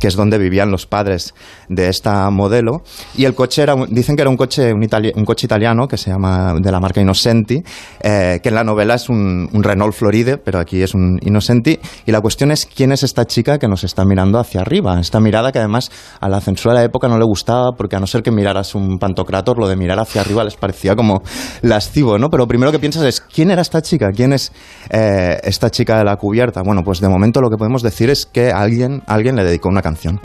que 0.00 0.08
es 0.08 0.14
donde 0.16 0.38
vivían 0.38 0.70
los 0.70 0.86
padres 0.86 1.34
de 1.68 1.88
esta 1.88 2.30
modelo. 2.30 2.82
Y 3.16 3.24
el 3.24 3.34
coche 3.34 3.62
era 3.62 3.74
un- 3.74 3.86
dicen 3.94 4.16
que 4.16 4.22
era 4.22 4.30
un 4.30 4.36
coche 4.36 4.72
un, 4.72 4.82
itali- 4.82 5.12
un 5.14 5.24
coche 5.24 5.46
italiano 5.46 5.86
que 5.88 5.96
se 5.96 6.10
llama 6.10 6.54
de 6.60 6.70
la 6.72 6.80
marca 6.80 7.00
Innocenti 7.00 7.62
eh, 8.00 8.40
que 8.42 8.48
en 8.48 8.54
la 8.54 8.64
novela 8.64 8.94
es 8.94 9.08
un, 9.08 9.48
un 9.52 9.62
Renault 9.62 9.94
Floride 9.94 10.38
pero 10.38 10.58
aquí 10.58 10.82
es 10.82 10.94
un 10.94 11.18
Innocenti. 11.22 11.78
Y 12.06 12.12
la 12.12 12.20
cuestión 12.20 12.50
es 12.50 12.66
quién 12.66 12.92
es 12.92 13.02
esta 13.02 13.24
chica 13.26 13.58
que 13.58 13.68
nos 13.68 13.84
está 13.84 14.04
mirando 14.04 14.38
hacia 14.38 14.60
arriba 14.60 14.98
esta 15.00 15.20
mirada 15.20 15.52
que 15.52 15.58
además 15.58 15.90
a 16.20 16.28
la 16.28 16.40
censura 16.40 16.74
de 16.74 16.80
la 16.80 16.84
época 16.86 17.08
no 17.08 17.18
le 17.18 17.24
gustaba 17.24 17.72
porque 17.76 17.96
a 17.96 18.00
no 18.00 18.06
ser 18.06 18.22
que 18.22 18.30
miraras 18.30 18.74
un 18.74 18.98
pantocrator 18.98 19.58
lo 19.58 19.68
de 19.68 19.76
mirar 19.76 19.98
hacia 19.98 20.20
arriba 20.20 20.44
les 20.44 20.56
parecía 20.56 20.94
como 20.96 21.22
lascivo 21.62 22.18
¿no? 22.18 22.30
pero 22.30 22.46
primero 22.46 22.72
que 22.72 22.78
piensas 22.78 23.04
es 23.04 23.20
quién 23.20 23.50
era 23.50 23.62
esta 23.62 23.82
chica 23.82 24.10
quién 24.12 24.32
es 24.32 24.52
eh, 24.90 25.38
esta 25.44 25.70
chica 25.70 25.98
de 25.98 26.04
la 26.04 26.16
cubierta 26.16 26.62
bueno 26.62 26.82
pues 26.84 27.00
de 27.00 27.08
momento 27.08 27.40
lo 27.40 27.50
que 27.50 27.56
podemos 27.56 27.82
decir 27.82 28.10
es 28.10 28.26
que 28.26 28.50
alguien 28.50 29.02
alguien 29.06 29.33
le 29.36 29.44
dedicó 29.44 29.68
una 29.68 29.82
canción 29.82 30.20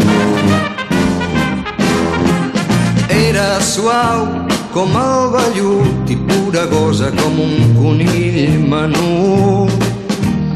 Era 3.10 3.60
suau 3.62 4.26
com 4.74 4.95
el 4.98 5.30
vellut 5.34 6.10
i 6.10 6.15
pura 6.30 6.65
gosa 6.72 7.12
com 7.13 7.39
un 7.41 7.76
conill 7.78 8.58
menut. 8.69 9.86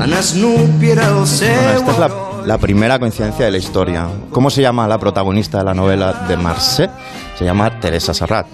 En 0.03 0.13
Snoopy 0.13 0.89
era 0.91 1.07
el 1.07 1.27
seu... 1.27 1.53
Bueno, 1.53 1.79
esta 1.79 1.91
es 1.91 1.99
la, 1.99 2.11
la 2.45 2.57
primera 2.57 2.99
coincidencia 2.99 3.45
de 3.45 3.51
la 3.51 3.57
historia. 3.57 4.07
¿Cómo 4.31 4.49
se 4.49 4.61
llama 4.61 4.87
la 4.87 4.97
protagonista 4.97 5.59
de 5.59 5.63
la 5.65 5.73
novela 5.73 6.25
de 6.27 6.35
Marseille? 6.35 6.91
Se 7.37 7.45
llama 7.45 7.79
Teresa 7.79 8.13
Serrat. 8.13 8.47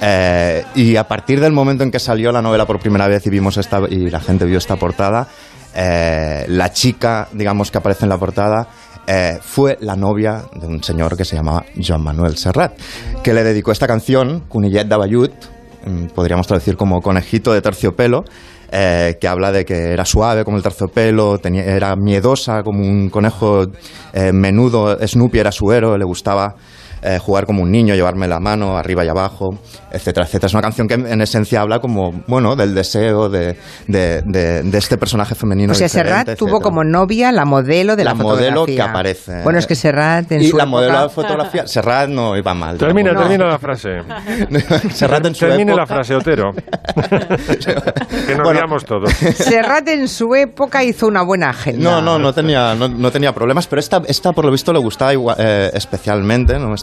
Eh, 0.00 0.64
y 0.74 0.96
a 0.96 1.06
partir 1.06 1.40
del 1.40 1.52
momento 1.52 1.84
en 1.84 1.92
que 1.92 2.00
salió 2.00 2.32
la 2.32 2.42
novela 2.42 2.66
por 2.66 2.80
primera 2.80 3.06
vez 3.06 3.24
y 3.26 3.30
vimos 3.30 3.56
esta 3.56 3.80
y 3.88 4.10
la 4.10 4.20
gente 4.20 4.44
vio 4.44 4.58
esta 4.58 4.74
portada, 4.74 5.28
eh, 5.74 6.44
la 6.48 6.72
chica, 6.72 7.28
digamos 7.32 7.70
que 7.70 7.78
aparece 7.78 8.04
en 8.04 8.08
la 8.08 8.18
portada, 8.18 8.66
eh, 9.06 9.38
fue 9.40 9.78
la 9.80 9.96
novia 9.96 10.44
de 10.54 10.66
un 10.66 10.82
señor 10.82 11.16
que 11.16 11.24
se 11.24 11.36
llamaba 11.36 11.64
Joan 11.76 12.02
Manuel 12.02 12.36
Serrat, 12.36 12.72
que 13.22 13.34
le 13.34 13.42
dedicó 13.42 13.72
esta 13.72 13.86
canción, 13.86 14.44
Cunillet 14.48 14.84
de 14.84 14.96
mm, 14.96 16.06
podríamos 16.14 16.46
traducir 16.46 16.76
como 16.76 17.00
conejito 17.00 17.52
de 17.52 17.60
terciopelo, 17.60 18.24
eh, 18.70 19.18
que 19.20 19.28
habla 19.28 19.52
de 19.52 19.64
que 19.64 19.92
era 19.92 20.04
suave 20.04 20.44
como 20.44 20.56
el 20.56 20.62
terciopelo, 20.62 21.38
tenía, 21.38 21.64
era 21.64 21.94
miedosa 21.96 22.62
como 22.62 22.80
un 22.80 23.10
conejo 23.10 23.66
eh, 24.12 24.32
menudo, 24.32 24.96
Snoopy 25.06 25.38
era 25.38 25.52
su 25.52 25.70
héroe, 25.72 25.98
le 25.98 26.04
gustaba 26.04 26.54
eh, 27.02 27.18
jugar 27.18 27.46
como 27.46 27.62
un 27.62 27.70
niño, 27.70 27.94
llevarme 27.94 28.28
la 28.28 28.40
mano 28.40 28.76
arriba 28.78 29.04
y 29.04 29.08
abajo, 29.08 29.58
etcétera, 29.90 30.24
etcétera. 30.26 30.46
Es 30.46 30.54
una 30.54 30.62
canción 30.62 30.88
que 30.88 30.94
en 30.94 31.20
esencia 31.20 31.60
habla 31.60 31.80
como, 31.80 32.22
bueno, 32.26 32.56
del 32.56 32.74
deseo 32.74 33.28
de, 33.28 33.56
de, 33.88 34.22
de- 34.22 34.62
de 34.62 34.78
este 34.78 34.96
personaje 34.98 35.34
femenino. 35.34 35.72
O 35.72 35.74
sea, 35.74 35.88
Serrat 35.88 36.36
tuvo 36.36 36.60
como 36.60 36.84
novia 36.84 37.32
la 37.32 37.44
modelo 37.44 37.96
de 37.96 38.04
la, 38.04 38.10
La 38.10 38.14
modelo 38.14 38.50
fotografía. 38.60 38.76
que 38.76 38.82
aparece. 38.90 39.42
Bueno, 39.42 39.58
es 39.58 39.66
que 39.66 39.74
Serrat 39.74 40.30
en 40.32 40.42
y 40.42 40.48
su 40.48 40.56
la 40.56 40.62
época- 40.64 40.70
modelo 40.70 41.02
de 41.02 41.08
fotografía, 41.08 41.66
Serrat 41.66 42.08
no 42.08 42.36
iba 42.36 42.54
mal. 42.54 42.78
Termina, 42.78 43.14
termina 43.14 43.46
la 43.46 43.58
frase. 43.58 43.98
Serrat 44.92 45.26
en 45.26 45.34
su 45.34 45.46
Termine 45.46 45.74
la 45.74 45.82
época- 45.82 45.94
frase, 45.94 46.14
Otero. 46.14 46.52
que 48.26 48.34
nos 48.36 48.42
Bueno. 48.44 48.76
todos. 48.86 49.10
Serrat 49.12 49.88
en 49.88 50.08
su 50.08 50.34
época 50.34 50.82
hizo 50.84 51.06
una 51.06 51.22
buena 51.22 51.50
agenda. 51.50 51.82
No, 51.82 52.02
no, 52.02 52.18
no 52.18 52.32
tenía, 52.32 52.74
no, 52.74 52.88
no 52.88 53.10
tenía 53.10 53.32
problemas, 53.34 53.66
pero 53.66 53.80
esta, 53.80 54.02
esta 54.06 54.32
por 54.32 54.44
lo 54.44 54.50
visto 54.50 54.72
le 54.72 54.78
gustaba 54.78 55.12
igual- 55.12 55.36
eh, 55.38 55.70
especialmente, 55.74 56.58
no 56.58 56.74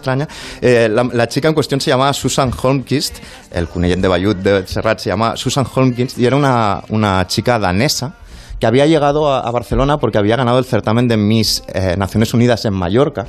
Eh, 0.62 0.90
la, 0.90 1.28
chica 1.28 1.48
en 1.48 1.54
cuestión 1.54 1.82
se 1.82 1.90
llamaba 1.90 2.14
Susan 2.14 2.52
Holmquist, 2.62 3.18
el 3.52 3.68
cunellet 3.68 3.98
de 3.98 4.08
Bayut 4.08 4.38
de 4.38 4.66
Serrat 4.68 5.00
se 5.00 5.10
llama 5.10 5.36
Susan 5.38 5.66
Holmquist 5.74 6.18
y 6.18 6.26
era 6.26 6.36
una, 6.36 6.84
una 6.90 7.28
chica 7.28 7.60
danesa 7.60 8.16
que 8.60 8.68
había 8.68 8.86
llegado 8.86 9.32
a, 9.32 9.40
a 9.40 9.52
Barcelona 9.52 9.98
porque 9.98 10.18
había 10.18 10.36
ganado 10.36 10.60
el 10.60 10.66
certamen 10.66 11.08
de 11.08 11.18
Miss 11.18 11.64
eh, 11.74 11.96
Naciones 11.98 12.34
Unidas 12.34 12.66
en 12.66 12.74
Mallorca. 12.74 13.28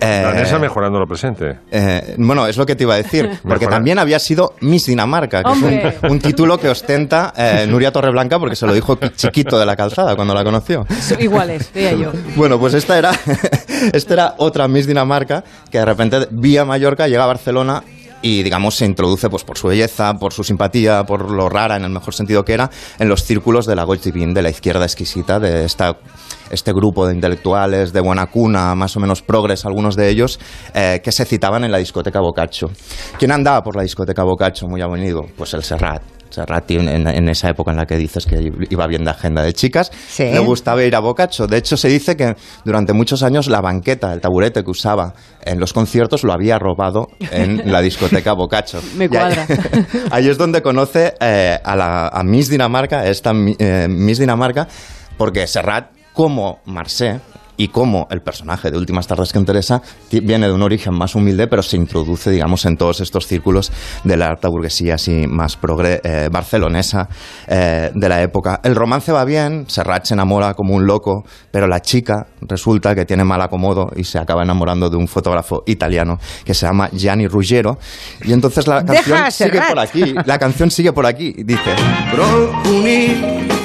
Eh, 0.00 0.20
Danesa 0.24 0.58
mejorando 0.58 0.98
lo 0.98 1.06
presente. 1.06 1.58
eh, 1.70 2.14
bueno, 2.18 2.46
es 2.46 2.56
lo 2.56 2.64
que 2.64 2.76
te 2.76 2.84
iba 2.84 2.94
a 2.94 2.98
decir, 2.98 3.28
porque 3.42 3.60
Mejora. 3.64 3.70
también 3.76 3.98
había 3.98 4.18
sido 4.18 4.54
Miss 4.60 4.86
Dinamarca, 4.86 5.42
que 5.42 5.50
Hombre. 5.50 5.88
es 5.88 5.94
un, 6.04 6.10
un 6.12 6.18
título 6.20 6.58
que 6.58 6.68
ostenta 6.68 7.32
eh, 7.36 7.66
Nuria 7.68 7.90
Torreblanca 7.92 8.38
porque 8.38 8.54
se 8.56 8.66
lo 8.66 8.72
dijo 8.74 8.96
chiquito 9.16 9.58
de 9.58 9.66
la 9.66 9.74
calzada 9.76 10.14
cuando 10.14 10.34
la 10.34 10.44
conoció. 10.44 10.86
Son 11.00 11.20
Iguales, 11.20 11.70
veía 11.74 11.92
yo. 11.94 12.12
Bueno, 12.36 12.58
pues 12.60 12.74
esta 12.74 12.96
era, 12.98 13.10
esta 13.92 14.14
era 14.14 14.34
otra 14.38 14.68
Miss 14.68 14.86
Dinamarca 14.86 15.42
que 15.70 15.78
de 15.78 15.84
repente 15.84 16.28
vía 16.30 16.64
Mallorca 16.64 17.08
llega 17.08 17.24
a 17.24 17.26
Barcelona 17.26 17.82
y 18.20 18.42
digamos 18.42 18.74
se 18.76 18.84
introduce 18.84 19.28
pues 19.30 19.44
por 19.44 19.56
su 19.58 19.68
belleza, 19.68 20.14
por 20.14 20.32
su 20.32 20.42
simpatía, 20.44 21.04
por 21.04 21.30
lo 21.30 21.48
rara 21.48 21.76
en 21.76 21.84
el 21.84 21.90
mejor 21.90 22.14
sentido 22.14 22.44
que 22.44 22.52
era 22.52 22.68
en 22.98 23.08
los 23.08 23.22
círculos 23.24 23.64
de 23.66 23.76
la 23.76 23.84
Gauche 23.84 24.10
Divine, 24.10 24.34
de 24.34 24.42
la 24.42 24.50
izquierda 24.50 24.84
exquisita, 24.84 25.38
de 25.38 25.64
esta 25.64 25.96
este 26.50 26.72
grupo 26.72 27.06
de 27.06 27.14
intelectuales 27.14 27.92
de 27.92 28.00
buena 28.00 28.26
cuna, 28.26 28.74
más 28.74 28.96
o 28.96 29.00
menos 29.00 29.22
progres, 29.22 29.64
algunos 29.64 29.96
de 29.96 30.08
ellos, 30.08 30.38
eh, 30.74 31.00
que 31.02 31.12
se 31.12 31.24
citaban 31.24 31.64
en 31.64 31.72
la 31.72 31.78
discoteca 31.78 32.20
Boccaccio. 32.20 32.70
¿Quién 33.18 33.32
andaba 33.32 33.62
por 33.62 33.76
la 33.76 33.82
discoteca 33.82 34.22
Boccaccio 34.24 34.68
muy 34.68 34.80
avenido? 34.80 35.26
Pues 35.36 35.54
el 35.54 35.62
Serrat. 35.62 36.02
Serrat 36.30 36.70
en, 36.72 36.88
en- 37.08 37.28
esa 37.30 37.48
época 37.48 37.70
en 37.70 37.78
la 37.78 37.86
que 37.86 37.96
dices 37.96 38.26
que 38.26 38.52
iba 38.68 38.86
bien 38.86 39.02
de 39.02 39.10
agenda 39.10 39.42
de 39.42 39.54
chicas, 39.54 39.90
Sí. 40.08 40.24
le 40.24 40.38
gustaba 40.40 40.82
ir 40.84 40.94
a 40.94 41.00
Boccaccio. 41.00 41.46
De 41.46 41.56
hecho, 41.56 41.76
se 41.78 41.88
dice 41.88 42.16
que 42.16 42.36
durante 42.66 42.92
muchos 42.92 43.22
años 43.22 43.48
la 43.48 43.62
banqueta, 43.62 44.12
el 44.12 44.20
taburete 44.20 44.62
que 44.62 44.70
usaba 44.70 45.14
en 45.42 45.58
los 45.58 45.72
conciertos 45.72 46.24
lo 46.24 46.32
había 46.34 46.58
robado 46.58 47.08
en 47.30 47.62
la 47.72 47.80
discoteca 47.80 48.34
Boccaccio. 48.34 48.80
Me 48.96 49.06
Y 49.06 49.08
ahí- 49.08 49.08
cuadra. 49.08 49.46
Ahí, 50.10 50.28
es 50.28 50.36
donde 50.36 50.60
conoce 50.60 51.14
eh, 51.18 51.58
a, 51.64 51.74
la, 51.76 52.08
a 52.08 52.22
Miss 52.22 52.50
Dinamarca, 52.50 53.06
esta 53.06 53.32
eh, 53.58 53.86
Miss 53.88 54.18
Dinamarca, 54.18 54.68
porque 55.16 55.46
Serrat, 55.46 55.92
como 56.18 56.58
Marcé, 56.64 57.20
y 57.56 57.68
como 57.68 58.08
el 58.10 58.22
personaje 58.22 58.72
de 58.72 58.78
Últimas 58.78 59.06
Tardes 59.06 59.32
que 59.32 59.38
interesa 59.38 59.82
viene 60.10 60.48
de 60.48 60.52
un 60.52 60.62
origen 60.62 60.94
más 60.94 61.14
humilde, 61.14 61.46
pero 61.46 61.62
se 61.62 61.76
introduce, 61.76 62.30
digamos, 62.30 62.64
en 62.64 62.76
todos 62.76 63.00
estos 63.00 63.26
círculos 63.26 63.70
de 64.02 64.16
la 64.16 64.26
alta 64.26 64.48
burguesía 64.48 64.94
así 64.94 65.26
más 65.28 65.56
progre 65.56 66.00
eh, 66.02 66.28
barcelonesa 66.30 67.08
eh, 67.46 67.90
de 67.94 68.08
la 68.08 68.20
época. 68.22 68.60
El 68.64 68.74
romance 68.74 69.12
va 69.12 69.24
bien, 69.24 69.64
Serrat 69.68 70.06
se 70.06 70.14
enamora 70.14 70.54
como 70.54 70.74
un 70.74 70.86
loco, 70.86 71.24
pero 71.52 71.68
la 71.68 71.80
chica 71.80 72.26
resulta 72.40 72.96
que 72.96 73.04
tiene 73.04 73.22
mal 73.24 73.42
acomodo 73.42 73.90
y 73.94 74.02
se 74.02 74.18
acaba 74.18 74.42
enamorando 74.42 74.90
de 74.90 74.96
un 74.96 75.06
fotógrafo 75.06 75.62
italiano 75.66 76.18
que 76.44 76.54
se 76.54 76.66
llama 76.66 76.88
Gianni 76.92 77.28
Ruggiero. 77.28 77.78
Y 78.24 78.32
entonces 78.32 78.66
la 78.66 78.84
canción 78.84 79.30
sigue 79.30 79.60
por 79.68 79.78
aquí. 79.78 80.14
La 80.24 80.38
canción 80.38 80.70
sigue 80.70 80.92
por 80.92 81.06
aquí. 81.06 81.32
Dice. 81.44 81.74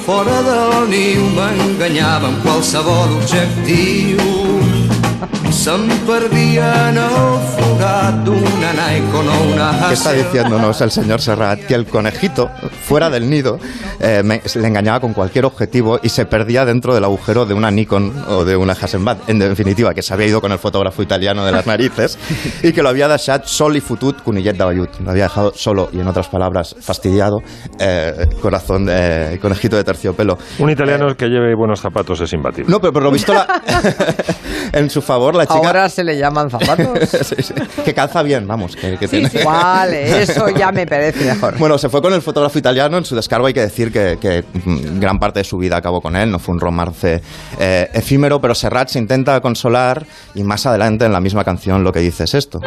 Fora 0.03 0.41
del 0.43 0.89
niu 0.91 1.29
m'enganyava 1.31 2.27
amb 2.27 2.43
qualsevol 2.43 3.15
objectiu. 3.21 4.62
¿Qué 9.87 9.93
está 9.93 10.11
diciéndonos 10.13 10.81
el 10.81 10.91
señor 10.91 11.21
Serrat? 11.21 11.59
Que 11.61 11.75
el 11.75 11.85
conejito, 11.85 12.49
fuera 12.87 13.09
del 13.09 13.29
nido, 13.29 13.59
eh, 13.99 14.21
me- 14.23 14.41
le 14.55 14.67
engañaba 14.67 14.99
con 14.99 15.13
cualquier 15.13 15.45
objetivo 15.45 15.99
y 16.01 16.09
se 16.09 16.25
perdía 16.25 16.65
dentro 16.65 16.93
del 16.93 17.03
agujero 17.03 17.45
de 17.45 17.53
una 17.53 17.71
Nikon 17.71 18.25
o 18.27 18.43
de 18.45 18.55
una 18.55 18.73
Hasselblad. 18.73 19.17
En 19.27 19.39
definitiva, 19.39 19.93
que 19.93 20.01
se 20.01 20.13
había 20.13 20.27
ido 20.27 20.41
con 20.41 20.51
el 20.51 20.59
fotógrafo 20.59 21.01
italiano 21.03 21.45
de 21.45 21.51
las 21.51 21.65
narices 21.67 22.17
y 22.61 22.71
que 22.71 22.81
lo 22.83 22.89
había 22.89 23.07
deixat 23.07 23.45
sol 23.45 23.75
y 23.77 23.81
futut 23.81 24.21
conillet 24.23 24.53
de. 24.53 24.63
Lo 25.03 25.11
había 25.11 25.23
dejado 25.23 25.51
solo 25.55 25.89
y, 25.93 25.99
en 25.99 26.07
otras 26.07 26.27
palabras, 26.29 26.75
fastidiado, 26.81 27.37
eh, 27.79 28.27
corazón 28.41 28.85
de 28.85 29.37
conejito 29.41 29.75
de 29.75 29.83
terciopelo. 29.83 30.37
Un 30.59 30.69
italiano 30.69 31.15
que 31.15 31.27
lleve 31.27 31.53
buenos 31.55 31.79
zapatos 31.81 32.19
es 32.21 32.31
imbatible. 32.33 32.71
No, 32.71 32.79
pero 32.79 32.93
por 32.93 33.03
lo 33.03 33.11
visto, 33.11 33.33
la- 33.33 33.45
en 34.73 34.89
su 34.89 35.01
favor, 35.13 35.35
la 35.35 35.45
chica... 35.45 35.55
Ahora 35.67 35.89
se 35.89 36.03
le 36.03 36.17
llaman 36.17 36.49
zapatos. 36.49 36.99
Sí, 37.23 37.35
sí. 37.41 37.53
Que 37.85 37.93
calza 37.93 38.21
bien, 38.23 38.47
vamos. 38.47 38.75
Que, 38.75 38.97
que 38.97 39.07
Sí, 39.07 39.17
tiene- 39.17 39.29
sí. 39.29 39.39
Vale, 39.45 40.21
eso 40.23 40.49
ya 40.49 40.71
me 40.71 40.85
parece 40.85 41.23
mejor. 41.25 41.57
Bueno, 41.63 41.77
se 41.77 41.89
fue 41.89 42.01
con 42.01 42.13
el 42.13 42.21
fotógrafo 42.21 42.57
italiano. 42.59 42.97
En 42.97 43.05
su 43.05 43.15
descargo 43.15 43.47
hay 43.47 43.53
que 43.53 43.61
decir 43.61 43.91
que, 43.91 44.17
que, 44.19 44.43
mm, 44.65 44.99
gran 44.99 45.19
parte 45.19 45.39
de 45.39 45.43
su 45.43 45.57
vida 45.57 45.77
acabó 45.77 46.01
con 46.01 46.15
él. 46.15 46.29
No 46.31 46.39
fue 46.39 46.53
un 46.55 46.59
romance 46.61 47.21
eh, 47.59 47.89
efímero, 47.93 48.41
pero 48.41 48.53
Serrat 48.55 48.89
se 48.89 48.99
intenta 48.99 49.39
consolar 49.41 50.05
y 50.35 50.43
más 50.43 50.65
adelante 50.65 51.05
en 51.05 51.13
la 51.13 51.19
misma 51.19 51.43
canción 51.43 51.83
lo 51.83 51.91
que 51.91 51.99
dice 51.99 52.23
es 52.25 52.33
esto. 52.33 52.59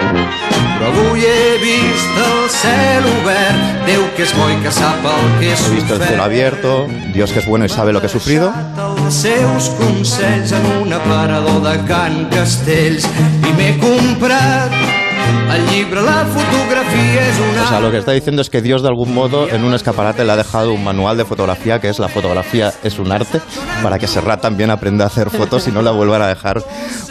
Però 0.76 0.90
avui 0.92 1.24
he 1.24 1.56
vist 1.62 2.18
el 2.20 2.50
cel 2.52 3.06
obert, 3.08 3.62
Déu 3.86 4.02
que 4.16 4.26
és 4.26 4.32
bo 4.36 4.48
i 4.50 4.56
que 4.60 4.72
sap 4.74 5.04
el 5.08 5.24
que 5.38 5.48
he 5.48 5.54
He 5.54 5.70
visto 5.72 5.94
el 5.94 6.02
cielo 6.02 6.24
abierto, 6.24 6.86
Dios 7.14 7.32
que 7.32 7.38
es 7.38 7.46
bueno 7.46 7.64
y 7.64 7.68
sabe 7.68 7.92
lo 7.92 8.00
que 8.00 8.08
he 8.08 8.10
sufrido. 8.10 8.52
Els 8.76 9.22
seus 9.22 9.70
consells 9.78 10.52
en 10.52 10.66
un 10.82 10.92
aparador 10.92 11.62
de 11.62 11.78
Can 11.88 12.26
Castells. 12.34 13.08
I 13.46 13.56
m'he 13.56 13.72
comprat 13.80 15.05
el 15.54 15.66
llibre, 15.68 16.02
la 16.02 16.24
fotografia 16.26 17.28
és 17.28 17.38
una... 17.38 17.62
O 17.62 17.68
sea, 17.68 17.80
lo 17.80 17.90
que 17.90 17.98
está 17.98 18.12
diciendo 18.12 18.42
es 18.42 18.50
que 18.50 18.60
Dios 18.60 18.82
de 18.82 18.88
algún 18.88 19.14
modo 19.14 19.48
en 19.48 19.64
un 19.64 19.74
escaparate 19.74 20.24
le 20.24 20.32
ha 20.32 20.36
dejado 20.36 20.72
un 20.72 20.84
manual 20.84 21.16
de 21.16 21.24
fotografía 21.24 21.80
que 21.80 21.88
es 21.88 21.98
la 21.98 22.08
fotografía 22.08 22.72
es 22.82 22.98
un 22.98 23.12
arte 23.12 23.40
para 23.82 23.98
que 23.98 24.06
Serrat 24.06 24.40
también 24.40 24.70
aprenda 24.70 25.04
a 25.04 25.06
hacer 25.08 25.30
fotos 25.30 25.66
y 25.68 25.72
no 25.72 25.82
la 25.82 25.92
vuelvan 25.92 26.22
a 26.22 26.28
dejar 26.28 26.62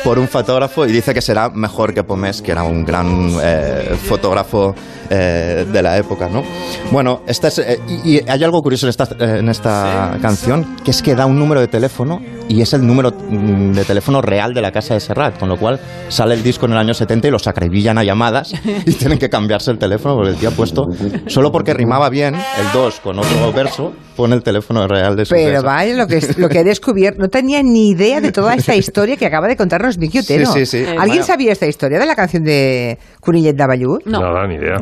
por 0.03 0.19
un 0.19 0.27
fotógrafo 0.27 0.85
y 0.85 0.91
dice 0.91 1.13
que 1.13 1.21
será 1.21 1.49
mejor 1.49 1.93
que 1.93 2.03
Pomés, 2.03 2.41
que 2.41 2.51
era 2.51 2.63
un 2.63 2.85
gran 2.85 3.37
eh, 3.41 3.97
fotógrafo 4.07 4.75
eh, 5.09 5.67
de 5.71 5.81
la 5.83 5.97
época, 5.97 6.27
¿no? 6.29 6.43
Bueno, 6.91 7.21
esta 7.27 7.49
es, 7.49 7.59
eh, 7.59 7.79
y 8.03 8.27
hay 8.27 8.43
algo 8.43 8.63
curioso 8.63 8.87
en 8.87 8.89
esta, 8.89 9.03
eh, 9.03 9.37
en 9.39 9.49
esta 9.49 10.17
canción, 10.19 10.77
que 10.83 10.89
es 10.89 11.03
que 11.03 11.13
da 11.13 11.27
un 11.27 11.37
número 11.37 11.61
de 11.61 11.67
teléfono 11.67 12.19
y 12.47 12.61
es 12.61 12.73
el 12.73 12.85
número 12.85 13.11
mm, 13.11 13.73
de 13.73 13.85
teléfono 13.85 14.23
real 14.23 14.55
de 14.55 14.61
la 14.61 14.71
casa 14.71 14.95
de 14.95 14.99
Serrat, 14.99 15.37
con 15.37 15.47
lo 15.47 15.57
cual 15.57 15.79
sale 16.09 16.33
el 16.33 16.41
disco 16.41 16.65
en 16.65 16.71
el 16.71 16.79
año 16.79 16.95
70 16.95 17.27
y 17.27 17.31
los 17.31 17.45
acribillan 17.45 17.94
a 17.97 18.03
llamadas 18.03 18.53
y 18.85 18.93
tienen 18.93 19.17
que 19.17 19.29
cambiarse 19.29 19.71
el 19.71 19.77
teléfono 19.77 20.15
porque 20.15 20.31
el 20.31 20.35
tío 20.37 20.49
ha 20.49 20.51
puesto, 20.53 20.87
solo 21.27 21.51
porque 21.51 21.73
rimaba 21.73 22.09
bien 22.09 22.35
el 22.35 22.71
2 22.73 22.99
con 23.01 23.19
otro 23.19 23.51
verso, 23.53 23.93
pone 24.15 24.35
el 24.35 24.43
teléfono 24.43 24.87
real 24.87 25.15
de 25.15 25.25
su 25.25 25.33
Pero 25.35 25.61
vaya, 25.63 25.93
lo 25.95 26.07
que, 26.07 26.21
lo 26.37 26.47
que 26.49 26.59
he 26.59 26.63
descubierto, 26.63 27.19
no 27.21 27.27
tenía 27.29 27.61
ni 27.63 27.89
idea 27.89 28.21
de 28.21 28.31
toda 28.31 28.53
esta 28.55 28.75
historia 28.75 29.17
que 29.17 29.25
acaba 29.25 29.47
de 29.47 29.55
contarnos 29.57 29.97
Miki 29.97 30.19
Otero. 30.19 30.45
Sí, 30.51 30.65
sí, 30.65 30.83
sí. 30.83 30.85
¿Alguien 30.89 31.07
Bueno. 31.07 31.23
sabía 31.25 31.51
esta 31.51 31.67
historia 31.67 31.99
de 31.99 32.05
la 32.05 32.15
canción 32.15 32.43
de 32.43 32.97
Cunillet 33.19 33.55
Davallut? 33.55 34.05
No. 34.05 34.19
Nada, 34.19 34.47
ni 34.47 34.55
idea. 34.55 34.77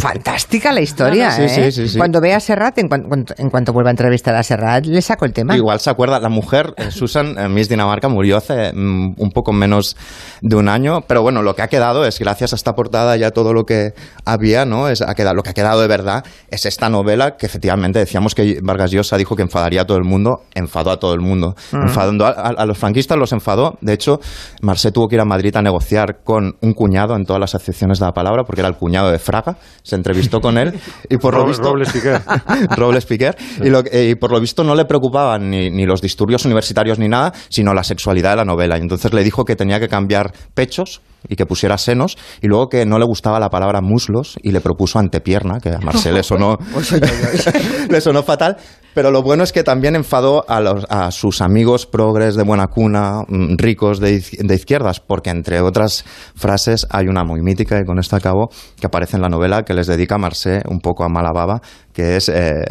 Fantástica 0.00 0.72
la 0.72 0.80
historia, 0.80 1.30
Sí, 1.30 1.42
¿eh? 1.42 1.48
sí, 1.48 1.72
sí, 1.72 1.88
sí. 1.88 1.98
Cuando 1.98 2.20
vea 2.20 2.36
a 2.36 2.40
Serrat, 2.40 2.78
en, 2.78 2.88
cuan- 2.88 3.04
cuanto, 3.08 3.34
en 3.38 3.50
cuanto 3.50 3.72
vuelva 3.72 3.90
a 3.90 3.92
entrevistar 3.92 4.34
a 4.34 4.42
Serrat, 4.42 4.84
le 4.86 5.00
saco 5.02 5.24
el 5.24 5.32
tema. 5.32 5.56
Igual 5.56 5.80
se 5.80 5.90
acuerda, 5.90 6.18
la 6.20 6.28
mujer, 6.28 6.74
eh, 6.76 6.90
Susan 6.90 7.38
eh, 7.38 7.48
Miss 7.48 7.68
Dinamarca, 7.68 8.08
murió 8.08 8.36
hace 8.36 8.72
mm, 8.72 9.14
un 9.16 9.30
poco 9.30 9.52
menos 9.52 9.96
de 10.40 10.56
un 10.56 10.68
año, 10.68 11.02
pero 11.06 11.22
bueno, 11.22 11.42
lo 11.42 11.54
que 11.54 11.62
ha 11.62 11.68
quedado 11.68 12.04
es, 12.04 12.18
gracias 12.18 12.51
a 12.52 12.56
esta 12.56 12.74
portada 12.74 13.16
ya 13.16 13.30
todo 13.30 13.52
lo 13.52 13.64
que 13.64 13.94
había, 14.24 14.64
¿no? 14.64 14.88
Es, 14.88 15.02
ha 15.02 15.14
quedado, 15.14 15.34
lo 15.34 15.42
que 15.42 15.50
ha 15.50 15.54
quedado 15.54 15.80
de 15.80 15.88
verdad 15.88 16.24
es 16.48 16.66
esta 16.66 16.88
novela 16.88 17.36
que 17.36 17.46
efectivamente 17.46 17.98
decíamos 17.98 18.34
que 18.34 18.58
Vargas 18.62 18.90
Llosa 18.90 19.16
dijo 19.16 19.36
que 19.36 19.42
enfadaría 19.42 19.82
a 19.82 19.84
todo 19.86 19.98
el 19.98 20.04
mundo, 20.04 20.42
enfadó 20.54 20.90
a 20.90 20.98
todo 20.98 21.14
el 21.14 21.20
mundo. 21.20 21.54
Enfadando 21.72 22.26
a, 22.26 22.30
a- 22.30 22.48
a 22.62 22.66
los 22.66 22.78
franquistas 22.78 23.16
los 23.18 23.32
enfadó, 23.32 23.78
de 23.80 23.92
hecho, 23.92 24.20
Marcé 24.62 24.92
tuvo 24.92 25.08
que 25.08 25.16
ir 25.16 25.20
a 25.20 25.24
Madrid 25.24 25.54
a 25.56 25.62
negociar 25.62 26.22
con 26.24 26.56
un 26.60 26.72
cuñado 26.74 27.16
en 27.16 27.24
todas 27.24 27.40
las 27.40 27.54
acepciones 27.54 27.98
de 27.98 28.06
la 28.06 28.12
palabra, 28.12 28.44
porque 28.44 28.60
era 28.60 28.68
el 28.68 28.76
cuñado 28.76 29.10
de 29.10 29.18
Fraga, 29.18 29.56
se 29.82 29.96
entrevistó 29.96 30.40
con 30.40 30.58
él 30.58 30.72
y 31.08 31.16
por 31.16 31.34
lo 31.34 31.44
visto... 31.46 31.62
Robles 31.64 31.90
Piquer. 31.92 32.20
Robles 32.76 33.06
Piquer. 33.06 33.36
Y, 33.62 33.68
lo- 33.70 33.82
eh, 33.90 34.10
y 34.10 34.14
por 34.14 34.30
lo 34.30 34.40
visto 34.40 34.62
no 34.64 34.74
le 34.74 34.84
preocupaban 34.84 35.50
ni, 35.50 35.70
ni 35.70 35.86
los 35.86 36.00
disturbios 36.00 36.44
universitarios 36.44 36.98
ni 36.98 37.08
nada, 37.08 37.32
sino 37.48 37.74
la 37.74 37.84
sexualidad 37.84 38.30
de 38.30 38.36
la 38.36 38.44
novela. 38.44 38.76
Y 38.78 38.80
entonces 38.82 39.12
le 39.12 39.22
dijo 39.24 39.44
que 39.44 39.56
tenía 39.56 39.80
que 39.80 39.88
cambiar 39.88 40.32
pechos 40.54 41.00
y 41.28 41.36
que 41.36 41.46
pusiera 41.46 41.78
senos, 41.78 42.16
y 42.40 42.46
luego 42.48 42.68
que 42.68 42.84
no 42.86 42.98
le 42.98 43.04
gustaba 43.04 43.38
la 43.40 43.48
palabra 43.50 43.80
muslos 43.80 44.36
y 44.42 44.52
le 44.52 44.60
propuso 44.60 44.98
antepierna, 44.98 45.60
que 45.60 45.70
a 45.70 45.78
Marcel 45.78 46.14
le 46.14 46.22
sonó, 46.22 46.58
le 47.88 48.00
sonó 48.00 48.22
fatal. 48.22 48.56
Pero 48.94 49.10
lo 49.10 49.22
bueno 49.22 49.42
es 49.42 49.52
que 49.52 49.62
también 49.62 49.96
enfadó 49.96 50.44
a, 50.48 50.60
los- 50.60 50.84
a 50.90 51.10
sus 51.10 51.40
amigos 51.40 51.86
progres 51.86 52.34
de 52.34 52.42
buena 52.42 52.66
cuna, 52.66 53.20
mm, 53.26 53.56
ricos 53.56 54.00
de, 54.00 54.22
de 54.38 54.54
izquierdas, 54.54 55.00
porque 55.00 55.30
entre 55.30 55.60
otras 55.62 56.04
frases 56.34 56.86
hay 56.90 57.06
una 57.08 57.24
muy 57.24 57.40
mítica, 57.40 57.78
y 57.80 57.86
con 57.86 57.98
esto 57.98 58.16
acabo, 58.16 58.50
que 58.78 58.86
aparece 58.86 59.16
en 59.16 59.22
la 59.22 59.28
novela 59.30 59.62
que 59.62 59.72
les 59.72 59.86
dedica 59.86 60.18
Marcé 60.18 60.62
un 60.68 60.80
poco 60.80 61.04
a 61.04 61.08
Malababa, 61.08 61.62
que 61.92 62.16
es 62.16 62.28
eh, 62.28 62.62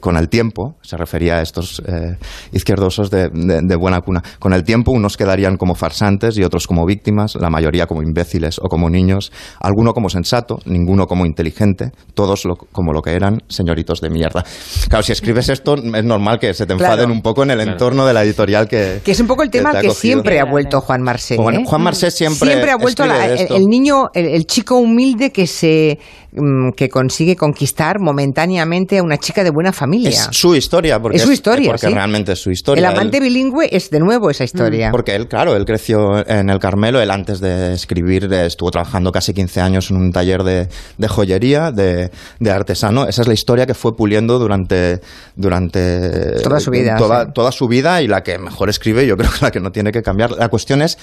con 0.00 0.16
el 0.16 0.28
tiempo, 0.28 0.76
se 0.82 0.96
refería 0.96 1.36
a 1.36 1.42
estos 1.42 1.82
eh, 1.86 2.16
izquierdosos 2.52 3.10
de, 3.10 3.28
de- 3.32 3.60
de 3.62 3.76
buena 3.76 4.00
cuna, 4.00 4.22
con 4.38 4.52
el 4.52 4.64
tiempo 4.64 4.90
unos 4.92 5.16
quedarían 5.16 5.56
como 5.56 5.74
farsantes 5.74 6.36
y 6.38 6.42
otros 6.44 6.66
como 6.66 6.86
víctimas, 6.86 7.34
la 7.36 7.50
mayoría 7.50 7.86
como 7.86 8.02
imbéciles 8.02 8.58
o 8.58 8.68
como 8.68 8.88
niños, 8.88 9.32
alguno 9.60 9.92
como 9.92 10.08
sensato, 10.08 10.58
ninguno 10.64 11.06
como 11.06 11.26
inteligente, 11.26 11.90
todos 12.14 12.44
lo- 12.44 12.56
como 12.56 12.92
lo 12.92 13.02
que 13.02 13.12
eran 13.12 13.40
señoritos 13.48 14.00
de 14.00 14.10
mierda. 14.10 14.44
Claro, 14.88 15.02
si 15.02 15.12
escribes 15.12 15.48
esto 15.48 15.74
es 15.76 16.04
normal 16.04 16.38
que 16.38 16.54
se 16.54 16.66
te 16.66 16.72
enfaden 16.72 16.90
Claro. 16.96 17.12
un 17.12 17.22
poco 17.22 17.42
en 17.42 17.50
el 17.50 17.60
entorno 17.60 18.06
de 18.06 18.12
la 18.14 18.22
editorial 18.24 18.66
que... 18.68 19.00
Que 19.04 19.12
es 19.12 19.20
un 19.20 19.26
poco 19.26 19.42
el 19.42 19.50
tema 19.50 19.70
te 19.72 19.76
al 19.78 19.84
ha 19.86 19.88
que 19.88 19.94
siempre 19.94 20.40
ha 20.40 20.44
vuelto 20.44 20.80
Juan 20.80 21.02
Marsé. 21.02 21.36
Juan- 21.36 21.54
¿eh? 21.56 21.64
Juan 21.66 21.82
Marsé 21.82 22.10
siempre 22.10 22.70
ha 22.70 22.76
vuelto 22.76 23.04
la- 23.06 23.26
el 23.26 23.66
niño, 23.66 24.08
el, 24.14 24.26
el 24.26 24.46
chico 24.46 24.76
humilde 24.76 25.30
que 25.30 25.46
se 25.46 25.98
mm, 26.32 26.70
que 26.76 26.88
consigue 26.88 27.36
conquistar 27.36 27.96
momentáneamente 28.00 28.98
a 28.98 29.02
una 29.02 29.16
chica 29.18 29.42
de 29.44 29.50
buena 29.50 29.72
familia. 29.72 30.10
Es 30.10 30.28
su 30.32 30.54
historia, 30.54 31.00
porque, 31.00 31.16
Es 31.18 31.22
su 31.22 31.32
historia, 31.32 31.70
porque 31.70 31.86
sí. 31.88 31.92
realmente 31.94 32.32
es 32.32 32.38
su 32.38 32.50
historia. 32.50 32.80
el 32.88 32.94
amante 32.96 33.18
Él- 33.18 33.24
bilingüe 33.24 33.68
es 33.70 33.90
de 33.90 34.00
nuevo 34.00 34.30
esa 34.30 34.44
historia. 34.44 34.90
Porque 34.90 35.14
él, 35.14 35.28
claro, 35.28 35.56
él 35.56 35.64
creció 35.64 36.26
en 36.26 36.50
el 36.50 36.58
Carmelo, 36.58 37.00
él 37.00 37.10
antes 37.10 37.40
de 37.40 37.72
escribir 37.74 38.32
estuvo 38.32 38.70
trabajando 38.70 39.12
casi 39.12 39.32
15 39.34 39.60
años 39.60 39.90
en 39.90 39.96
un 39.96 40.12
taller 40.12 40.42
de, 40.42 40.68
de 40.98 41.08
joyería, 41.08 41.70
de, 41.72 42.10
de 42.38 42.50
artesano. 42.50 43.06
Esa 43.06 43.22
es 43.22 43.28
la 43.28 43.34
historia 43.34 43.66
que 43.66 43.74
fue 43.74 43.96
puliendo 43.96 44.38
durante, 44.38 45.00
durante 45.36 46.40
Toda 46.42 46.60
su 46.60 46.70
vida, 46.70 46.96
Toda, 46.96 47.24
sí. 47.26 47.30
toda 47.34 47.52
su 47.52 47.66
vida 47.68 48.02
y 48.02 48.08
la 48.08 48.22
que 48.22 48.38
mejor 48.38 48.68
escribe, 48.68 49.06
yo 49.06 49.16
creo 49.16 49.30
que 49.30 49.44
la 49.44 49.50
que 49.50 49.60
no 49.60 49.70
tiene 49.72 49.92
que 49.92 50.02
cambiar. 50.02 50.30
La 50.32 50.48
cuestión 50.48 50.82
es 50.82 50.98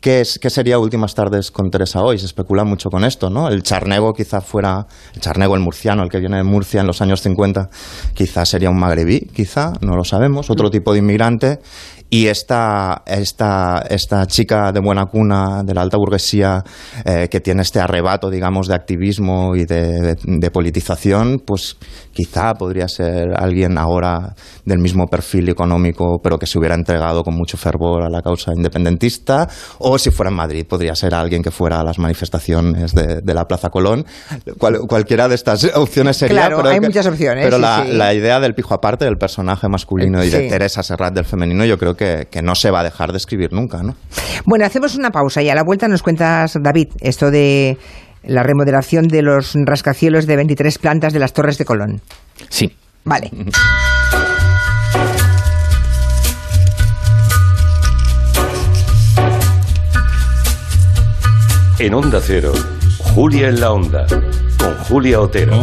¿Qué, 0.00 0.22
es, 0.22 0.38
¿Qué 0.38 0.48
sería 0.48 0.78
Últimas 0.78 1.14
Tardes 1.14 1.50
con 1.50 1.70
Teresa 1.70 2.00
hoy? 2.02 2.18
Se 2.18 2.24
especula 2.24 2.64
mucho 2.64 2.88
con 2.88 3.04
esto, 3.04 3.28
¿no? 3.28 3.48
El 3.48 3.62
charnego 3.62 4.14
quizá 4.14 4.40
fuera, 4.40 4.86
el 5.14 5.20
charnego, 5.20 5.54
el 5.54 5.60
murciano, 5.60 6.02
el 6.02 6.08
que 6.08 6.18
viene 6.20 6.38
de 6.38 6.42
Murcia 6.42 6.80
en 6.80 6.86
los 6.86 7.02
años 7.02 7.20
50, 7.20 7.68
quizá 8.14 8.46
sería 8.46 8.70
un 8.70 8.78
magrebí, 8.78 9.20
quizá, 9.34 9.74
no 9.82 9.96
lo 9.96 10.04
sabemos, 10.04 10.48
otro 10.48 10.70
tipo 10.70 10.94
de 10.94 11.00
inmigrante. 11.00 11.58
Y 12.12 12.26
esta, 12.26 13.04
esta, 13.06 13.84
esta 13.88 14.26
chica 14.26 14.72
de 14.72 14.80
buena 14.80 15.06
cuna, 15.06 15.62
de 15.62 15.74
la 15.74 15.82
alta 15.82 15.96
burguesía, 15.96 16.64
eh, 17.04 17.28
que 17.30 17.38
tiene 17.38 17.62
este 17.62 17.78
arrebato, 17.78 18.30
digamos, 18.30 18.66
de 18.66 18.74
activismo 18.74 19.54
y 19.54 19.64
de, 19.64 20.00
de- 20.00 20.16
de 20.24 20.50
politización, 20.50 21.40
pues 21.46 21.76
quizá 22.12 22.54
podría 22.54 22.88
ser 22.88 23.28
alguien 23.36 23.78
ahora 23.78 24.34
del 24.64 24.80
mismo 24.80 25.06
perfil 25.06 25.50
económico, 25.50 26.18
pero 26.20 26.36
que 26.36 26.46
se 26.46 26.58
hubiera 26.58 26.74
entregado 26.74 27.22
con 27.22 27.36
mucho 27.36 27.56
fervor 27.56 28.02
a 28.02 28.10
la 28.10 28.22
causa 28.22 28.50
independentista, 28.56 29.48
o 29.78 29.89
si 29.98 30.10
fuera 30.10 30.30
en 30.30 30.36
Madrid, 30.36 30.66
podría 30.66 30.94
ser 30.94 31.14
alguien 31.14 31.42
que 31.42 31.50
fuera 31.50 31.80
a 31.80 31.84
las 31.84 31.98
manifestaciones 31.98 32.94
de, 32.94 33.20
de 33.22 33.34
la 33.34 33.46
Plaza 33.46 33.70
Colón. 33.70 34.04
Cual- 34.58 34.80
cualquiera 34.88 35.28
de 35.28 35.34
estas 35.34 35.64
opciones 35.74 36.16
sería. 36.16 36.40
Claro, 36.40 36.56
pero 36.58 36.68
hay 36.70 36.80
que- 36.80 36.86
muchas 36.86 37.06
opciones, 37.06 37.44
Pero 37.44 37.56
sí, 37.56 37.62
la, 37.62 37.84
sí. 37.86 37.92
la 37.92 38.14
idea 38.14 38.40
del 38.40 38.54
pijo 38.54 38.74
aparte, 38.74 39.04
del 39.04 39.16
personaje 39.18 39.68
masculino 39.68 40.22
y 40.24 40.30
de. 40.30 40.48
Teresa 40.48 40.82
Serrat 40.82 41.14
del 41.14 41.24
femenino, 41.24 41.64
yo 41.64 41.78
creo 41.78 41.94
que, 41.96 42.28
que 42.30 42.42
no 42.42 42.54
se 42.54 42.70
va 42.70 42.80
a 42.80 42.84
dejar 42.84 43.12
de 43.12 43.18
escribir 43.18 43.52
nunca, 43.52 43.82
¿no? 43.82 43.94
Bueno, 44.44 44.64
hacemos 44.66 44.94
una 44.96 45.10
pausa 45.10 45.42
y 45.42 45.48
a 45.50 45.54
la 45.54 45.62
vuelta 45.62 45.86
nos 45.88 46.02
cuentas, 46.02 46.54
David, 46.60 46.88
esto 47.00 47.30
de 47.30 47.76
la 48.22 48.42
remodelación 48.42 49.08
de 49.08 49.22
los 49.22 49.54
rascacielos 49.64 50.26
de 50.26 50.36
23 50.36 50.78
plantas 50.78 51.12
de 51.12 51.18
las 51.18 51.32
Torres 51.32 51.56
de 51.58 51.64
Colón. 51.64 52.00
Sí. 52.48 52.74
Vale. 53.04 53.30
En 61.80 61.94
Onda 61.94 62.20
Cero, 62.20 62.52
Julia 62.98 63.48
en 63.48 63.58
la 63.58 63.72
Onda, 63.72 64.06
con 64.58 64.74
Julia 64.84 65.18
Otero. 65.18 65.58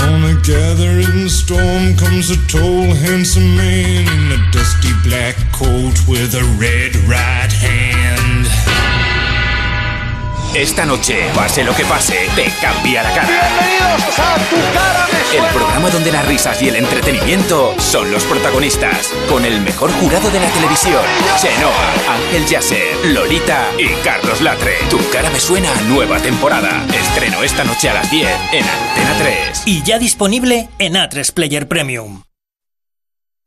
Esta 10.58 10.88
noche, 10.88 11.28
pase 11.36 11.64
lo 11.64 11.76
que 11.76 11.86
pase, 11.86 12.16
te 12.36 12.52
cambia 12.60 13.04
la 13.04 13.14
cara. 13.14 13.28
Bienvenidos 13.28 14.18
a 14.18 14.36
Tu 14.50 14.56
cara 14.74 15.08
me 15.12 15.38
El 15.38 15.54
programa 15.54 15.92
donde 15.92 16.12
las 16.12 16.28
risas 16.28 16.60
y 16.64 16.70
el 16.70 16.78
entretenimiento 16.78 17.76
son 17.78 18.10
los 18.10 18.24
protagonistas, 18.24 19.14
con 19.30 19.46
el 19.46 19.62
mejor 19.62 19.92
jurado 19.92 20.32
de 20.32 20.40
la 20.40 20.48
televisión, 20.48 21.04
Chenoa, 21.40 21.94
Ángel 22.10 22.48
Yasser, 22.48 23.06
Lolita 23.06 23.68
y 23.78 23.90
Carlos 24.04 24.42
Latre. 24.42 24.80
Tu 24.90 24.98
cara 25.12 25.30
me 25.30 25.40
suena 25.40 25.72
a 25.72 25.82
nueva 25.84 26.18
temporada. 26.20 26.84
Estreno 26.92 27.44
esta 27.44 27.64
noche 27.64 27.92
a 27.92 27.94
las 27.94 28.10
10 28.10 28.28
en 28.54 28.66
Antena 28.68 29.16
3. 29.20 29.62
Y 29.68 29.84
ya 29.84 30.00
disponible 30.00 30.70
en 30.80 30.96
A3 30.96 31.34
Player 31.34 31.68
Premium. 31.68 32.27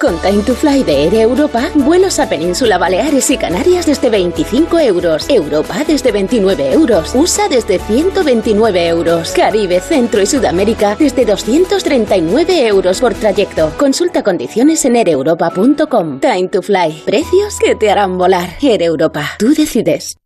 Con 0.01 0.19
Time 0.23 0.43
to 0.45 0.55
Fly 0.55 0.83
de 0.83 1.05
Air 1.05 1.15
Europa, 1.15 1.69
vuelos 1.75 2.19
a 2.21 2.27
Península 2.27 2.79
Baleares 2.79 3.29
y 3.29 3.37
Canarias 3.37 3.85
desde 3.85 4.09
25 4.09 4.79
euros, 4.79 5.29
Europa 5.29 5.85
desde 5.87 6.11
29 6.11 6.73
euros, 6.73 7.15
USA 7.15 7.51
desde 7.51 7.79
129 7.79 8.89
euros, 8.89 9.33
Caribe, 9.33 9.79
Centro 9.81 10.23
y 10.23 10.27
Sudamérica 10.27 10.97
desde 10.99 11.27
239 11.27 12.67
euros 12.67 12.99
por 12.99 13.13
trayecto. 13.13 13.75
Consulta 13.77 14.23
condiciones 14.23 14.83
en 14.87 14.97
aereuropa.com. 14.97 16.21
Time 16.21 16.49
to 16.49 16.63
Fly, 16.63 17.03
precios 17.05 17.59
que 17.59 17.75
te 17.75 17.91
harán 17.91 18.17
volar. 18.17 18.57
Air 18.63 18.81
Europa, 18.81 19.33
tú 19.39 19.53
decides. 19.53 20.17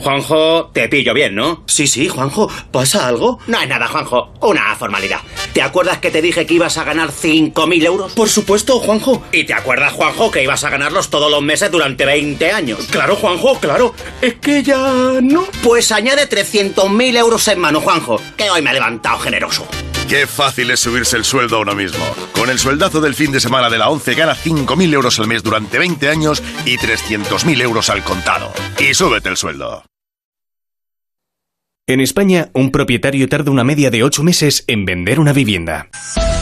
Juanjo, 0.00 0.70
te 0.72 0.88
pillo 0.88 1.12
bien, 1.12 1.34
¿no? 1.34 1.62
Sí, 1.66 1.86
sí, 1.86 2.08
Juanjo. 2.08 2.50
¿Pasa 2.72 3.06
algo? 3.06 3.38
No 3.46 3.60
es 3.60 3.68
nada, 3.68 3.86
Juanjo. 3.86 4.32
Una 4.40 4.74
formalidad. 4.74 5.20
¿Te 5.52 5.60
acuerdas 5.60 5.98
que 5.98 6.10
te 6.10 6.22
dije 6.22 6.46
que 6.46 6.54
ibas 6.54 6.78
a 6.78 6.84
ganar 6.84 7.10
5.000 7.10 7.84
euros? 7.84 8.12
Por 8.14 8.28
supuesto, 8.30 8.80
Juanjo. 8.80 9.22
¿Y 9.30 9.44
te 9.44 9.52
acuerdas, 9.52 9.92
Juanjo, 9.92 10.30
que 10.30 10.42
ibas 10.42 10.64
a 10.64 10.70
ganarlos 10.70 11.10
todos 11.10 11.30
los 11.30 11.42
meses 11.42 11.70
durante 11.70 12.06
20 12.06 12.50
años? 12.50 12.86
Claro, 12.90 13.16
Juanjo, 13.16 13.58
claro. 13.60 13.94
Es 14.22 14.34
que 14.34 14.62
ya 14.62 15.18
no. 15.22 15.44
Pues 15.62 15.92
añade 15.92 16.28
300.000 16.28 17.16
euros 17.18 17.46
en 17.48 17.58
mano, 17.58 17.80
Juanjo, 17.82 18.20
que 18.38 18.50
hoy 18.50 18.62
me 18.62 18.70
ha 18.70 18.74
levantado 18.74 19.18
generoso. 19.18 19.66
Qué 20.10 20.26
fácil 20.26 20.72
es 20.72 20.80
subirse 20.80 21.16
el 21.16 21.24
sueldo 21.24 21.60
uno 21.60 21.76
mismo. 21.76 22.04
Con 22.32 22.50
el 22.50 22.58
sueldazo 22.58 23.00
del 23.00 23.14
fin 23.14 23.30
de 23.30 23.38
semana 23.38 23.70
de 23.70 23.78
la 23.78 23.88
11 23.90 24.16
gana 24.16 24.34
5.000 24.34 24.92
euros 24.92 25.20
al 25.20 25.28
mes 25.28 25.44
durante 25.44 25.78
20 25.78 26.08
años 26.08 26.42
y 26.64 26.78
300.000 26.78 27.62
euros 27.62 27.90
al 27.90 28.02
contado. 28.02 28.52
Y 28.80 28.92
súbete 28.92 29.28
el 29.28 29.36
sueldo. 29.36 29.84
En 31.86 32.00
España, 32.00 32.50
un 32.54 32.72
propietario 32.72 33.28
tarda 33.28 33.52
una 33.52 33.62
media 33.62 33.92
de 33.92 34.02
8 34.02 34.24
meses 34.24 34.64
en 34.66 34.84
vender 34.84 35.20
una 35.20 35.32
vivienda. 35.32 35.88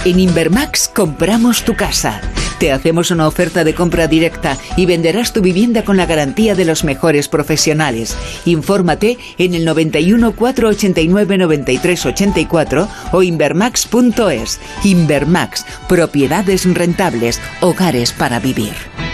En 0.04 0.20
Invermax 0.20 0.88
compramos 0.88 1.64
tu 1.64 1.74
casa. 1.74 2.20
Te 2.60 2.72
hacemos 2.72 3.10
una 3.10 3.26
oferta 3.26 3.64
de 3.64 3.74
compra 3.74 4.06
directa 4.06 4.56
y 4.76 4.86
venderás 4.86 5.32
tu 5.32 5.42
vivienda 5.42 5.84
con 5.84 5.96
la 5.96 6.06
garantía 6.06 6.54
de 6.54 6.64
los 6.64 6.84
mejores 6.84 7.28
profesionales. 7.28 8.16
Infórmate 8.44 9.18
en 9.38 9.54
el 9.54 9.64
91 9.64 10.32
489 10.32 11.38
93 11.38 12.06
84 12.06 12.88
o 13.12 13.22
invermax.es. 13.22 14.60
Invermax, 14.84 15.66
propiedades 15.88 16.64
rentables, 16.74 17.40
hogares 17.60 18.12
para 18.12 18.38
vivir. 18.38 19.07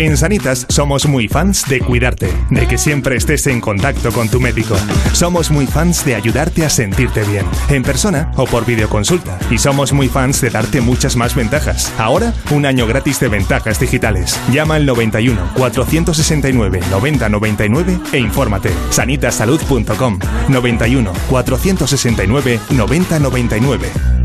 En 0.00 0.16
Sanitas 0.16 0.64
somos 0.70 1.04
muy 1.04 1.28
fans 1.28 1.68
de 1.68 1.78
cuidarte, 1.78 2.32
de 2.48 2.66
que 2.66 2.78
siempre 2.78 3.16
estés 3.16 3.46
en 3.48 3.60
contacto 3.60 4.10
con 4.12 4.30
tu 4.30 4.40
médico. 4.40 4.74
Somos 5.12 5.50
muy 5.50 5.66
fans 5.66 6.06
de 6.06 6.14
ayudarte 6.14 6.64
a 6.64 6.70
sentirte 6.70 7.22
bien, 7.24 7.44
en 7.68 7.82
persona 7.82 8.32
o 8.36 8.46
por 8.46 8.64
videoconsulta. 8.64 9.38
Y 9.50 9.58
somos 9.58 9.92
muy 9.92 10.08
fans 10.08 10.40
de 10.40 10.48
darte 10.48 10.80
muchas 10.80 11.16
más 11.16 11.34
ventajas. 11.34 11.92
Ahora, 11.98 12.32
un 12.50 12.64
año 12.64 12.86
gratis 12.86 13.20
de 13.20 13.28
ventajas 13.28 13.78
digitales. 13.78 14.40
Llama 14.50 14.76
al 14.76 14.86
91 14.86 15.38
469 15.54 16.80
9099 16.90 18.00
e 18.14 18.18
infórmate. 18.20 18.70
sanitasalud.com 18.88 20.18
91 20.48 21.12
469 21.28 22.58
9099 22.70 24.19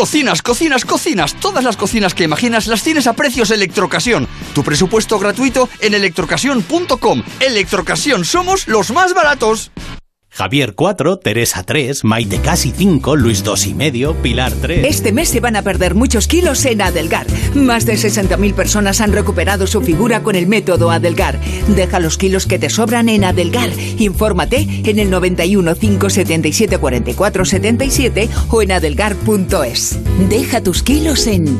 Cocinas, 0.00 0.40
cocinas, 0.40 0.86
cocinas. 0.86 1.34
Todas 1.34 1.62
las 1.62 1.76
cocinas 1.76 2.14
que 2.14 2.24
imaginas 2.24 2.66
las 2.68 2.82
tienes 2.82 3.06
a 3.06 3.12
precios 3.12 3.50
Electrocasión. 3.50 4.26
Tu 4.54 4.64
presupuesto 4.64 5.18
gratuito 5.18 5.68
en 5.78 5.92
electrocasión.com. 5.92 7.22
Electrocasión, 7.38 8.24
somos 8.24 8.66
los 8.66 8.92
más 8.92 9.12
baratos. 9.12 9.70
Javier 10.30 10.74
4, 10.74 11.18
Teresa 11.18 11.64
3, 11.64 12.04
Maite 12.04 12.40
Casi 12.40 12.70
5, 12.70 13.16
Luis 13.16 13.42
2 13.42 13.66
y 13.66 13.74
medio, 13.74 14.14
Pilar 14.14 14.52
3. 14.52 14.86
Este 14.86 15.12
mes 15.12 15.28
se 15.28 15.40
van 15.40 15.56
a 15.56 15.62
perder 15.62 15.96
muchos 15.96 16.28
kilos 16.28 16.64
en 16.64 16.80
Adelgar. 16.80 17.26
Más 17.54 17.84
de 17.84 17.94
60.000 17.94 18.54
personas 18.54 19.00
han 19.00 19.12
recuperado 19.12 19.66
su 19.66 19.82
figura 19.82 20.22
con 20.22 20.36
el 20.36 20.46
método 20.46 20.90
Adelgar. 20.92 21.40
Deja 21.68 21.98
los 21.98 22.16
kilos 22.16 22.46
que 22.46 22.60
te 22.60 22.70
sobran 22.70 23.08
en 23.08 23.24
Adelgar. 23.24 23.70
Infórmate 23.98 24.66
en 24.84 24.98
el 25.00 25.10
91 25.10 25.74
577 25.74 26.78
44 26.78 27.44
77 27.44 28.28
o 28.50 28.62
en 28.62 28.72
adelgar.es. 28.72 29.98
Deja 30.28 30.62
tus 30.62 30.82
kilos 30.82 31.26
en 31.26 31.58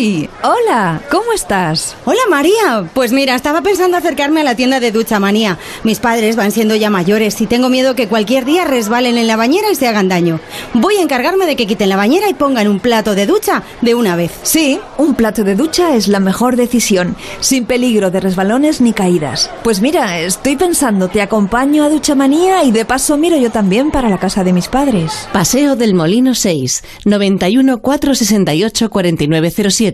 ¡Hola! 0.00 1.02
¿Cómo 1.10 1.34
estás? 1.34 1.94
Hola 2.06 2.22
María, 2.30 2.88
pues 2.94 3.12
mira, 3.12 3.34
estaba 3.34 3.60
pensando 3.60 3.98
acercarme 3.98 4.40
a 4.40 4.44
la 4.44 4.54
tienda 4.54 4.80
de 4.80 4.92
Ducha 4.92 5.20
Manía. 5.20 5.58
Mis 5.84 5.98
padres 5.98 6.36
van 6.36 6.52
siendo 6.52 6.74
ya 6.74 6.88
mayores 6.88 7.38
y 7.42 7.46
tengo 7.46 7.68
miedo 7.68 7.94
que 7.94 8.08
cualquier 8.08 8.46
día 8.46 8.64
resbalen 8.64 9.18
en 9.18 9.26
la 9.26 9.36
bañera 9.36 9.70
y 9.70 9.74
se 9.74 9.88
hagan 9.88 10.08
daño. 10.08 10.40
Voy 10.72 10.96
a 10.96 11.02
encargarme 11.02 11.44
de 11.44 11.54
que 11.54 11.66
quiten 11.66 11.90
la 11.90 11.96
bañera 11.96 12.30
y 12.30 12.34
pongan 12.34 12.68
un 12.68 12.80
plato 12.80 13.14
de 13.14 13.26
ducha 13.26 13.62
de 13.82 13.94
una 13.94 14.16
vez. 14.16 14.32
Sí, 14.42 14.80
un 14.96 15.14
plato 15.14 15.44
de 15.44 15.54
ducha 15.54 15.94
es 15.94 16.08
la 16.08 16.18
mejor 16.18 16.56
decisión, 16.56 17.14
sin 17.40 17.66
peligro 17.66 18.10
de 18.10 18.20
resbalones 18.20 18.80
ni 18.80 18.94
caídas. 18.94 19.50
Pues 19.62 19.82
mira, 19.82 20.18
estoy 20.20 20.56
pensando, 20.56 21.08
te 21.08 21.20
acompaño 21.20 21.84
a 21.84 21.90
Ducha 21.90 22.14
Manía 22.14 22.64
y 22.64 22.72
de 22.72 22.86
paso 22.86 23.18
miro 23.18 23.36
yo 23.36 23.50
también 23.50 23.90
para 23.90 24.08
la 24.08 24.18
casa 24.18 24.44
de 24.44 24.54
mis 24.54 24.68
padres. 24.68 25.28
Paseo 25.30 25.76
del 25.76 25.92
Molino 25.92 26.34
6, 26.34 26.84
91 27.04 27.82
468 27.82 28.88
4907 28.88 29.89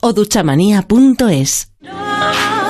o 0.00 0.12
duchamanía.es. 0.12 1.68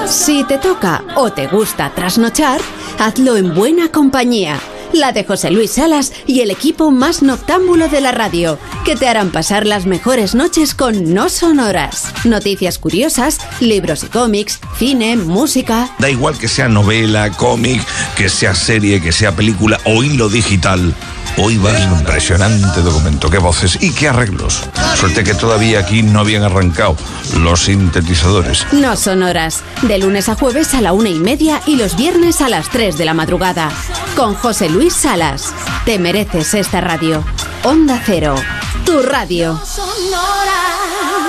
Si 0.06 0.44
te 0.44 0.58
toca 0.58 1.04
o 1.16 1.30
te 1.32 1.46
gusta 1.46 1.92
trasnochar, 1.94 2.60
hazlo 2.98 3.36
en 3.36 3.54
buena 3.54 3.92
compañía. 3.92 4.58
La 4.92 5.12
de 5.12 5.22
José 5.22 5.52
Luis 5.52 5.72
Salas 5.72 6.12
y 6.26 6.40
el 6.40 6.50
equipo 6.50 6.90
más 6.90 7.22
noctámbulo 7.22 7.88
de 7.88 8.00
la 8.00 8.10
radio, 8.10 8.58
que 8.84 8.96
te 8.96 9.06
harán 9.06 9.30
pasar 9.30 9.64
las 9.64 9.86
mejores 9.86 10.34
noches 10.34 10.74
con 10.74 11.14
no 11.14 11.28
sonoras. 11.28 12.12
Noticias 12.24 12.78
curiosas, 12.78 13.38
libros 13.60 14.02
y 14.02 14.06
cómics, 14.08 14.58
cine, 14.78 15.16
música. 15.16 15.94
Da 16.00 16.10
igual 16.10 16.36
que 16.38 16.48
sea 16.48 16.68
novela, 16.68 17.30
cómic, 17.30 17.80
que 18.16 18.28
sea 18.28 18.54
serie, 18.54 19.00
que 19.00 19.12
sea 19.12 19.36
película 19.36 19.78
o 19.84 20.02
hilo 20.02 20.28
digital. 20.28 20.92
Hoy 21.38 21.56
va 21.56 21.70
un 21.70 21.98
impresionante 21.98 22.80
documento. 22.82 23.30
Qué 23.30 23.38
voces 23.38 23.78
y 23.80 23.92
qué 23.92 24.08
arreglos. 24.08 24.62
Suerte 24.96 25.24
que 25.24 25.34
todavía 25.34 25.80
aquí 25.80 26.02
no 26.02 26.20
habían 26.20 26.42
arrancado 26.42 26.96
los 27.38 27.64
sintetizadores. 27.64 28.66
No 28.72 28.96
sonoras, 28.96 29.62
de 29.82 29.98
lunes 29.98 30.28
a 30.28 30.34
jueves 30.34 30.74
a 30.74 30.80
la 30.80 30.92
una 30.92 31.08
y 31.08 31.18
media 31.18 31.62
y 31.66 31.76
los 31.76 31.96
viernes 31.96 32.40
a 32.40 32.48
las 32.48 32.68
3 32.68 32.98
de 32.98 33.04
la 33.04 33.14
madrugada. 33.14 33.70
Con 34.16 34.34
José 34.34 34.68
Luis 34.68 34.94
Salas. 34.94 35.54
Te 35.84 35.98
mereces 35.98 36.54
esta 36.54 36.80
radio. 36.80 37.24
Onda 37.62 38.02
Cero, 38.04 38.34
tu 38.84 39.00
radio. 39.02 39.60
Uy, 39.86 40.06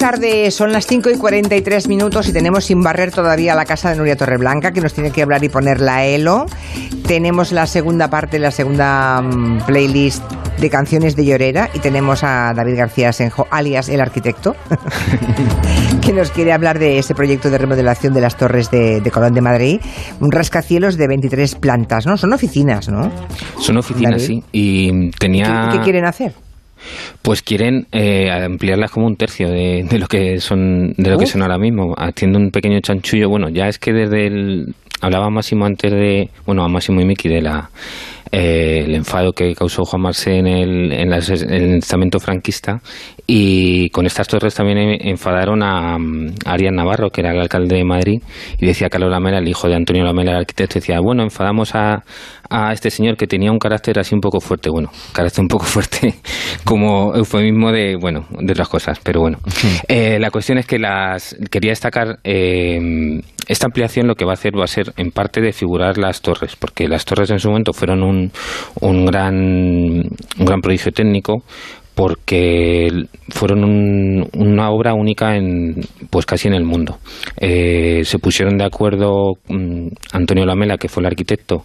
tarde, 0.03 0.51
son 0.51 0.73
las 0.73 0.85
5 0.85 1.11
y 1.11 1.17
43 1.17 1.87
minutos 1.87 2.27
y 2.27 2.33
tenemos 2.33 2.65
sin 2.65 2.81
barrer 2.81 3.11
todavía 3.11 3.55
la 3.55 3.63
casa 3.63 3.89
de 3.89 3.95
Nuria 3.95 4.17
Torreblanca, 4.17 4.73
que 4.73 4.81
nos 4.81 4.93
tiene 4.93 5.11
que 5.11 5.21
hablar 5.21 5.41
y 5.45 5.47
poner 5.47 5.79
la 5.79 6.03
ELO. 6.03 6.45
Tenemos 7.07 7.53
la 7.53 7.67
segunda 7.67 8.09
parte, 8.09 8.37
la 8.37 8.51
segunda 8.51 9.21
mm, 9.21 9.65
playlist 9.65 10.21
de 10.59 10.69
canciones 10.69 11.15
de 11.15 11.23
Llorera 11.23 11.69
y 11.73 11.79
tenemos 11.79 12.25
a 12.25 12.51
David 12.53 12.79
García 12.79 13.13
Senjo, 13.13 13.47
alias 13.49 13.87
el 13.87 14.01
arquitecto, 14.01 14.57
que 16.01 16.11
nos 16.11 16.31
quiere 16.31 16.51
hablar 16.51 16.79
de 16.79 16.99
ese 16.99 17.15
proyecto 17.15 17.49
de 17.49 17.57
remodelación 17.57 18.13
de 18.13 18.19
las 18.19 18.35
torres 18.35 18.69
de, 18.71 18.99
de 18.99 19.09
Colón 19.09 19.33
de 19.33 19.39
Madrid. 19.39 19.79
Un 20.19 20.33
rascacielos 20.33 20.97
de 20.97 21.07
23 21.07 21.55
plantas, 21.55 22.05
¿no? 22.05 22.17
Son 22.17 22.33
oficinas, 22.33 22.89
¿no? 22.89 23.09
Son 23.57 23.77
oficinas, 23.77 24.21
David. 24.21 24.25
sí. 24.25 24.43
Y 24.51 25.11
tenía... 25.11 25.69
¿Qué, 25.71 25.77
qué 25.77 25.83
quieren 25.85 26.03
hacer? 26.03 26.33
Pues 27.21 27.41
quieren 27.41 27.87
eh, 27.91 28.29
ampliarlas 28.31 28.91
como 28.91 29.07
un 29.07 29.15
tercio 29.15 29.49
de, 29.49 29.83
de 29.89 29.99
lo 29.99 30.07
que 30.07 30.39
son 30.39 30.93
de 30.97 31.09
lo 31.09 31.17
que 31.17 31.25
Uf. 31.25 31.31
son 31.31 31.41
ahora 31.41 31.57
mismo, 31.57 31.93
haciendo 31.97 32.39
un 32.39 32.49
pequeño 32.51 32.79
chanchullo. 32.81 33.29
Bueno, 33.29 33.49
ya 33.49 33.67
es 33.67 33.79
que 33.79 33.93
desde 33.93 34.27
el 34.27 34.75
hablaba 35.01 35.29
Máximo 35.29 35.65
antes 35.65 35.91
de, 35.91 36.29
bueno, 36.45 36.63
a 36.63 36.69
Máximo 36.69 37.01
y 37.01 37.05
Miki 37.05 37.27
de 37.27 37.41
la 37.41 37.69
eh, 38.31 38.83
el 38.85 38.95
enfado 38.95 39.31
que 39.33 39.53
causó 39.53 39.83
Juan 39.85 40.01
Marsé 40.01 40.37
en 40.37 40.47
el, 40.47 40.91
en 40.91 41.13
el 41.13 41.77
estamento 41.77 42.19
franquista 42.19 42.81
y 43.27 43.89
con 43.89 44.05
estas 44.07 44.27
torres 44.27 44.55
también 44.55 44.77
en- 44.79 45.07
enfadaron 45.09 45.61
a, 45.61 45.97
mm, 45.99 46.27
a 46.45 46.53
Arias 46.53 46.73
Navarro, 46.73 47.09
que 47.11 47.21
era 47.21 47.31
el 47.31 47.39
alcalde 47.41 47.75
de 47.75 47.83
Madrid, 47.83 48.21
y 48.59 48.65
decía 48.65 48.89
Carlos 48.89 49.11
Lamela, 49.11 49.37
el 49.37 49.47
hijo 49.47 49.67
de 49.67 49.75
Antonio 49.75 50.03
Lamela, 50.03 50.31
el 50.31 50.37
arquitecto, 50.37 50.75
decía, 50.79 50.99
bueno, 50.99 51.21
enfadamos 51.21 51.75
a, 51.75 52.03
a 52.49 52.73
este 52.73 52.89
señor 52.89 53.17
que 53.17 53.27
tenía 53.27 53.51
un 53.51 53.59
carácter 53.59 53.99
así 53.99 54.13
un 54.13 54.21
poco 54.21 54.39
fuerte, 54.39 54.69
bueno, 54.69 54.91
carácter 55.13 55.41
un 55.41 55.47
poco 55.47 55.65
fuerte 55.65 56.15
como 56.63 57.15
eufemismo 57.15 57.71
de, 57.71 57.95
bueno, 57.99 58.25
de 58.29 58.51
otras 58.51 58.69
cosas, 58.69 58.99
pero 59.03 59.21
bueno. 59.21 59.39
Eh, 59.87 60.19
la 60.19 60.31
cuestión 60.31 60.57
es 60.57 60.65
que 60.65 60.79
las 60.79 61.35
quería 61.49 61.71
destacar 61.71 62.19
eh, 62.23 63.21
esta 63.47 63.65
ampliación 63.65 64.07
lo 64.07 64.15
que 64.15 64.25
va 64.25 64.31
a 64.31 64.33
hacer 64.33 64.57
va 64.57 64.63
a 64.63 64.67
ser 64.67 64.93
en 64.97 65.11
parte 65.11 65.41
de 65.41 65.51
figurar 65.51 65.97
las 65.97 66.21
torres, 66.21 66.55
porque 66.55 66.87
las 66.87 67.05
torres 67.05 67.29
en 67.31 67.39
su 67.39 67.49
momento 67.49 67.73
fueron 67.73 68.03
un, 68.03 68.31
un 68.81 69.05
gran 69.05 69.35
un 69.35 70.45
gran 70.45 70.61
prodigio 70.61 70.91
técnico 70.91 71.43
porque 71.95 72.87
fueron 73.29 73.63
un- 73.63 74.29
una 74.37 74.69
obra 74.71 74.93
única 74.93 75.35
en 75.35 75.81
pues 76.09 76.25
casi 76.25 76.47
en 76.47 76.53
el 76.53 76.63
mundo. 76.63 76.97
Eh, 77.39 78.01
se 78.03 78.19
pusieron 78.19 78.57
de 78.57 78.65
acuerdo 78.65 79.33
mm, 79.47 79.87
Antonio 80.13 80.45
Lamela 80.45 80.77
que 80.77 80.89
fue 80.89 81.01
el 81.01 81.07
arquitecto 81.07 81.63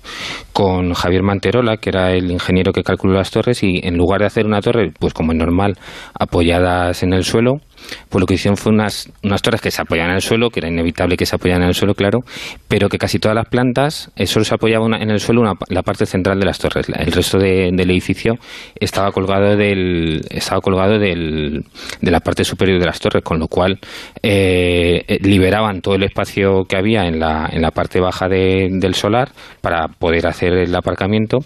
con 0.53 0.93
Javier 0.95 1.22
Manterola 1.22 1.76
que 1.76 1.91
era 1.91 2.12
el 2.12 2.31
ingeniero 2.31 2.72
que 2.72 2.83
calculó 2.83 3.14
las 3.14 3.31
torres 3.31 3.62
y 3.62 3.81
en 3.83 3.97
lugar 3.97 4.20
de 4.20 4.26
hacer 4.26 4.47
una 4.47 4.61
torre 4.61 4.93
pues 4.99 5.14
como 5.14 5.33
es 5.33 5.39
normal 5.39 5.74
apoyadas 6.18 7.03
en 7.03 7.12
el 7.12 7.24
suelo 7.24 7.61
pues 8.09 8.20
lo 8.20 8.26
que 8.26 8.35
hicieron 8.35 8.57
fue 8.57 8.72
unas, 8.72 9.11
unas 9.22 9.43
torres 9.43 9.61
que 9.61 9.70
se 9.70 9.83
apoyaban 9.83 10.11
en 10.11 10.16
el 10.16 10.22
suelo, 10.22 10.51
que 10.51 10.61
era 10.61 10.68
inevitable 10.68 11.16
que 11.16 11.26
se 11.26 11.37
apoyaran 11.37 11.62
en 11.62 11.68
el 11.68 11.74
suelo, 11.74 11.95
claro, 11.95 12.20
pero 12.68 12.89
que 12.89 12.99
casi 12.99 13.18
todas 13.18 13.35
las 13.35 13.47
plantas 13.49 14.11
eh, 14.16 14.26
solo 14.26 14.45
se 14.45 14.55
apoyaba 14.55 14.87
en 14.99 15.11
el 15.11 15.20
suelo 15.20 15.41
una- 15.43 15.55
la 15.68 15.83
parte 15.83 16.07
central 16.07 16.39
de 16.41 16.47
las 16.47 16.59
torres. 16.59 16.87
El 16.89 17.12
resto 17.12 17.39
de- 17.39 17.70
del 17.72 17.91
edificio 17.91 18.35
estaba 18.79 19.11
colgado 19.12 19.57
del 19.57 20.22
estaba 20.31 20.61
colgado 20.61 20.99
del, 20.99 21.64
de 22.01 22.11
la 22.11 22.20
parte 22.20 22.45
superior 22.45 22.79
de 22.81 22.87
las 22.87 23.01
torres, 23.01 23.22
con 23.24 23.39
lo 23.39 23.49
cual 23.49 23.79
eh, 24.22 25.03
eh, 25.07 25.18
liberaban 25.22 25.81
todo 25.81 25.95
el 25.95 26.03
espacio 26.03 26.64
que 26.68 26.76
había 26.76 27.07
en 27.07 27.18
la, 27.20 27.49
en 27.53 27.62
la 27.62 27.70
parte 27.70 28.01
baja 28.01 28.29
de- 28.29 28.68
del 28.70 28.95
solar 28.95 29.31
para 29.61 29.89
poder 29.89 30.26
hacer 30.26 30.53
el 30.53 30.74
aparcamiento 30.74 31.39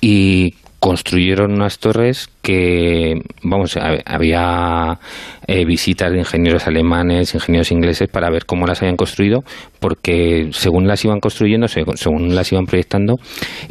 y 0.00 0.54
construyeron 0.80 1.52
unas 1.52 1.78
torres 1.78 2.28
que, 2.42 3.20
vamos, 3.42 3.76
hab- 3.76 4.02
había 4.06 4.98
eh, 5.46 5.64
visitas 5.66 6.10
de 6.10 6.18
ingenieros 6.18 6.66
alemanes, 6.66 7.34
ingenieros 7.34 7.70
ingleses 7.70 8.08
para 8.08 8.30
ver 8.30 8.46
cómo 8.46 8.66
las 8.66 8.80
habían 8.80 8.96
construido, 8.96 9.40
porque 9.78 10.48
según 10.52 10.88
las 10.88 11.04
iban 11.04 11.20
construyendo, 11.20 11.66
seg- 11.66 11.96
según 11.96 12.34
las 12.34 12.50
iban 12.50 12.64
proyectando, 12.64 13.16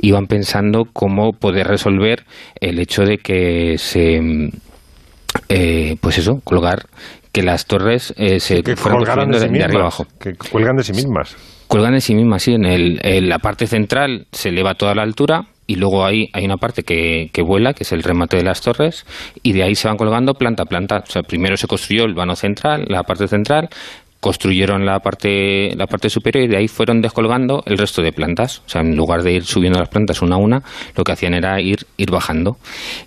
iban 0.01 0.27
pensando 0.27 0.83
cómo 0.93 1.31
poder 1.33 1.67
resolver 1.67 2.23
el 2.61 2.79
hecho 2.79 3.01
de 3.03 3.17
que 3.17 3.77
se, 3.79 4.19
eh, 5.49 5.95
pues 6.01 6.17
eso, 6.17 6.39
colgar 6.43 6.85
que 7.31 7.43
las 7.43 7.65
torres 7.65 8.13
eh, 8.17 8.39
se 8.39 8.63
que 8.63 8.75
fueran 8.75 8.99
construyendo 8.99 9.37
de 9.39 9.43
de, 9.45 9.49
sí 9.51 9.57
de 9.57 9.63
arriba 9.63 9.81
abajo. 9.81 10.05
que 10.19 10.33
cuelgan 10.51 10.75
de 10.77 10.83
sí 10.83 10.93
mismas. 10.93 11.35
Cuelgan 11.67 11.93
en 11.93 12.01
sí 12.01 12.15
mismas, 12.15 12.41
sí. 12.41 12.53
En, 12.53 12.65
el, 12.65 12.99
en 13.03 13.29
la 13.29 13.37
parte 13.37 13.67
central 13.67 14.25
se 14.31 14.49
eleva 14.49 14.73
toda 14.73 14.95
la 14.95 15.03
altura 15.03 15.43
y 15.69 15.75
luego 15.75 16.03
hay 16.03 16.31
una 16.33 16.57
parte 16.57 16.81
que, 16.81 17.29
que 17.31 17.43
vuela, 17.43 17.75
que 17.75 17.83
es 17.83 17.91
el 17.91 18.01
remate 18.01 18.37
de 18.37 18.43
las 18.43 18.61
torres, 18.61 19.05
y 19.43 19.53
de 19.53 19.61
ahí 19.61 19.75
se 19.75 19.87
van 19.87 19.97
colgando 19.97 20.33
planta 20.33 20.63
a 20.63 20.65
planta. 20.65 21.03
O 21.07 21.11
sea, 21.11 21.21
primero 21.21 21.57
se 21.57 21.67
construyó 21.67 22.05
el 22.05 22.15
vano 22.15 22.35
central, 22.35 22.85
la 22.87 23.03
parte 23.03 23.27
central, 23.27 23.69
construyeron 24.19 24.85
la 24.85 24.99
parte, 24.99 25.73
la 25.75 25.87
parte 25.87 26.09
superior 26.09 26.43
y 26.45 26.47
de 26.47 26.57
ahí 26.57 26.67
fueron 26.67 27.01
descolgando 27.01 27.63
el 27.65 27.77
resto 27.77 28.01
de 28.01 28.11
plantas. 28.11 28.59
O 28.65 28.69
sea, 28.69 28.81
en 28.81 28.95
lugar 28.95 29.23
de 29.23 29.33
ir 29.33 29.43
subiendo 29.43 29.79
las 29.79 29.89
plantas 29.89 30.21
una 30.21 30.35
a 30.35 30.37
una, 30.37 30.61
lo 30.95 31.03
que 31.03 31.11
hacían 31.11 31.33
era 31.33 31.59
ir, 31.61 31.79
ir 31.97 32.11
bajando. 32.11 32.57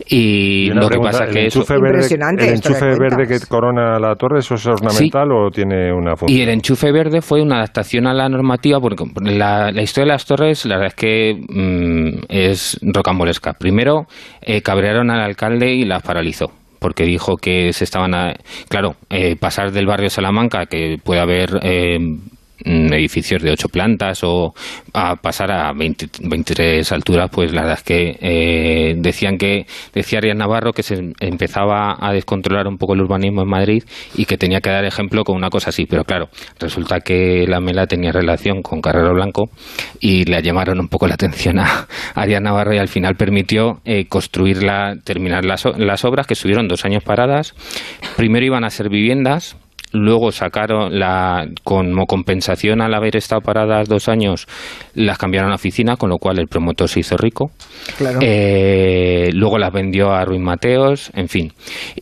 Y, 0.09 0.71
lo 0.71 0.89
que 0.89 0.99
pasa 0.99 1.25
¿el 1.25 1.33
que 1.33 1.47
eso... 1.47 1.61
enchufe 1.61 1.81
verde, 1.81 2.07
el 2.39 2.55
enchufe 2.55 2.99
verde 2.99 3.27
que 3.27 3.47
corona 3.47 3.99
la 3.99 4.15
torre, 4.17 4.39
¿eso 4.39 4.55
es 4.55 4.67
ornamental 4.67 5.31
o 5.33 5.51
tiene 5.51 5.93
una 5.93 6.17
función? 6.17 6.39
Y 6.39 6.43
el 6.43 6.49
enchufe 6.49 6.91
verde 6.93 7.21
fue 7.21 7.43
una 7.43 7.57
adaptación 7.57 8.07
a 8.07 8.15
la 8.15 8.29
normativa, 8.29 8.81
porque 8.81 9.05
la, 9.23 9.71
la 9.71 9.83
historia 9.83 10.07
de 10.07 10.13
las 10.13 10.25
torres, 10.25 10.65
la 10.65 10.77
verdad 10.77 10.89
es 10.89 10.95
que 10.95 11.35
mm, 11.35 12.25
es 12.29 12.79
rocambolesca. 12.83 13.53
Primero, 13.53 14.07
eh, 14.41 14.63
cabrearon 14.63 15.11
al 15.11 15.21
alcalde 15.21 15.75
y 15.75 15.85
las 15.85 16.03
paralizó 16.03 16.62
porque 16.83 17.05
dijo 17.05 17.39
que 17.39 17.73
se 17.73 17.85
estaban 17.85 18.15
a, 18.15 18.35
claro 18.69 18.97
eh, 19.09 19.37
pasar 19.37 19.73
del 19.73 19.87
barrio 19.87 20.11
Salamanca 20.11 20.67
que 20.67 20.99
puede 21.03 21.21
haber 21.21 21.61
eh, 21.63 21.99
edificios 22.65 23.43
de 23.43 23.51
ocho 23.51 23.69
plantas 23.69 24.23
o 24.25 24.55
a 24.93 25.17
pasar 25.17 25.51
a 25.51 25.73
20 25.73 26.07
23 26.23 26.93
alturas 26.93 27.31
pues 27.31 27.53
la 27.53 27.63
verdad 27.63 27.79
es 27.79 27.85
que 27.85 28.19
eh, 28.21 28.95
decían 28.99 29.39
que 29.39 29.67
decía 29.93 30.19
Arias 30.19 30.37
Navarro 30.37 30.73
que 30.73 30.83
se 30.83 31.13
empezaba 31.21 31.97
a 31.99 32.13
descontrolar 32.13 32.67
un 32.67 32.79
poco 32.79 32.95
el 32.95 33.01
urbanismo 33.01 33.43
en 33.43 33.49
Madrid 33.49 33.85
y 34.15 34.25
que 34.25 34.37
tenía 34.37 34.61
que 34.61 34.71
dar 34.71 34.85
ejemplo 34.85 35.25
con 35.25 35.37
una 35.37 35.51
cosa 35.51 35.71
así. 35.71 35.87
Pero 35.87 36.05
claro 36.05 36.29
resulta 36.59 37.01
que 37.01 37.47
la 37.47 37.61
Mela 37.61 37.87
tenía 37.87 38.13
relación 38.13 38.63
con 38.63 38.81
Carrero 38.81 39.15
Blanco 39.15 39.51
y 40.01 40.25
le 40.25 40.43
llamaron 40.43 40.81
un 40.81 40.89
poco 40.89 41.07
la 41.07 41.15
atención 41.15 41.59
a 41.59 41.87
Arias 42.15 42.43
Navarro 42.43 42.75
y 42.75 42.79
al 42.79 42.89
final 42.89 43.15
permitió 43.17 43.81
eh, 43.85 44.07
construirla 44.07 44.95
terminar 45.05 45.45
las, 45.45 45.65
las 45.77 46.05
obras 46.05 46.27
que 46.27 46.35
estuvieron 46.35 46.69
dos 46.69 46.85
años 46.85 47.03
paradas. 47.03 47.55
Primero 48.17 48.47
iban 48.47 48.65
a 48.65 48.71
ser 48.71 48.89
viviendas 48.89 49.57
Luego 49.93 50.33
sacaron 50.33 50.99
la, 50.99 51.47
como 51.65 52.07
compensación 52.07 52.81
al 52.81 52.95
haber 52.95 53.17
estado 53.17 53.41
paradas 53.43 53.89
dos 53.89 54.09
años, 54.09 54.47
las 54.95 55.19
cambiaron 55.19 55.53
a 55.53 55.57
oficina, 55.57 55.97
con 55.97 56.11
lo 56.11 56.19
cual 56.19 56.39
el 56.39 56.49
promotor 56.49 56.89
se 56.89 57.01
hizo 57.01 57.17
rico. 57.17 57.51
Claro. 57.99 58.19
Eh, 58.23 59.31
luego 59.35 59.59
las 59.59 59.73
vendió 59.73 60.11
a 60.13 60.25
Ruiz 60.25 60.41
Mateos, 60.41 61.11
en 61.15 61.29
fin. 61.29 61.53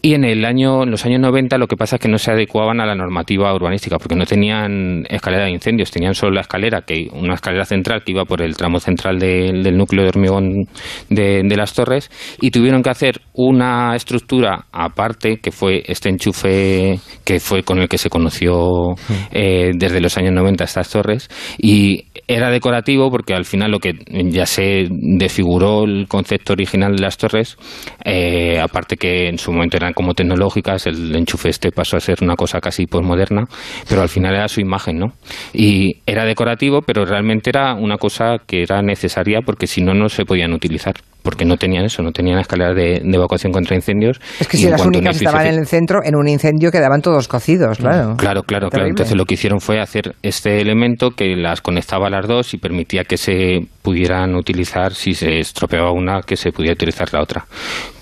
Y 0.02 0.14
en 0.14 0.24
el 0.24 0.44
año, 0.44 0.82
en 0.84 0.90
los 0.90 1.04
años 1.04 1.20
90 1.20 1.58
lo 1.58 1.66
que 1.66 1.76
pasa 1.76 1.96
es 1.96 2.02
que 2.02 2.08
no 2.08 2.18
se 2.18 2.30
adecuaban 2.30 2.80
a 2.80 2.86
la 2.86 2.94
normativa 2.94 3.52
urbanística, 3.54 3.98
porque 3.98 4.14
no 4.16 4.24
tenían 4.26 5.04
escalera 5.08 5.44
de 5.44 5.50
incendios, 5.50 5.90
tenían 5.90 6.14
solo 6.14 6.32
la 6.32 6.42
escalera, 6.42 6.82
que 6.82 7.08
una 7.12 7.34
escalera 7.34 7.64
central 7.64 8.02
que 8.04 8.12
iba 8.12 8.24
por 8.24 8.42
el 8.42 8.56
tramo 8.56 8.78
central 8.80 9.18
de- 9.18 9.52
del 9.62 9.76
núcleo 9.76 10.02
de 10.04 10.08
hormigón 10.10 10.64
de, 11.08 11.42
de 11.44 11.56
las 11.56 11.74
torres, 11.74 12.10
y 12.40 12.50
tuvieron 12.50 12.82
que 12.82 12.90
hacer 12.90 13.20
una 13.34 13.94
estructura 13.96 14.66
aparte, 14.72 15.38
que 15.38 15.50
fue 15.50 15.82
este 15.86 16.08
enchufe 16.08 16.98
que 17.24 17.40
fue 17.40 17.62
con 17.62 17.79
el 17.80 17.88
que 17.88 17.98
se 17.98 18.10
conoció 18.10 18.94
eh, 19.30 19.72
desde 19.74 20.00
los 20.00 20.16
años 20.16 20.32
90 20.32 20.64
estas 20.64 20.90
torres, 20.90 21.28
y 21.58 22.06
era 22.26 22.50
decorativo 22.50 23.10
porque 23.10 23.34
al 23.34 23.44
final 23.44 23.70
lo 23.70 23.78
que 23.78 23.94
ya 24.30 24.46
se 24.46 24.86
desfiguró 24.90 25.84
el 25.84 26.06
concepto 26.08 26.52
original 26.52 26.96
de 26.96 27.02
las 27.02 27.16
torres, 27.16 27.56
eh, 28.04 28.58
aparte 28.60 28.96
que 28.96 29.28
en 29.28 29.38
su 29.38 29.52
momento 29.52 29.76
eran 29.76 29.92
como 29.92 30.14
tecnológicas, 30.14 30.86
el 30.86 31.14
enchufe 31.16 31.48
este 31.48 31.72
pasó 31.72 31.96
a 31.96 32.00
ser 32.00 32.18
una 32.22 32.36
cosa 32.36 32.60
casi 32.60 32.86
posmoderna, 32.86 33.46
pero 33.88 34.02
al 34.02 34.08
final 34.08 34.34
era 34.34 34.48
su 34.48 34.60
imagen, 34.60 34.98
¿no? 34.98 35.12
Y 35.52 35.96
era 36.06 36.24
decorativo, 36.24 36.82
pero 36.82 37.04
realmente 37.04 37.50
era 37.50 37.74
una 37.74 37.96
cosa 37.96 38.36
que 38.46 38.62
era 38.62 38.82
necesaria 38.82 39.40
porque 39.44 39.66
si 39.66 39.82
no, 39.82 39.94
no 39.94 40.08
se 40.08 40.24
podían 40.24 40.52
utilizar, 40.52 40.94
porque 41.22 41.44
no 41.44 41.56
tenían 41.56 41.84
eso, 41.84 42.02
no 42.02 42.12
tenían 42.12 42.38
escaleras 42.38 42.74
de, 42.74 43.00
de 43.04 43.16
evacuación 43.16 43.52
contra 43.52 43.76
incendios. 43.76 44.20
Es 44.38 44.48
que 44.48 44.56
y 44.56 44.60
si 44.60 44.68
las 44.68 44.84
únicas 44.84 45.16
estaban 45.16 45.46
en 45.46 45.58
el 45.58 45.66
centro, 45.66 46.00
en 46.04 46.16
un 46.16 46.28
incendio 46.28 46.70
quedaban 46.70 47.00
todos 47.02 47.28
cocidos, 47.28 47.78
claro. 47.78 48.16
Claro, 48.16 48.42
claro, 48.42 48.42
claro. 48.42 48.70
Terrible. 48.70 48.90
Entonces 48.90 49.16
lo 49.16 49.24
que 49.24 49.34
hicieron 49.34 49.60
fue 49.60 49.80
hacer 49.80 50.14
este 50.22 50.60
elemento 50.60 51.10
que 51.10 51.36
las 51.36 51.60
conectaba 51.60 52.08
a 52.08 52.10
las 52.10 52.26
dos 52.26 52.54
y 52.54 52.58
permitía 52.58 53.04
que 53.04 53.16
se 53.16 53.60
pudieran 53.82 54.34
utilizar, 54.34 54.94
si 54.94 55.14
se 55.14 55.38
estropeaba 55.38 55.92
una, 55.92 56.22
que 56.22 56.36
se 56.36 56.52
pudiera 56.52 56.74
utilizar 56.74 57.12
la 57.12 57.22
otra. 57.22 57.46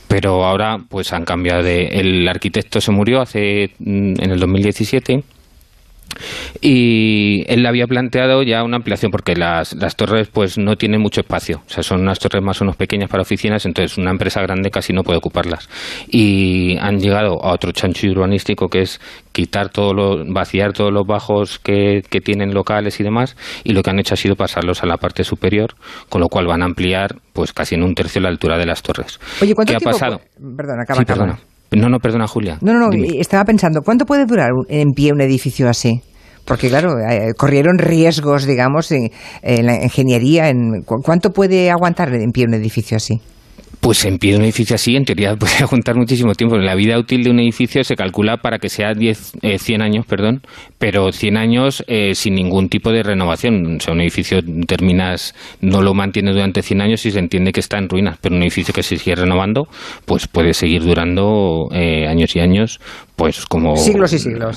Pero 0.09 0.45
ahora 0.45 0.79
pues 0.89 1.13
han 1.13 1.25
cambiado 1.25 1.63
de... 1.63 1.87
El 1.87 2.27
arquitecto 2.29 2.81
se 2.81 2.91
murió 2.93 3.21
hace 3.21 3.73
mm, 3.79 4.15
en 4.23 4.31
el 4.31 4.41
2017 4.41 5.23
y 6.61 7.45
él 7.49 7.63
le 7.63 7.69
había 7.69 7.87
planteado 7.87 8.43
ya 8.43 8.63
una 8.63 8.77
ampliación 8.77 9.11
porque 9.11 9.37
las, 9.37 9.75
las 9.75 9.97
torres 9.97 10.29
pues 10.29 10.59
no 10.59 10.77
tienen 10.77 11.01
mucho 11.01 11.21
espacio 11.21 11.63
o 11.67 11.71
sea 11.71 11.83
son 11.83 12.01
unas 12.01 12.19
torres 12.19 12.43
más 12.43 12.61
o 12.61 12.65
menos 12.65 12.77
pequeñas 12.77 13.09
para 13.09 13.23
oficinas 13.23 13.65
entonces 13.67 13.99
una 13.99 14.11
empresa 14.11 14.41
grande 14.43 14.71
casi 14.71 14.93
no 14.93 15.03
puede 15.03 15.19
ocuparlas 15.19 15.69
y 16.09 16.77
han 16.79 16.99
llegado 16.99 17.43
a 17.45 17.53
otro 17.53 17.73
chanchullo 17.73 18.13
urbanístico 18.13 18.69
que 18.69 18.83
es 18.83 19.01
quitar 19.33 19.69
todo 19.69 19.95
lo, 19.95 20.25
vaciar 20.33 20.73
todos 20.73 20.93
los 20.93 21.07
bajos 21.07 21.59
que, 21.59 22.03
que 22.09 22.21
tienen 22.21 22.55
locales 22.55 22.99
y 23.01 23.05
demás 23.05 23.37
y 23.65 23.73
lo 23.73 23.83
que 23.83 23.91
han 23.91 23.99
hecho 23.99 24.15
ha 24.15 24.17
sido 24.17 24.35
pasarlos 24.35 24.83
a 24.83 24.87
la 24.87 24.97
parte 24.97 25.25
superior 25.25 25.75
con 26.09 26.21
lo 26.21 26.29
cual 26.29 26.47
van 26.47 26.63
a 26.63 26.65
ampliar 26.65 27.17
pues 27.33 27.53
casi 27.53 27.75
en 27.75 27.83
un 27.83 27.95
tercio 27.95 28.21
la 28.21 28.29
altura 28.29 28.59
de 28.59 28.67
las 28.67 28.83
torres 28.83 29.21
Oye, 29.41 29.55
¿cuánto 29.55 29.73
¿qué 29.73 29.77
ha 29.77 29.81
pasado? 29.81 30.21
Perdona, 30.57 30.83
acaba, 30.83 30.99
Sí, 30.99 31.03
acaba. 31.03 31.39
No 31.73 31.89
no 31.89 31.99
perdona 31.99 32.27
Julia 32.27 32.59
No, 32.61 32.73
no, 32.73 32.79
no, 32.81 32.91
Dime. 32.91 33.21
estaba 33.21 33.45
pensando, 33.45 33.83
¿cuánto 33.83 34.05
puede 34.07 34.25
durar 34.27 34.51
en 34.69 34.93
pie 34.93 35.13
un 35.13 35.21
edificio 35.21 35.69
así? 35.69 36.01
Porque, 36.45 36.69
claro, 36.71 36.99
eh, 36.99 37.35
corrieron 37.37 37.77
riesgos, 37.77 38.47
digamos, 38.47 38.91
en, 38.91 39.11
en 39.43 39.67
la 39.67 39.83
ingeniería. 39.85 40.49
En, 40.49 40.81
¿cu- 40.83 41.03
¿Cuánto 41.05 41.31
puede 41.31 41.71
aguantar 41.71 42.09
en 42.15 42.31
pie 42.31 42.47
un 42.49 42.55
edificio 42.55 42.97
así? 42.97 43.21
Pues 43.81 44.05
en 44.05 44.19
pie 44.19 44.33
de 44.33 44.39
un 44.39 44.45
edificio 44.45 44.75
así, 44.75 44.97
en 44.97 45.05
teoría 45.05 45.37
podría 45.39 45.67
juntar 45.67 45.97
muchísimo 45.97 46.35
tiempo. 46.35 46.57
La 46.59 46.75
vida 46.75 46.99
útil 46.99 47.23
de 47.23 47.31
un 47.31 47.41
edificio 47.41 47.85
se 47.85 47.97
calcula 47.97 48.39
para 48.39 48.59
que 48.59 48.69
sea 48.69 48.93
10, 48.93 49.33
100 49.59 49.81
eh, 49.81 49.85
años, 49.85 50.07
perdón, 50.07 50.43
pero 50.79 51.13
100 51.13 51.37
años 51.37 51.85
eh, 51.87 52.15
sin 52.15 52.35
ningún 52.35 52.69
tipo 52.69 52.91
de 52.91 53.03
renovación. 53.03 53.77
O 53.77 53.81
sea, 53.81 53.95
un 53.95 54.01
edificio 54.01 54.41
terminas, 54.67 55.35
no 55.61 55.83
lo 55.83 55.95
mantienes 55.95 56.35
durante 56.35 56.63
100 56.63 56.81
años 56.81 57.07
y 57.07 57.11
se 57.11 57.19
entiende 57.19 57.53
que 57.53 57.61
está 57.61 57.79
en 57.79 57.89
ruinas, 57.89 58.19
pero 58.21 58.35
un 58.35 58.43
edificio 58.43 58.75
que 58.75 58.83
se 58.83 58.97
sigue 58.97 59.17
renovando, 59.17 59.69
pues 60.05 60.27
puede 60.27 60.55
seguir 60.55 60.83
durando 60.83 61.69
eh, 61.73 62.07
años 62.09 62.35
y 62.37 62.41
años, 62.41 62.81
pues 63.19 63.45
como... 63.47 63.77
Siglos 63.77 64.13
y 64.13 64.19
siglos, 64.21 64.57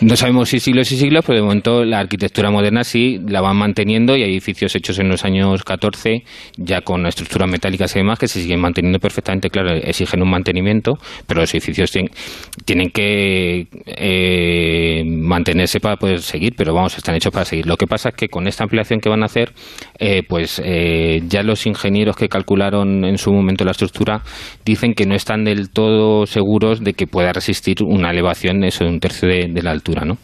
No 0.00 0.16
sabemos 0.16 0.48
si 0.48 0.60
siglos 0.60 0.92
y 0.92 0.96
siglos, 0.96 1.24
pero 1.26 1.40
de 1.40 1.42
momento 1.42 1.84
la 1.84 1.98
arquitectura 1.98 2.48
moderna 2.48 2.84
sí 2.84 3.18
la 3.26 3.40
van 3.40 3.56
manteniendo 3.56 4.16
y 4.16 4.22
hay 4.22 4.30
edificios 4.30 4.76
hechos 4.76 5.00
en 5.00 5.08
los 5.08 5.24
años 5.24 5.64
14, 5.64 6.22
ya 6.58 6.82
con 6.82 7.04
estructuras 7.06 7.50
metálicas 7.50 7.96
y 7.96 7.98
demás, 7.98 8.20
que 8.20 8.28
se 8.28 8.40
siguen 8.40 8.60
manteniendo 8.60 9.00
perfectamente, 9.00 9.50
claro, 9.50 9.74
exigen 9.74 10.22
un 10.22 10.30
mantenimiento, 10.30 10.92
pero 11.26 11.40
los 11.40 11.52
edificios 11.54 11.90
tienen, 11.90 12.90
que 12.90 13.66
eh, 13.84 15.02
mantenerse 15.04 15.80
para 15.80 15.96
poder 15.96 16.20
seguir, 16.20 16.54
pero 16.56 16.72
vamos, 16.72 16.96
están 16.96 17.16
hechos 17.16 17.32
para 17.32 17.46
seguir. 17.46 17.66
Lo 17.66 17.76
que 17.76 17.88
pasa 17.88 18.10
es 18.10 18.14
que 18.14 18.28
con 18.28 18.46
esta 18.46 18.62
ampliación 18.62 19.00
que 19.00 19.08
van 19.08 19.22
a 19.22 19.26
hacer, 19.26 19.52
eh, 19.98 20.22
pues 20.28 20.62
eh, 20.64 21.20
ya 21.28 21.42
los 21.42 21.66
ingenieros 21.66 22.14
que 22.14 22.28
calcularon 22.28 23.04
en 23.04 23.18
su 23.18 23.32
momento 23.32 23.64
la 23.64 23.72
estructura 23.72 24.22
dicen 24.64 24.94
que 24.94 25.04
no 25.04 25.16
están 25.16 25.42
del 25.42 25.70
todo 25.70 26.26
seguros 26.26 26.84
de 26.84 26.92
que 26.92 27.08
pueda 27.08 27.32
resistir 27.32 27.55
una 27.84 28.10
elevación 28.10 28.64
eso 28.64 28.84
de 28.84 28.90
un 28.90 29.00
tercio 29.00 29.28
de, 29.28 29.62
la 29.62 29.70
altura, 29.70 30.04
¿no? 30.04 30.18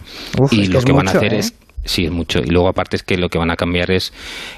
y 0.50 0.66
lo 0.66 0.80
que, 0.80 0.92
van 0.92 1.08
a 1.08 1.12
hacer 1.12 1.34
es 1.34 1.54
Sí, 1.84 2.04
es 2.04 2.12
mucho. 2.12 2.38
Y 2.38 2.50
luego 2.50 2.68
aparte 2.68 2.96
es 2.96 3.02
que 3.02 3.16
lo 3.16 3.28
que 3.28 3.38
van 3.38 3.50
a 3.50 3.56
cambiar 3.56 3.90
es 3.90 4.12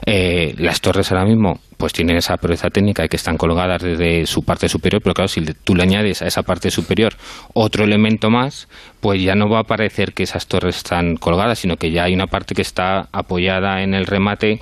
las 0.05 0.81
torres 0.81 1.11
ahora 1.11 1.25
mismo 1.25 1.59
pues 1.77 1.93
tienen 1.93 2.17
esa 2.17 2.37
proeza 2.37 2.71
técnica 2.71 3.09
que 3.09 3.17
están 3.17 3.37
colgadas 3.37 3.83
desde 3.83 4.27
su 4.27 4.43
parte 4.43 4.69
superior, 4.69 5.03
pero 5.03 5.15
claro, 5.15 5.29
si 5.29 5.43
tú 5.65 5.75
le 5.75 5.83
añades 5.83 6.23
a 6.23 6.27
esa 6.27 6.43
parte 6.43 6.71
superior 6.71 7.15
otro 7.53 7.85
elemento 7.85 8.31
más, 8.31 8.69
pues 9.05 9.23
ya 9.23 9.35
no 9.35 9.51
va 9.51 9.61
a 9.61 9.65
parecer 9.65 10.15
que 10.15 10.23
esas 10.23 10.47
torres 10.47 10.79
están 10.79 11.17
colgadas, 11.17 11.59
sino 11.59 11.77
que 11.77 11.91
ya 11.91 12.05
hay 12.05 12.15
una 12.15 12.27
parte 12.27 12.55
que 12.55 12.63
está 12.63 13.09
apoyada 13.13 13.83
en 13.83 13.93
el 13.93 14.07
remate. 14.07 14.61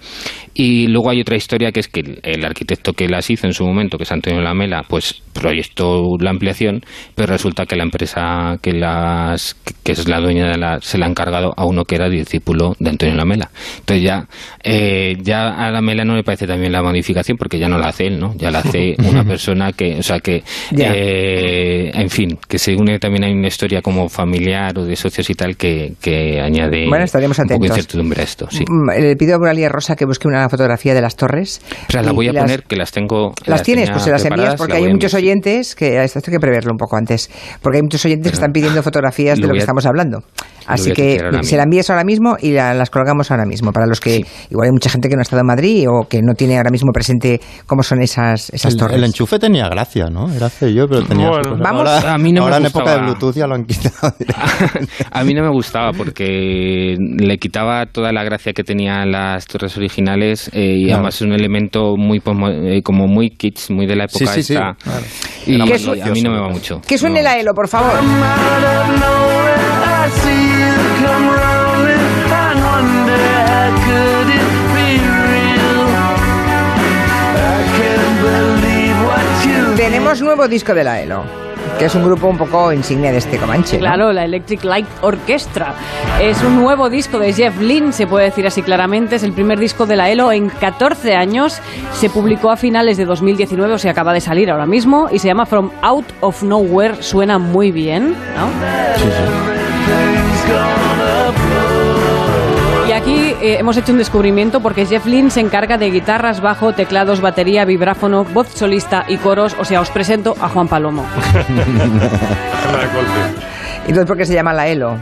Y 0.53 0.89
luego 0.89 1.11
hay 1.11 1.21
otra 1.21 1.37
historia 1.37 1.71
que 1.71 1.79
es 1.79 1.87
que 1.87 2.19
el, 2.25 2.45
arquitecto 2.45 2.93
que 2.93 3.09
las 3.09 3.31
hizo 3.31 3.47
en 3.47 3.53
su 3.53 3.65
momento, 3.65 3.99
que 3.99 4.03
es 4.03 4.11
Antonio 4.11 4.41
Lamela, 4.41 4.83
pues 4.89 5.23
proyectó 5.33 6.17
la 6.19 6.31
ampliación, 6.31 6.81
pero 7.15 7.33
resulta 7.33 7.67
que 7.67 7.77
la 7.77 7.85
empresa 7.85 8.59
que 8.61 8.73
las 8.73 9.57
que 9.85 9.93
es 9.93 10.09
la 10.09 10.21
dueña 10.21 10.49
de 10.49 10.59
la 10.59 10.81
se 10.81 10.99
la 10.99 11.07
ha 11.07 11.09
encargado 11.09 11.55
a 11.57 11.65
uno 11.65 11.85
que 11.85 11.95
era 11.95 12.09
discípulo 12.09 12.75
de 12.81 12.91
Antonio 12.91 13.15
Lamela. 13.15 13.49
Entonces 13.79 14.05
ya 14.05 14.27
eh, 14.65 15.17
ya 15.23 15.55
a 15.55 15.71
Lamela 15.71 16.05
no 16.05 16.17
le 16.17 16.25
parece 16.25 16.49
también 16.49 16.73
la 16.73 16.83
porque 17.39 17.59
ya 17.59 17.69
no 17.69 17.79
la 17.79 17.89
hace 17.89 18.07
él, 18.07 18.19
¿no? 18.19 18.35
Ya 18.37 18.51
la 18.51 18.61
hace 18.61 18.95
una 19.09 19.25
persona 19.25 19.73
que, 19.73 19.97
o 19.99 20.03
sea, 20.03 20.21
que, 20.21 20.43
eh, 20.77 21.91
en 21.95 22.11
fin, 22.11 22.39
que 22.49 22.59
se 22.59 22.75
une 22.75 22.99
también 22.99 23.25
a 23.25 23.31
una 23.31 23.49
historia 23.49 23.83
como 23.83 24.09
familiar 24.09 24.79
o 24.79 24.85
de 24.85 24.97
socios 24.97 25.29
y 25.31 25.35
tal 25.35 25.57
que, 25.57 25.95
que 26.01 26.41
añade 26.41 26.87
bueno, 26.89 27.05
estaremos 27.05 27.39
un 27.39 27.47
poco 27.47 27.67
incertidumbre 27.67 28.21
a 28.21 28.25
esto, 28.25 28.47
sí. 28.51 28.65
Mm, 28.69 28.91
le 29.01 29.17
pido 29.17 29.35
a 29.35 29.39
Buralia 29.39 29.69
Rosa 29.69 29.97
que 29.97 30.05
busque 30.05 30.29
una 30.29 30.49
fotografía 30.49 30.95
de 30.95 31.01
las 31.01 31.17
torres. 31.17 31.61
Pero 31.89 32.03
la 32.03 32.13
voy 32.13 32.29
a 32.29 32.33
poner, 32.33 32.65
que 32.65 32.77
las 32.77 32.93
tengo... 32.93 33.33
Las, 33.47 33.63
tienes, 33.63 33.91
pues 33.91 34.03
se 34.03 34.11
las 34.11 34.25
envías 34.25 34.57
porque 34.57 34.75
hay 34.75 34.93
muchos 34.93 35.15
oyentes, 35.15 35.75
que 35.75 36.03
esto 36.03 36.21
hay 36.25 36.33
que 36.33 36.41
preverlo 36.41 36.73
un 36.73 36.79
poco 36.79 36.97
antes, 36.97 37.31
porque 37.61 37.79
hay 37.79 37.83
muchos 37.83 38.05
oyentes 38.05 38.33
que 38.33 38.35
están 38.35 38.53
pidiendo 38.53 38.83
fotografías 38.83 39.39
de 39.39 39.47
lo 39.47 39.53
que 39.53 39.61
estamos 39.61 39.87
hablando. 39.87 40.25
Así 40.67 40.93
que 40.93 41.21
se 41.43 41.57
la 41.57 41.65
envíes 41.65 41.91
ahora 41.91 42.05
mismo 42.05 42.37
y 42.41 42.53
las 42.53 42.91
colgamos 42.91 43.31
ahora 43.31 43.45
mismo. 43.45 43.73
Para 43.73 43.87
los 43.87 44.01
que, 44.01 44.25
igual 44.51 44.67
hay 44.67 44.73
mucha 44.73 44.91
gente 44.91 45.09
que 45.09 45.15
no 45.15 45.21
ha 45.21 45.23
estado 45.23 45.41
en 45.41 45.47
Madrid 45.47 45.87
o 45.89 46.07
que 46.09 46.23
no 46.23 46.35
tiene 46.35 46.57
ahora 46.57 46.71
mismo 46.71 46.92
presente 46.93 47.41
cómo 47.67 47.83
son 47.83 48.03
esas, 48.03 48.51
esas 48.51 48.77
torres. 48.77 48.97
El 48.97 49.05
enchufe 49.05 49.39
tenía 49.39 49.69
gracia, 49.69 50.07
¿no? 50.11 50.33
Era 50.33 50.49
yo, 50.61 50.87
pero 50.89 51.05
tenía. 51.05 51.29
vamos. 51.29 51.89
Ahora, 51.89 52.15
a 52.15 52.19
mí 52.19 52.33
no 52.33 52.43
ahora 52.43 52.59
en 52.59 52.67
época 52.67 52.93
de 52.93 52.99
Bluetooth 53.03 53.35
ya 53.35 53.47
lo 53.47 53.55
han 53.55 53.65
quitado. 53.65 54.15
a 55.11 55.25
mí 55.25 55.35
no 55.35 55.43
me 55.43 55.51
gustaba 55.51 55.93
porque 55.93 56.97
le 56.99 57.39
quitaba 57.39 57.87
toda 57.87 58.13
la 58.13 58.25
gracia 58.25 58.53
que 58.53 58.65
tenían 58.65 59.11
las 59.11 59.47
torres 59.47 59.77
originales 59.77 60.51
eh, 60.53 60.77
y 60.79 60.91
además 60.91 61.17
es 61.17 61.23
un 61.23 61.33
elemento 61.33 61.97
muy 61.97 62.19
eh, 62.19 62.83
como 62.83 63.07
muy 63.07 63.31
kits, 63.31 63.71
muy 63.71 63.87
de 63.87 63.97
la 63.97 64.05
época 64.05 64.27
sí, 64.35 64.43
sí, 64.43 64.55
esta. 64.55 64.77
Y 65.47 65.61
a 65.61 66.07
mí 66.07 66.23
no 66.23 66.31
me 66.31 66.41
va 66.41 66.49
mucho. 66.49 66.81
Que 66.87 66.99
suene 66.99 67.23
la 67.23 67.39
Elo, 67.39 67.55
por 67.55 67.69
favor. 67.69 67.93
Tenemos 80.13 80.37
nuevo 80.37 80.47
disco 80.47 80.75
de 80.75 80.85
la 80.85 81.01
ELO 81.01 81.25
que 81.79 81.87
es 81.87 81.95
un 81.95 82.05
grupo 82.05 82.27
un 82.27 82.37
poco 82.37 82.71
insignia 82.71 83.11
de 83.11 83.17
este 83.17 83.39
Comanche. 83.39 83.79
Claro, 83.79 84.13
la 84.13 84.27
Electric 84.27 84.63
Light 84.63 84.87
Orchestra. 85.01 85.73
Es 86.21 86.43
un 86.43 86.57
nuevo 86.57 86.91
disco 86.91 87.19
de 87.19 87.33
Jeff 87.33 87.59
Lynne, 87.59 87.95
se 87.95 88.07
puede 88.07 88.27
decir 88.27 88.47
así 88.47 88.61
claramente. 88.63 89.17
Es 89.17 89.23
el 89.23 89.33
primer 89.33 89.59
disco 89.59 89.87
de 89.87 89.97
la 89.97 90.11
ELO 90.11 90.31
en 90.31 90.51
14 90.51 91.15
años. 91.15 91.63
Se 91.95 92.11
publicó 92.11 92.51
a 92.51 92.59
finales 92.59 92.99
de 92.99 93.07
2019, 93.07 93.73
o 93.73 93.79
sea, 93.79 93.93
acaba 93.93 94.13
de 94.13 94.21
salir 94.21 94.51
ahora 94.51 94.67
mismo. 94.67 95.09
Y 95.11 95.19
se 95.19 95.29
llama 95.29 95.47
From 95.47 95.71
Out 95.81 96.07
of 96.21 96.43
Nowhere. 96.43 97.03
Suena 97.03 97.39
muy 97.39 97.73
bien, 97.73 98.11
¿no? 98.11 98.49
Sí, 98.97 99.05
sí. 99.05 99.53
Aquí 103.03 103.35
eh, 103.43 103.57
hemos 103.59 103.77
hecho 103.77 103.91
un 103.91 103.99
descubrimiento 103.99 104.61
porque 104.61 104.87
Jeff 104.87 105.07
Lynne 105.07 105.29
se 105.29 105.41
encarga 105.41 105.77
de 105.77 105.91
guitarras, 105.91 106.41
bajo, 106.41 106.73
teclados, 106.73 107.21
batería, 107.21 107.65
vibráfono, 107.65 108.23
voz 108.23 108.47
solista 108.55 109.05
y 109.09 109.17
coros. 109.17 109.57
O 109.59 109.65
sea, 109.65 109.81
os 109.81 109.91
presento 109.91 110.37
a 110.41 110.49
Juan 110.49 110.69
Palomo. 110.69 111.05
Entonces, 113.81 114.07
¿por 114.07 114.17
qué 114.17 114.25
se 114.25 114.35
llama 114.35 114.53
la 114.53 114.69
ELO? 114.69 114.99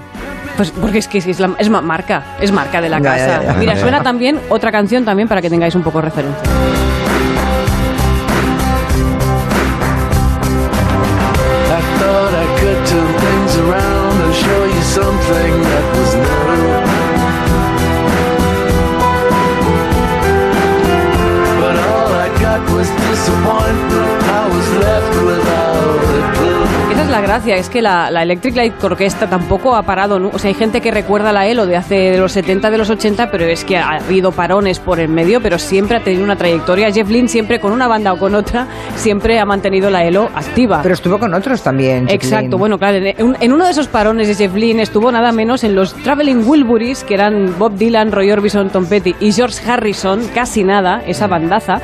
Pues 0.56 0.70
porque 0.70 0.96
es 0.96 1.08
que 1.08 1.18
es, 1.18 1.38
la, 1.38 1.50
es 1.58 1.68
marca, 1.68 2.38
es 2.40 2.50
marca 2.52 2.80
de 2.80 2.88
la 2.88 3.02
casa. 3.02 3.54
Mira, 3.58 3.76
suena 3.76 4.02
también 4.02 4.40
otra 4.48 4.72
canción 4.72 5.04
también 5.04 5.28
para 5.28 5.42
que 5.42 5.50
tengáis 5.50 5.74
un 5.74 5.82
poco 5.82 5.98
de 5.98 6.04
referencia. 6.06 6.48
disappointment 23.30 24.22
I 24.24 24.48
was 24.48 24.68
left 24.84 25.24
without 25.24 26.04
a 26.18 26.36
clue. 26.36 26.49
La 27.10 27.20
gracia, 27.20 27.56
es 27.56 27.68
que 27.68 27.82
la, 27.82 28.08
Electric 28.22 28.54
Light 28.54 28.84
Orchestra 28.84 29.28
tampoco 29.28 29.74
ha 29.74 29.82
parado. 29.82 30.30
O 30.32 30.38
sea, 30.38 30.48
hay 30.48 30.54
gente 30.54 30.80
que 30.80 30.92
recuerda 30.92 31.32
la 31.32 31.46
ELO 31.48 31.66
de 31.66 31.76
hace 31.76 31.94
de 31.94 32.18
los 32.18 32.32
70, 32.32 32.70
de 32.70 32.78
los 32.78 32.88
80, 32.88 33.30
pero 33.32 33.46
es 33.46 33.64
que 33.64 33.76
ha 33.76 33.96
habido 33.96 34.30
parones 34.30 34.78
por 34.78 35.00
el 35.00 35.08
medio, 35.08 35.40
pero 35.40 35.58
siempre 35.58 35.96
ha 35.96 36.04
tenido 36.04 36.22
una 36.22 36.36
trayectoria. 36.36 36.92
Jeff 36.92 37.08
Lynne 37.08 37.28
siempre 37.28 37.58
con 37.58 37.72
una 37.72 37.88
banda 37.88 38.12
o 38.12 38.18
con 38.18 38.36
otra, 38.36 38.68
siempre 38.94 39.40
ha 39.40 39.44
mantenido 39.44 39.90
la 39.90 40.04
ELO 40.04 40.30
activa. 40.34 40.80
Pero 40.82 40.94
estuvo 40.94 41.18
con 41.18 41.34
otros 41.34 41.62
también. 41.62 42.08
Exacto, 42.08 42.58
bueno, 42.58 42.78
claro, 42.78 42.98
en, 42.98 43.52
uno 43.52 43.64
de 43.64 43.72
esos 43.72 43.88
parones 43.88 44.28
de 44.28 44.34
Jeff 44.36 44.54
Lynne 44.54 44.82
estuvo 44.82 45.10
nada 45.10 45.32
menos 45.32 45.64
en 45.64 45.74
los 45.74 45.94
Traveling 45.94 46.46
Wilburys, 46.46 47.02
que 47.02 47.14
eran 47.14 47.58
Bob 47.58 47.74
Dylan, 47.74 48.12
Roy 48.12 48.30
Orbison, 48.30 48.70
Tom 48.70 48.86
Petty 48.86 49.16
y 49.18 49.32
George 49.32 49.68
Harrison, 49.68 50.28
casi 50.32 50.62
nada, 50.62 51.02
esa 51.06 51.26
bandaza. 51.26 51.80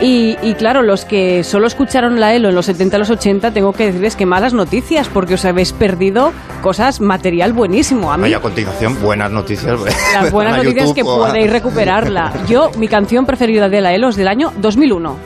Y, 0.00 0.38
y 0.42 0.54
claro, 0.54 0.80
los 0.82 1.04
que 1.04 1.44
solo 1.44 1.66
escucharon 1.66 2.18
la 2.18 2.34
ELO 2.34 2.48
en 2.48 2.54
los 2.54 2.66
70, 2.66 2.96
los 2.96 3.10
80, 3.10 3.50
tengo 3.50 3.72
que 3.74 3.86
decirles 3.86 4.16
que 4.16 4.24
malas 4.24 4.54
noticias 4.54 4.69
noticias 4.70 5.08
porque 5.08 5.34
os 5.34 5.44
habéis 5.44 5.72
perdido 5.72 6.32
cosas, 6.62 7.00
material 7.00 7.52
buenísimo. 7.52 8.12
A 8.12 8.16
mí, 8.16 8.32
a 8.32 8.38
continuación, 8.38 9.02
buenas 9.02 9.28
noticias. 9.28 9.80
Las 10.14 10.30
buenas 10.32 10.58
noticias 10.58 10.92
que 10.92 11.02
podéis 11.02 11.50
recuperarla. 11.50 12.32
Yo, 12.48 12.70
mi 12.78 12.86
canción 12.86 13.26
preferida 13.26 13.68
de 13.68 13.80
la 13.80 13.92
ELO 13.92 14.10
es 14.10 14.16
del 14.16 14.28
año 14.28 14.52
2001. 14.58 15.16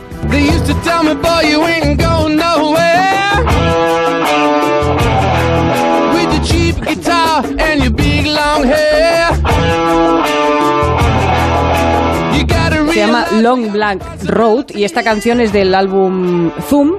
Se 12.92 13.00
llama 13.00 13.26
Long 13.42 13.72
Black 13.72 14.24
Road 14.24 14.66
y 14.70 14.84
esta 14.84 15.02
canción 15.02 15.42
es 15.42 15.52
del 15.52 15.74
álbum 15.74 16.50
Zoom 16.66 16.92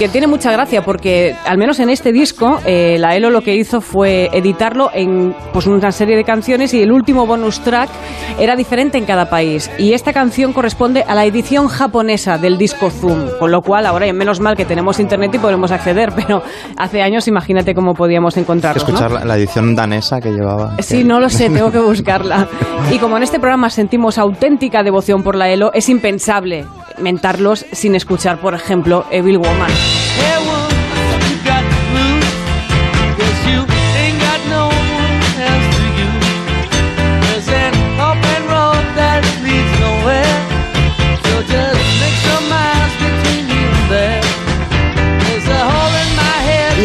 que 0.00 0.08
tiene 0.08 0.26
mucha 0.26 0.50
gracia 0.50 0.80
porque 0.80 1.36
al 1.44 1.58
menos 1.58 1.78
en 1.78 1.90
este 1.90 2.10
disco 2.10 2.58
eh, 2.64 2.96
la 2.98 3.16
ELO 3.16 3.28
lo 3.28 3.42
que 3.42 3.54
hizo 3.54 3.82
fue 3.82 4.30
editarlo 4.32 4.88
en 4.94 5.34
pues 5.52 5.66
una 5.66 5.92
serie 5.92 6.16
de 6.16 6.24
canciones 6.24 6.72
y 6.72 6.80
el 6.80 6.90
último 6.90 7.26
bonus 7.26 7.60
track 7.60 7.90
era 8.38 8.56
diferente 8.56 8.96
en 8.96 9.04
cada 9.04 9.28
país 9.28 9.70
y 9.76 9.92
esta 9.92 10.14
canción 10.14 10.54
corresponde 10.54 11.04
a 11.06 11.14
la 11.14 11.26
edición 11.26 11.68
japonesa 11.68 12.38
del 12.38 12.56
disco 12.56 12.88
Zoom, 12.88 13.28
con 13.38 13.50
lo 13.50 13.60
cual 13.60 13.84
ahora 13.84 14.10
menos 14.14 14.40
mal 14.40 14.56
que 14.56 14.64
tenemos 14.64 14.98
internet 15.00 15.34
y 15.34 15.38
podemos 15.38 15.70
acceder, 15.70 16.12
pero 16.16 16.42
hace 16.78 17.02
años 17.02 17.28
imagínate 17.28 17.74
cómo 17.74 17.92
podíamos 17.92 18.38
encontrarlo. 18.38 18.78
Escuchar 18.78 19.26
la, 19.26 19.36
edición 19.36 19.74
danesa 19.74 20.18
que 20.18 20.30
llevaba. 20.30 20.76
Sí, 20.78 21.04
no 21.04 21.20
lo 21.20 21.28
sé, 21.28 21.50
tengo 21.50 21.70
que 21.70 21.78
buscarla. 21.78 22.48
Y 22.90 22.96
como 22.96 23.18
en 23.18 23.22
este 23.22 23.38
programa 23.38 23.68
sentimos 23.68 24.16
auténtica 24.16 24.82
devoción 24.82 25.22
por 25.22 25.36
la 25.36 25.50
ELO, 25.50 25.72
es 25.74 25.90
impensable 25.90 26.64
mentarlos 26.98 27.66
sin 27.72 27.94
escuchar, 27.94 28.40
por 28.40 28.54
ejemplo, 28.54 29.04
Evil 29.10 29.36
Woman. 29.36 29.70
Yeah. 29.90 30.49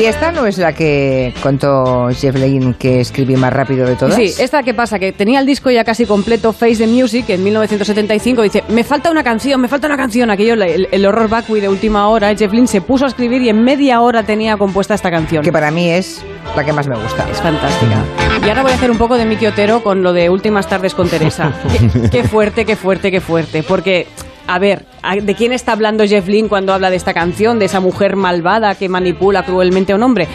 ¿Y 0.05 0.07
esta 0.07 0.31
no 0.31 0.45
es 0.45 0.59
la 0.59 0.71
que 0.71 1.33
contó 1.41 2.09
Jeff 2.11 2.35
Lynne 2.35 2.75
que 2.77 2.99
escribí 2.99 3.35
más 3.35 3.51
rápido 3.51 3.87
de 3.87 3.95
todas? 3.95 4.13
Sí, 4.13 4.31
esta 4.37 4.61
que 4.61 4.75
pasa, 4.75 4.99
que 4.99 5.13
tenía 5.13 5.39
el 5.39 5.47
disco 5.47 5.71
ya 5.71 5.83
casi 5.83 6.05
completo, 6.05 6.53
Face 6.53 6.75
the 6.75 6.85
Music, 6.85 7.25
en 7.29 7.43
1975, 7.43 8.43
dice, 8.43 8.63
me 8.69 8.83
falta 8.83 9.09
una 9.09 9.23
canción, 9.23 9.59
me 9.59 9.67
falta 9.67 9.87
una 9.87 9.97
canción, 9.97 10.29
aquello, 10.29 10.53
el, 10.53 10.87
el 10.91 11.05
horror 11.07 11.27
vacui 11.27 11.59
de 11.59 11.69
última 11.69 12.07
hora, 12.07 12.35
Jeff 12.35 12.53
Lynne 12.53 12.67
se 12.67 12.81
puso 12.81 13.05
a 13.05 13.07
escribir 13.07 13.41
y 13.41 13.49
en 13.49 13.63
media 13.63 13.99
hora 14.01 14.21
tenía 14.21 14.57
compuesta 14.57 14.93
esta 14.93 15.09
canción. 15.09 15.43
Que 15.43 15.51
para 15.51 15.71
mí 15.71 15.89
es 15.89 16.23
la 16.55 16.63
que 16.63 16.71
más 16.71 16.85
me 16.85 16.95
gusta. 16.97 17.27
Es 17.31 17.41
fantástica. 17.41 18.03
Y 18.45 18.49
ahora 18.49 18.61
voy 18.61 18.73
a 18.73 18.75
hacer 18.75 18.91
un 18.91 18.99
poco 18.99 19.17
de 19.17 19.25
Miki 19.25 19.47
Otero 19.47 19.81
con 19.81 20.03
lo 20.03 20.13
de 20.13 20.29
Últimas 20.29 20.69
Tardes 20.69 20.93
con 20.93 21.09
Teresa. 21.09 21.51
qué, 21.71 22.09
qué 22.11 22.23
fuerte, 22.25 22.63
qué 22.63 22.75
fuerte, 22.75 23.09
qué 23.09 23.21
fuerte, 23.21 23.63
porque 23.63 24.05
a 24.47 24.59
ver, 24.59 24.85
¿de 25.21 25.35
quién 25.35 25.53
está 25.53 25.71
hablando 25.71 26.05
Jeff 26.05 26.27
Lynne 26.27 26.49
cuando 26.49 26.73
habla 26.73 26.89
de 26.89 26.95
esta 26.95 27.13
canción? 27.13 27.59
¿De 27.59 27.65
esa 27.65 27.79
mujer 27.79 28.15
malvada 28.15 28.75
que 28.75 28.89
manipula 28.89 29.43
cruelmente 29.43 29.93
a 29.93 29.95
un 29.95 30.03
hombre? 30.03 30.27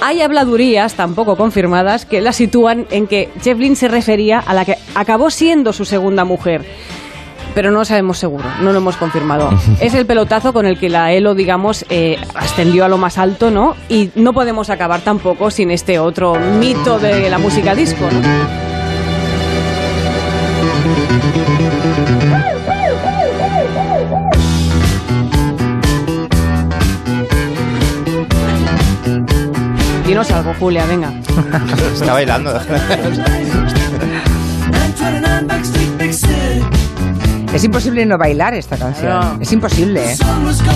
Hay 0.00 0.20
habladurías, 0.20 0.94
tampoco 0.94 1.36
confirmadas, 1.36 2.04
que 2.04 2.20
la 2.20 2.32
sitúan 2.32 2.86
en 2.90 3.06
que 3.06 3.30
Jeff 3.42 3.58
Lynne 3.58 3.76
se 3.76 3.88
refería 3.88 4.40
a 4.40 4.52
la 4.54 4.64
que 4.64 4.76
acabó 4.94 5.30
siendo 5.30 5.72
su 5.72 5.84
segunda 5.84 6.24
mujer. 6.24 6.64
Pero 7.54 7.70
no 7.70 7.80
lo 7.80 7.84
sabemos 7.84 8.18
seguro, 8.18 8.44
no 8.62 8.72
lo 8.72 8.78
hemos 8.78 8.96
confirmado. 8.96 9.50
es 9.80 9.94
el 9.94 10.06
pelotazo 10.06 10.52
con 10.52 10.66
el 10.66 10.78
que 10.78 10.88
la 10.88 11.12
ELO, 11.12 11.34
digamos, 11.34 11.84
eh, 11.90 12.16
ascendió 12.34 12.84
a 12.84 12.88
lo 12.88 12.98
más 12.98 13.18
alto, 13.18 13.50
¿no? 13.50 13.76
Y 13.88 14.10
no 14.14 14.32
podemos 14.32 14.70
acabar 14.70 15.02
tampoco 15.02 15.50
sin 15.50 15.70
este 15.70 15.98
otro 15.98 16.34
mito 16.34 16.98
de 16.98 17.28
la 17.28 17.38
música 17.38 17.74
disco, 17.74 18.08
¿no? 18.10 18.71
Julia, 30.54 30.84
venga. 30.86 31.12
Está 31.94 32.12
bailando. 32.12 32.60
Es 37.52 37.64
imposible 37.64 38.06
no 38.06 38.16
bailar 38.16 38.54
esta 38.54 38.78
canción. 38.78 39.12
No. 39.12 39.38
Es 39.42 39.52
imposible. 39.52 40.12
¿eh? 40.12 40.16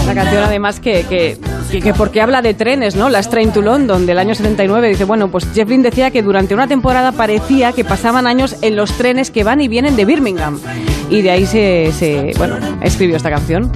La 0.07 0.15
canción 0.15 0.45
además 0.45 0.79
que, 0.79 1.05
que, 1.09 1.39
que, 1.71 1.81
que 1.81 1.95
porque 1.95 2.21
habla 2.21 2.43
de 2.43 2.53
trenes, 2.53 2.97
¿no? 2.97 3.09
Las 3.09 3.31
Train 3.31 3.51
to 3.53 3.63
London 3.63 4.05
del 4.05 4.19
año 4.19 4.35
79. 4.35 4.91
Dice, 4.91 5.05
bueno, 5.05 5.29
pues 5.29 5.47
Jeff 5.55 5.69
Lynne 5.69 5.85
decía 5.85 6.11
que 6.11 6.23
durante 6.23 6.53
una 6.53 6.67
temporada 6.67 7.13
parecía 7.13 7.73
que 7.73 7.85
pasaban 7.85 8.27
años 8.27 8.57
en 8.61 8.77
los 8.77 8.93
trenes 8.93 9.31
que 9.31 9.43
van 9.43 9.63
y 9.63 9.69
vienen 9.69 9.97
de 9.97 10.05
Birmingham. 10.05 10.61
Y 11.09 11.23
de 11.23 11.31
ahí 11.31 11.47
se, 11.47 11.93
se 11.93 12.33
bueno, 12.37 12.57
escribió 12.83 13.17
esta 13.17 13.31
canción. 13.31 13.73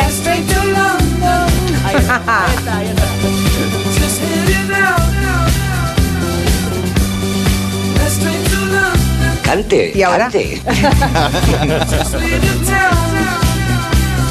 Let's 0.00 0.18
take 0.24 0.46
to 0.46 0.60
London. 0.64 1.50
Ahí 1.84 1.96
está, 1.96 2.16
ahí 2.16 2.54
está, 2.56 2.76
ahí 2.78 2.88
está. 2.88 3.06
Just 4.00 4.18
hit 4.20 4.48
it 4.48 4.66
now, 4.68 4.96
now, 5.20 5.44
now. 5.60 5.84
Let's 7.98 8.16
take 8.18 8.44
to 8.50 8.58
London. 8.66 9.38
Cante, 9.44 9.92
¿Y 9.94 10.02
ahora? 10.02 10.24
cante. 10.30 10.60
Just 11.90 12.14
leave 12.14 12.40
the 12.40 12.54
town 12.66 13.06
now. 13.14 13.40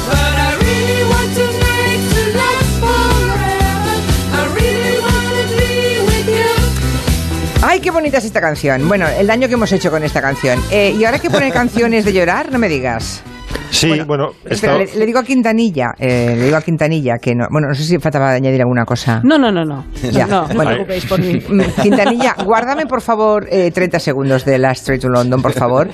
But 0.08 0.34
I 0.36 0.56
really 0.60 1.02
want 1.08 1.30
to 1.36 1.44
make 1.64 2.02
to 2.14 2.22
last 2.36 2.72
forever. 2.80 3.94
I 4.32 4.34
really 4.54 4.96
wanna 5.00 5.44
be 5.56 5.70
with 6.06 6.28
you. 6.28 7.62
¡Ay, 7.62 7.80
qué 7.80 7.90
bonita 7.90 8.18
es 8.18 8.24
esta 8.24 8.40
canción! 8.40 8.88
Bueno, 8.88 9.06
el 9.06 9.26
daño 9.26 9.46
que 9.48 9.54
hemos 9.54 9.70
hecho 9.72 9.90
con 9.90 10.02
esta 10.02 10.20
canción. 10.20 10.62
Eh, 10.70 10.94
¿Y 10.98 11.04
ahora 11.04 11.18
que 11.18 11.30
poner 11.30 11.52
canciones 11.52 12.04
de 12.04 12.12
llorar? 12.12 12.50
No 12.50 12.58
me 12.58 12.68
digas. 12.68 13.22
Sí, 13.70 14.00
bueno, 14.06 14.30
Espera, 14.44 14.78
le, 14.78 14.86
le 14.94 15.06
digo 15.06 15.18
a 15.18 15.24
Quintanilla, 15.24 15.92
eh, 15.98 16.34
le 16.36 16.44
digo 16.44 16.56
a 16.56 16.62
Quintanilla 16.62 17.16
que 17.20 17.34
no. 17.34 17.46
Bueno, 17.50 17.68
no 17.68 17.74
sé 17.74 17.84
si 17.84 17.98
faltaba 17.98 18.30
añadir 18.32 18.60
alguna 18.60 18.84
cosa. 18.84 19.20
No, 19.24 19.38
no, 19.38 19.50
no, 19.50 19.64
no. 19.64 19.84
Ya, 20.10 20.26
No, 20.26 20.46
no 20.48 20.60
os 20.60 20.66
preocupéis 20.66 21.06
por 21.06 21.20
mí. 21.20 21.34
Mm, 21.48 21.60
Quintanilla, 21.82 22.34
guárdame 22.44 22.86
por 22.86 23.00
favor 23.00 23.46
eh, 23.50 23.70
30 23.70 23.98
segundos 24.00 24.44
de 24.44 24.58
la 24.58 24.72
Straight 24.72 25.02
to 25.02 25.08
London, 25.08 25.40
por 25.40 25.52
favor, 25.52 25.88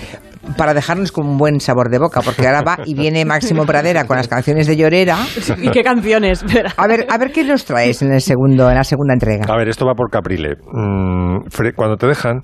para 0.56 0.74
dejarnos 0.74 1.12
con 1.12 1.26
un 1.26 1.36
buen 1.38 1.60
sabor 1.60 1.90
de 1.90 1.98
boca, 1.98 2.20
porque 2.22 2.46
ahora 2.46 2.62
va 2.62 2.78
y 2.84 2.94
viene 2.94 3.24
Máximo 3.24 3.64
Pradera 3.66 4.04
con 4.04 4.16
las 4.16 4.28
canciones 4.28 4.66
de 4.66 4.76
Llorera. 4.76 5.18
¿Y 5.60 5.70
qué 5.70 5.82
canciones? 5.82 6.44
A 6.76 6.86
ver, 6.86 7.06
a 7.08 7.18
ver 7.18 7.32
qué 7.32 7.44
nos 7.44 7.64
traes 7.64 8.02
en 8.02 8.12
el 8.12 8.20
segundo, 8.20 8.68
en 8.68 8.76
la 8.76 8.84
segunda 8.84 9.14
entrega. 9.14 9.44
A 9.52 9.56
ver, 9.56 9.68
esto 9.68 9.86
va 9.86 9.94
por 9.94 10.10
Caprile. 10.10 10.56
Mm, 10.72 11.38
cuando 11.74 11.96
te 11.96 12.06
dejan, 12.06 12.42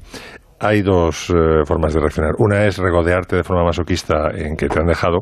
hay 0.62 0.80
dos 0.82 1.28
eh, 1.30 1.64
formas 1.66 1.92
de 1.92 2.00
reaccionar. 2.00 2.32
Una 2.38 2.64
es 2.66 2.78
regodearte 2.78 3.36
de 3.36 3.42
forma 3.42 3.64
masoquista 3.64 4.30
en 4.34 4.56
que 4.56 4.68
te 4.68 4.78
han 4.80 4.86
dejado 4.86 5.20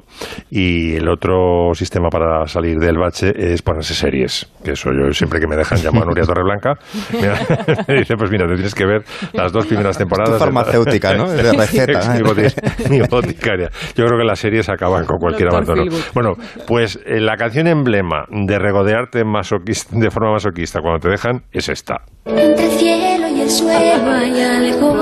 y 0.50 0.96
el 0.96 1.08
otro 1.08 1.72
sistema 1.74 2.08
para 2.10 2.46
salir 2.46 2.76
del 2.78 2.98
bache 2.98 3.32
es 3.34 3.62
ponerse 3.62 3.94
series. 3.94 4.50
Que 4.62 4.72
eso 4.72 4.90
yo 4.92 5.10
siempre 5.12 5.40
que 5.40 5.46
me 5.46 5.56
dejan 5.56 5.78
llamo 5.82 6.02
a 6.02 6.04
Nuria 6.04 6.24
Torreblanca. 6.24 6.74
mira, 7.12 7.34
me 7.88 7.94
dice, 8.00 8.14
pues 8.16 8.30
mira, 8.30 8.46
te 8.46 8.54
tienes 8.54 8.74
que 8.74 8.84
ver 8.86 9.02
las 9.32 9.52
dos 9.52 9.66
primeras 9.66 9.96
temporadas. 9.96 10.34
Tu 10.34 10.38
farmacéutica, 10.38 11.14
¿no? 11.14 11.28
De 11.30 11.42
receta. 11.52 12.14
mi, 12.14 12.20
boti- 12.20 12.88
mi 12.90 13.00
boticaria. 13.00 13.70
Yo 13.96 14.04
creo 14.04 14.18
que 14.18 14.24
las 14.24 14.38
series 14.38 14.68
acaban 14.68 15.06
con 15.06 15.18
cualquier 15.18 15.48
Doctor 15.50 15.78
abandono. 15.78 16.02
Bueno, 16.14 16.34
pues 16.66 16.98
eh, 17.06 17.20
la 17.20 17.36
canción 17.36 17.66
emblema 17.66 18.24
de 18.30 18.58
regodearte 18.58 19.24
masoquista, 19.24 19.96
de 19.98 20.10
forma 20.10 20.32
masoquista 20.32 20.80
cuando 20.80 21.00
te 21.00 21.08
dejan 21.08 21.42
es 21.52 21.68
esta. 21.68 22.02
Entre 22.26 22.64
el 22.66 22.70
cielo 22.72 23.28
y 23.28 23.39
el 23.50 23.56
suelo 23.56 24.12
hay 24.12 24.40
algo 24.40 24.94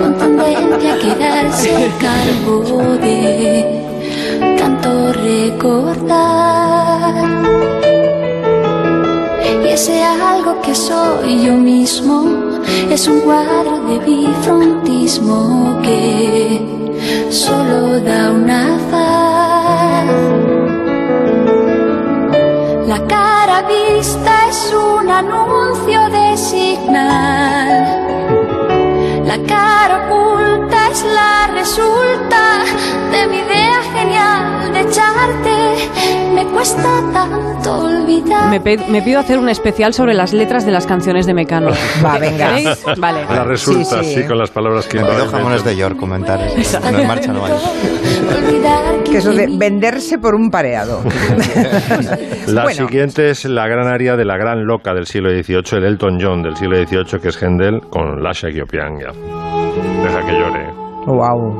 contundente 0.00 0.90
a 0.90 0.98
quedarse 0.98 1.92
calvo 2.00 2.96
de 2.96 3.84
tanto 4.58 5.12
recordar. 5.12 7.14
Y 9.62 9.68
ese 9.68 10.02
algo 10.02 10.58
que 10.62 10.74
soy 10.74 11.44
yo 11.44 11.52
mismo 11.52 12.24
es 12.90 13.06
un 13.08 13.20
cuadro 13.20 13.78
de 13.88 13.98
bifrontismo 13.98 15.78
que 15.82 16.62
solo 17.28 18.00
da 18.00 18.30
una 18.30 18.78
faz. 18.90 20.06
La 22.88 23.06
cara 23.06 23.60
vista 23.68 24.48
es 24.48 24.72
un 24.72 25.10
anuncio 25.10 26.08
de 26.08 26.38
resulta 31.62 32.64
de 33.12 33.26
mi 33.28 33.36
idea 33.36 33.82
genial 33.94 34.72
de 34.72 34.80
echarte. 34.80 36.34
Me 36.34 36.44
cuesta 36.46 36.82
tanto 37.12 37.84
olvidar. 37.84 38.50
Me, 38.50 38.58
me 38.88 39.00
pido 39.02 39.20
hacer 39.20 39.38
un 39.38 39.48
especial 39.48 39.94
sobre 39.94 40.12
las 40.12 40.32
letras 40.32 40.66
de 40.66 40.72
las 40.72 40.86
canciones 40.88 41.24
de 41.24 41.34
Mecano. 41.34 41.70
Va, 42.04 42.18
venga. 42.18 42.48
¿Queréis? 42.48 42.84
Vale. 42.98 43.24
La 43.30 43.44
resulta, 43.44 44.02
sí, 44.02 44.14
sí. 44.14 44.24
con 44.26 44.38
las 44.38 44.50
palabras 44.50 44.86
que... 44.88 44.98
Me 44.98 45.04
pido 45.08 45.28
jamones 45.28 45.62
de 45.64 45.76
York, 45.76 45.96
comentarios. 45.98 46.52
No 46.90 46.98
en 46.98 47.06
marcha 47.06 47.32
no 47.32 47.44
hay. 47.46 47.52
Que 49.08 49.18
eso 49.18 49.32
de 49.32 49.46
venderse 49.56 50.18
por 50.18 50.34
un 50.34 50.50
pareado. 50.50 51.00
La 52.48 52.64
Bueno. 52.64 52.86
siguiente 52.88 53.30
es 53.30 53.44
la 53.44 53.68
gran 53.68 53.86
aria 53.86 54.16
de 54.16 54.24
la 54.24 54.36
gran 54.36 54.64
loca 54.66 54.92
del 54.94 55.06
siglo 55.06 55.30
XVIII, 55.30 55.78
el 55.78 55.84
Elton 55.84 56.18
John 56.20 56.42
del 56.42 56.56
siglo 56.56 56.76
XVIII, 56.76 57.20
que 57.20 57.28
es 57.28 57.40
Händel, 57.40 57.82
con 57.88 58.20
Lasha 58.20 58.48
Giopianga. 58.50 59.12
Deja 59.12 60.26
que 60.26 60.32
llore. 60.32 60.91
Uau! 61.06 61.50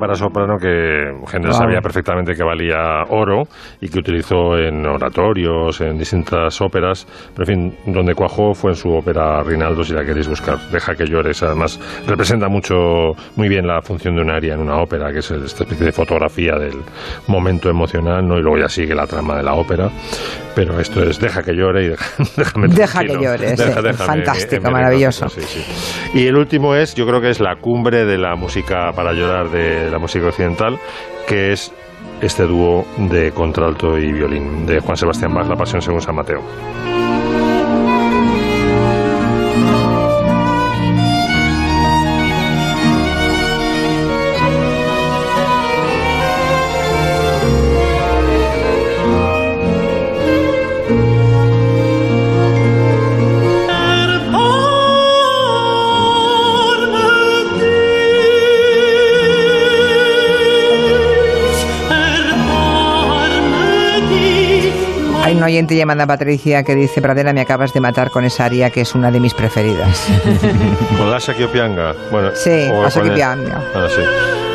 Para 0.00 0.14
soprano 0.14 0.56
que 0.58 1.14
Händel 1.32 1.52
sabía 1.52 1.80
perfectamente 1.80 2.34
que 2.34 2.42
valía 2.42 3.04
oro 3.10 3.44
y 3.80 3.88
que 3.88 3.98
utilizó 3.98 4.56
en 4.56 4.84
oratorios, 4.86 5.80
en 5.80 5.98
distintas 5.98 6.60
óperas, 6.60 7.06
pero 7.36 7.48
en 7.50 7.74
fin, 7.74 7.92
donde 7.92 8.14
cuajó 8.14 8.54
fue 8.54 8.72
en 8.72 8.76
su 8.76 8.90
ópera 8.90 9.42
Rinaldo, 9.42 9.84
si 9.84 9.92
la 9.92 10.04
queréis 10.04 10.26
buscar. 10.26 10.58
Deja 10.72 10.94
que 10.94 11.06
llores, 11.06 11.42
además 11.42 11.78
representa 12.06 12.48
mucho, 12.48 13.12
muy 13.36 13.48
bien 13.48 13.66
la 13.66 13.82
función 13.82 14.16
de 14.16 14.22
un 14.22 14.30
aria 14.30 14.54
en 14.54 14.60
una 14.60 14.78
ópera, 14.78 15.12
que 15.12 15.18
es 15.18 15.30
esta 15.30 15.64
especie 15.64 15.86
de 15.86 15.92
fotografía 15.92 16.54
del 16.56 16.78
momento 17.26 17.68
emocional, 17.68 18.26
¿no? 18.26 18.38
y 18.38 18.42
luego 18.42 18.58
ya 18.58 18.68
sigue 18.68 18.94
la 18.94 19.06
trama 19.06 19.36
de 19.36 19.42
la 19.42 19.54
ópera, 19.54 19.90
pero 20.54 20.78
esto 20.80 21.02
es 21.02 21.18
Deja 21.20 21.42
que 21.42 21.52
llore 21.54 21.84
y 21.84 21.88
deja, 21.88 22.06
déjame 22.36 22.68
Deja 22.68 23.00
que 23.00 23.14
llore, 23.14 23.56
sí. 23.56 23.56
Deja- 23.64 23.82
déjame 23.82 24.06
Fantástico, 24.06 24.70
maravilloso. 24.70 25.28
Sí, 25.28 25.42
sí. 25.42 25.64
Y 26.14 26.26
el 26.26 26.36
último 26.36 26.74
es, 26.74 26.94
yo 26.94 27.06
creo 27.06 27.20
que 27.20 27.30
es 27.30 27.40
la 27.40 27.56
cumbre 27.60 28.04
de 28.04 28.18
la 28.18 28.34
música 28.36 28.92
para 28.94 29.12
llorar 29.12 29.50
de 29.50 29.90
la 29.90 29.98
música 29.98 30.26
occidental, 30.26 30.78
que 31.26 31.52
es 31.52 31.72
este 32.20 32.44
dúo 32.44 32.84
de 32.98 33.32
contralto 33.32 33.96
y 33.98 34.12
violín 34.12 34.66
de 34.66 34.80
Juan 34.80 34.96
Sebastián 34.96 35.32
Bach, 35.34 35.46
La 35.48 35.56
Pasión 35.56 35.80
según 35.80 36.00
San 36.00 36.14
Mateo. 36.14 36.40
Oyente 65.60 65.76
llamada 65.76 66.06
Patricia 66.06 66.62
que 66.62 66.74
dice, 66.74 67.02
Pradera, 67.02 67.34
me 67.34 67.42
acabas 67.42 67.74
de 67.74 67.80
matar 67.80 68.08
con 68.10 68.24
esa 68.24 68.46
aria 68.46 68.70
que 68.70 68.80
es 68.80 68.94
una 68.94 69.10
de 69.10 69.20
mis 69.20 69.34
preferidas. 69.34 70.06
Con 70.96 71.10
la 71.10 71.18
Shakiopianga. 71.18 71.94
Bueno, 72.10 72.30
Sí, 72.34 72.48
la 72.48 72.88
el- 72.88 73.22
Ah, 73.74 73.86
sí. 73.94 74.00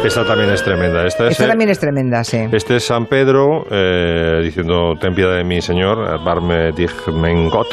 Esta 0.04 0.26
también 0.26 0.50
es 0.50 0.64
tremenda. 0.64 1.06
Esta 1.06 1.26
es, 1.28 1.34
Esta 1.34 1.48
también 1.48 1.70
es 1.70 1.78
tremenda, 1.78 2.24
sí. 2.24 2.40
Este 2.52 2.78
es 2.78 2.86
San 2.86 3.06
Pedro 3.06 3.68
eh, 3.70 4.42
diciendo, 4.44 4.96
ten 5.00 5.14
piedad 5.14 5.36
de 5.38 5.44
mí, 5.44 5.62
Señor, 5.62 6.24
barme 6.24 6.72
dich 6.72 6.90
mein 7.14 7.52
Gott, 7.52 7.68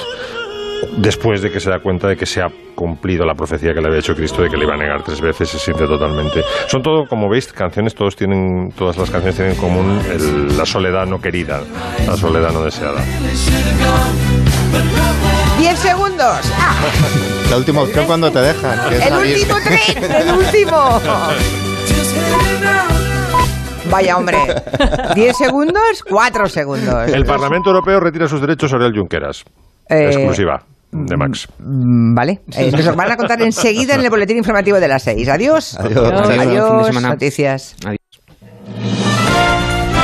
después 0.96 1.42
de 1.42 1.50
que 1.50 1.60
se 1.60 1.70
da 1.70 1.78
cuenta 1.80 2.08
de 2.08 2.16
que 2.16 2.26
se 2.26 2.42
ha 2.42 2.48
cumplido 2.74 3.24
la 3.24 3.34
profecía 3.34 3.72
que 3.74 3.80
le 3.80 3.86
había 3.88 3.98
hecho 4.00 4.14
Cristo 4.14 4.42
de 4.42 4.50
que 4.50 4.56
le 4.56 4.64
iba 4.64 4.74
a 4.74 4.76
negar 4.78 5.02
tres 5.02 5.20
veces, 5.20 5.48
se 5.50 5.58
siente 5.58 5.86
totalmente. 5.86 6.42
Son 6.68 6.82
todo, 6.82 7.06
como 7.06 7.28
veis, 7.28 7.52
canciones, 7.52 7.94
todos 7.94 8.16
tienen, 8.16 8.72
todas 8.76 8.96
las 8.96 9.10
canciones 9.10 9.36
tienen 9.36 9.54
en 9.54 9.60
común 9.60 10.00
el- 10.10 10.56
la 10.56 10.66
soledad 10.66 11.06
no 11.06 11.20
querida, 11.20 11.60
la 12.06 12.16
soledad 12.16 12.50
no 12.52 12.62
deseada. 12.64 13.00
10 15.58 15.78
segundos. 15.78 16.38
¡Ah! 16.58 16.74
La 17.50 17.58
última 17.58 17.82
opción 17.82 18.06
cuando 18.06 18.30
te 18.30 18.38
dejan. 18.40 18.88
que 18.88 18.96
es 18.96 19.02
El 19.02 19.08
salir. 19.10 19.36
último 19.36 19.58
tren, 19.62 20.10
el 20.12 20.34
último. 20.34 21.00
Vaya 23.90 24.16
hombre. 24.16 24.38
10 25.14 25.36
segundos, 25.36 26.02
4 26.08 26.48
segundos. 26.48 27.08
El 27.12 27.24
Parlamento 27.26 27.68
Europeo 27.70 28.00
retira 28.00 28.26
sus 28.26 28.40
derechos 28.40 28.72
a 28.72 28.76
Oriol 28.76 28.94
Junqueras. 28.96 29.44
Eh, 29.92 30.06
Exclusiva 30.06 30.64
de 30.92 31.16
Max. 31.16 31.48
Mm, 31.58 32.14
Vale, 32.14 32.40
Eh, 32.54 32.70
nos 32.70 32.84
lo 32.84 32.94
van 32.94 33.10
a 33.12 33.16
contar 33.16 33.40
enseguida 33.42 33.94
en 33.94 34.02
el 34.02 34.10
boletín 34.10 34.36
informativo 34.36 34.78
de 34.78 34.88
las 34.88 35.02
6. 35.02 35.28
Adiós. 35.28 35.78
Adiós. 35.78 35.96
Adiós. 36.12 36.38
Adiós. 36.38 36.68
Fin 36.70 36.78
de 36.78 36.84
semana. 36.84 37.08
Noticias. 37.10 37.76
Adiós. 37.84 38.01